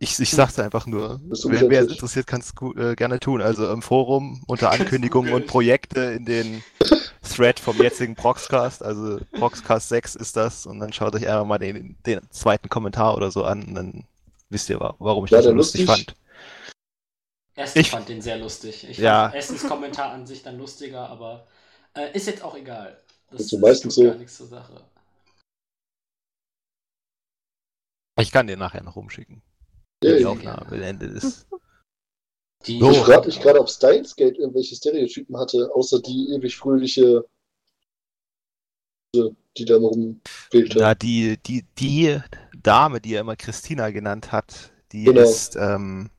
Ich, 0.00 0.18
ich 0.20 0.30
sag's 0.30 0.58
einfach 0.60 0.86
nur. 0.86 1.20
Wer, 1.28 1.68
wer 1.68 1.82
interessiert, 1.82 2.28
kann 2.28 2.40
es 2.40 2.54
äh, 2.76 2.94
gerne 2.94 3.18
tun. 3.18 3.42
Also 3.42 3.70
im 3.72 3.82
Forum 3.82 4.42
unter 4.46 4.70
Ankündigungen 4.72 5.32
und 5.32 5.48
Projekte 5.48 6.00
in 6.00 6.24
den 6.24 6.62
Thread 7.22 7.58
vom 7.58 7.76
jetzigen 7.82 8.14
Proxcast. 8.14 8.82
Also 8.82 9.18
Proxcast 9.32 9.88
6 9.88 10.14
ist 10.14 10.36
das. 10.36 10.66
Und 10.66 10.78
dann 10.78 10.92
schaut 10.92 11.16
euch 11.16 11.26
einfach 11.26 11.44
mal 11.44 11.58
den, 11.58 11.96
den 12.06 12.20
zweiten 12.30 12.68
Kommentar 12.68 13.16
oder 13.16 13.32
so 13.32 13.42
an. 13.42 13.64
Und 13.64 13.74
dann 13.74 14.04
wisst 14.50 14.68
ihr, 14.70 14.80
wa- 14.80 14.94
warum 14.98 15.24
ich 15.24 15.30
War 15.32 15.38
das 15.38 15.46
so 15.46 15.52
lustig 15.52 15.86
lustig? 15.86 16.06
fand. 16.06 16.16
Essen 17.54 17.78
Ich- 17.80 17.90
fand 17.90 18.08
den 18.08 18.22
sehr 18.22 18.38
lustig. 18.38 18.88
Ich 18.88 18.98
Ja. 18.98 19.24
fand 19.24 19.34
Essens 19.34 19.66
Kommentar 19.66 20.12
an 20.12 20.26
sich 20.26 20.42
dann 20.42 20.58
lustiger, 20.58 21.08
aber 21.08 21.46
äh, 21.94 22.12
ist 22.16 22.26
jetzt 22.26 22.42
auch 22.42 22.54
egal. 22.54 23.00
Das 23.30 23.40
Ist 23.42 23.50
so 23.50 23.58
meistens 23.58 23.94
so. 23.96 24.04
gar 24.04 24.14
nichts 24.14 24.36
zur 24.36 24.46
Sache. 24.46 24.84
Ich 28.20 28.30
kann 28.32 28.46
den 28.46 28.58
nachher 28.58 28.82
noch 28.82 28.96
rumschicken. 28.96 29.42
Ja, 30.02 30.16
Die 30.16 30.22
ja. 30.22 30.28
Aufnahme 30.28 30.66
beendet 30.70 31.12
ist. 31.12 31.46
Die, 32.66 32.78
So. 32.80 32.90
Ich 32.90 32.98
frage 32.98 33.26
mich 33.26 33.40
gerade, 33.40 33.60
ob 33.60 33.68
Steins 33.70 34.16
Gate 34.16 34.36
irgendwelche 34.38 34.74
Stereotypen 34.74 35.36
hatte, 35.36 35.70
außer 35.74 36.00
die 36.02 36.30
ewig 36.34 36.56
fröhliche, 36.56 37.24
die 39.14 39.64
da 39.64 39.76
immer 39.76 39.88
rumwählte. 39.88 40.78
Na, 40.78 40.94
die, 40.94 41.36
die, 41.38 41.64
die 41.78 42.20
Dame, 42.62 43.00
die 43.00 43.14
er 43.14 43.20
immer 43.20 43.36
Christina 43.36 43.90
genannt 43.90 44.32
hat, 44.32 44.72
die 44.92 45.04
Genau. 45.04 45.20
ist, 45.20 45.56
ähm, 45.56 46.10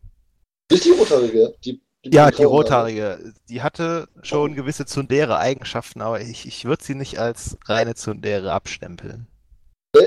Nicht 0.72 0.86
die 0.86 0.92
Rothaarige, 0.92 1.56
die, 1.64 1.82
die 2.06 2.16
ja, 2.16 2.32
die 2.32 2.44
Rothaarige, 2.44 3.34
die 3.50 3.62
hatte 3.62 4.08
schon 4.22 4.56
gewisse 4.56 4.86
Zundere 4.86 5.38
Eigenschaften, 5.38 6.02
aber 6.02 6.22
ich, 6.22 6.46
ich 6.46 6.66
würde 6.66 6.84
sie 6.84 6.96
nicht 6.96 7.20
als 7.20 7.58
reine 7.66 7.96
Zundere 7.96 8.52
abstempeln. 8.52 9.28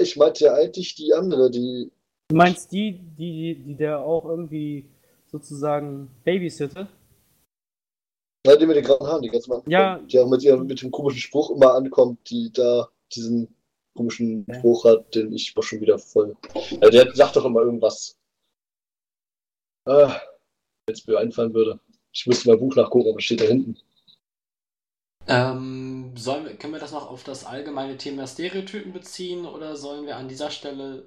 Ich 0.01 0.17
meinte 0.17 0.45
ja 0.45 0.55
eigentlich 0.55 0.95
die 0.95 1.13
andere, 1.13 1.51
die. 1.51 1.91
Du 2.29 2.37
meinst 2.37 2.71
die, 2.73 3.01
die, 3.19 3.63
die 3.63 3.75
der 3.75 4.01
auch 4.01 4.25
irgendwie 4.25 4.89
sozusagen 5.27 6.11
babysittet? 6.25 6.87
Nein, 8.47 8.59
die 8.59 8.67
mit 8.67 8.77
den 8.77 8.85
grauen 8.85 9.07
Haaren, 9.07 9.23
die 9.23 9.29
ganz 9.29 9.47
mal. 9.49 9.63
Ja. 9.67 9.99
Die 9.99 10.19
auch 10.19 10.29
mit, 10.29 10.43
ihrem, 10.43 10.67
mit 10.67 10.83
dem 10.83 10.91
komischen 10.91 11.21
Spruch 11.21 11.51
immer 11.51 11.75
ankommt, 11.75 12.31
die 12.31 12.53
da 12.53 12.89
diesen 13.15 13.55
komischen 13.95 14.45
Ja. 14.49 14.55
Spruch 14.55 14.85
hat, 14.85 15.15
den 15.15 15.33
ich 15.33 15.55
war 15.57 15.63
schon 15.63 15.81
wieder 15.81 15.99
voll. 15.99 16.37
Ja, 16.81 16.91
der 16.91 17.15
sagt 17.15 17.37
doch 17.37 17.45
immer 17.45 17.61
irgendwas. 17.61 18.17
Ah, 19.85 20.21
wenn 20.87 20.95
es 20.95 21.07
mir 21.07 21.19
einfallen 21.19 21.55
würde. 21.55 21.81
Ich 22.13 22.27
müsste 22.27 22.49
mein 22.51 22.59
Buch 22.59 22.75
nachgucken, 22.77 23.09
aber 23.11 23.21
steht 23.21 23.41
da 23.41 23.45
hinten. 23.45 23.77
ähm, 25.27 26.15
sollen 26.17 26.45
wir, 26.45 26.55
können 26.57 26.73
wir 26.73 26.81
das 26.81 26.93
noch 26.93 27.11
auf 27.11 27.23
das 27.25 27.45
allgemeine 27.45 27.97
Thema 27.97 28.27
Stereotypen 28.27 28.93
beziehen 28.93 29.47
oder 29.47 29.77
sollen 29.77 30.05
wir 30.07 30.17
an 30.17 30.29
dieser 30.29 30.51
Stelle 30.51 31.05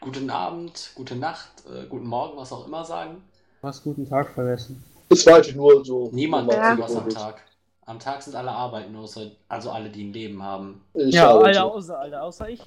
guten 0.00 0.30
Abend, 0.30 0.90
gute 0.94 1.14
Nacht, 1.16 1.50
äh, 1.66 1.86
guten 1.86 2.06
Morgen, 2.06 2.36
was 2.36 2.52
auch 2.52 2.66
immer 2.66 2.84
sagen? 2.84 3.22
Du 3.60 3.68
hast 3.68 3.82
guten 3.84 4.08
Tag 4.08 4.34
vergessen. 4.34 4.82
Es 5.08 5.26
war 5.26 5.36
eigentlich 5.36 5.54
nur 5.54 5.84
so. 5.84 6.10
Niemand 6.12 6.46
mal 6.48 6.76
macht 6.76 6.90
sowas 6.90 6.96
am. 6.96 7.08
Tag. 7.10 7.42
Am 7.86 7.98
Tag 7.98 8.22
sind 8.22 8.34
alle 8.34 8.50
arbeiten, 8.50 8.96
außer, 8.96 9.30
also 9.48 9.70
alle, 9.70 9.90
die 9.90 10.04
ein 10.04 10.12
Leben 10.12 10.42
haben. 10.42 10.82
Ich 10.94 11.14
ja, 11.14 11.30
arbeite. 11.30 11.60
alle 11.60 11.72
außer, 11.72 11.98
alle 11.98 12.22
außer 12.22 12.48
ich. 12.48 12.62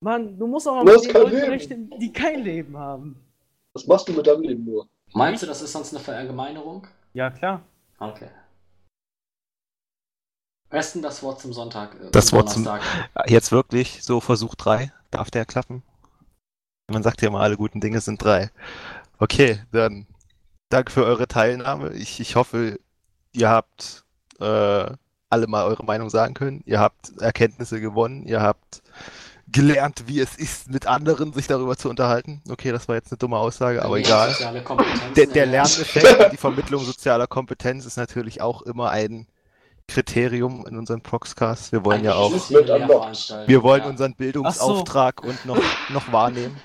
Mann, 0.00 0.36
du 0.38 0.46
musst 0.46 0.66
auch 0.66 0.82
mal 0.82 0.84
mit 0.84 1.04
den 1.04 1.12
Leuten 1.12 1.30
Leben. 1.36 1.50
rechnen, 1.50 1.90
die 2.00 2.12
kein 2.12 2.42
Leben 2.42 2.76
haben. 2.76 3.16
Was 3.74 3.86
machst 3.86 4.08
du 4.08 4.12
mit 4.12 4.26
deinem 4.26 4.42
Leben 4.42 4.64
nur? 4.64 4.88
Meinst 5.12 5.42
du, 5.42 5.46
das 5.46 5.62
ist 5.62 5.72
sonst 5.72 5.94
eine 5.94 6.02
Verallgemeinerung? 6.02 6.86
Ja, 7.14 7.30
klar. 7.30 7.62
Okay. 7.98 8.28
Besten 10.70 11.00
das 11.00 11.22
Wort 11.22 11.40
zum 11.40 11.52
Sonntag. 11.52 11.94
Äh, 12.00 12.10
Das 12.10 12.32
Wort 12.32 12.50
zum- 12.50 12.64
Donnerstag. 12.64 13.30
Jetzt 13.30 13.52
wirklich 13.52 14.02
so 14.02 14.20
Versuch 14.20 14.54
3, 14.54 14.92
darf 15.10 15.30
der 15.30 15.46
klappen? 15.46 15.82
Man 16.90 17.02
sagt 17.02 17.22
ja 17.22 17.28
immer, 17.28 17.40
alle 17.40 17.56
guten 17.56 17.80
Dinge 17.80 18.00
sind 18.00 18.22
drei. 18.22 18.50
Okay, 19.18 19.62
dann 19.72 20.06
danke 20.70 20.90
für 20.92 21.04
eure 21.04 21.28
Teilnahme. 21.28 21.92
Ich, 21.92 22.18
ich 22.20 22.34
hoffe, 22.36 22.78
ihr 23.32 23.48
habt 23.48 24.04
äh, 24.40 24.86
alle 25.30 25.46
mal 25.46 25.64
eure 25.64 25.84
Meinung 25.84 26.10
sagen 26.10 26.34
können. 26.34 26.62
Ihr 26.64 26.80
habt 26.80 27.18
Erkenntnisse 27.20 27.80
gewonnen. 27.80 28.24
Ihr 28.24 28.40
habt 28.40 28.82
gelernt, 29.50 30.04
wie 30.06 30.20
es 30.20 30.36
ist, 30.36 30.70
mit 30.70 30.86
anderen 30.86 31.32
sich 31.32 31.46
darüber 31.46 31.76
zu 31.76 31.88
unterhalten. 31.88 32.42
Okay, 32.48 32.70
das 32.70 32.88
war 32.88 32.96
jetzt 32.96 33.10
eine 33.12 33.18
dumme 33.18 33.38
Aussage, 33.38 33.82
aber 33.82 33.96
Nee, 33.96 34.02
egal. 34.02 34.34
Der, 35.16 35.26
der 35.26 35.44
erlernt. 35.44 35.76
Lerneffekt 35.76 36.24
und 36.24 36.32
die 36.32 36.36
Vermittlung 36.36 36.84
sozialer 36.84 37.26
Kompetenz 37.26 37.86
ist 37.86 37.96
natürlich 37.96 38.42
auch 38.42 38.62
immer 38.62 38.90
ein 38.90 39.26
Kriterium 39.86 40.66
in 40.66 40.76
unserem 40.76 41.00
Proxcast. 41.00 41.72
Wir 41.72 41.84
wollen 41.84 42.04
ja 42.04 42.12
Eigentlich 42.12 42.42
auch, 42.42 42.50
unlocked. 42.50 42.68
Lehrveranstaltung, 42.68 43.48
wir 43.48 43.62
wollen 43.62 43.82
ja. 43.82 43.88
unseren 43.88 44.14
Bildungsauftrag 44.14 45.24
und 45.24 45.46
noch, 45.46 45.58
noch 45.88 46.12
wahrnehmen. 46.12 46.60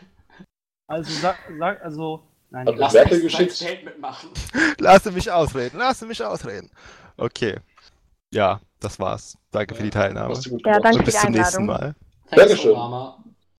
Also 0.88 1.12
sag, 1.22 1.38
sag 1.58 1.82
also. 1.84 2.22
Nein, 2.54 2.68
Also 2.68 2.78
egal. 2.78 2.92
Lass 2.94 3.12
mich 3.12 3.22
geschickt. 3.24 3.50
beim 3.50 3.50
Statement 3.50 4.00
machen. 4.00 4.30
Lass 4.80 5.06
mich 5.06 5.32
ausreden, 5.32 5.78
lass 5.80 6.02
mich 6.02 6.24
ausreden. 6.24 6.70
Okay. 7.18 7.58
Ja, 8.32 8.62
das 8.80 9.00
war's. 9.00 9.38
Danke 9.52 9.76
für 9.76 9.84
die 9.84 9.90
Teilnahme. 9.90 10.36
Ja, 10.66 10.80
danke 10.80 11.00
Und 11.00 11.06
für 11.06 11.06
bis 11.06 11.16
die 11.16 11.22
zum 11.22 11.32
nächsten 11.32 11.58
Einladung. 11.62 11.66
Mal. 11.66 11.96
Thanks, 12.30 12.36
Dankeschön. 12.48 12.72
Obama. 12.72 13.24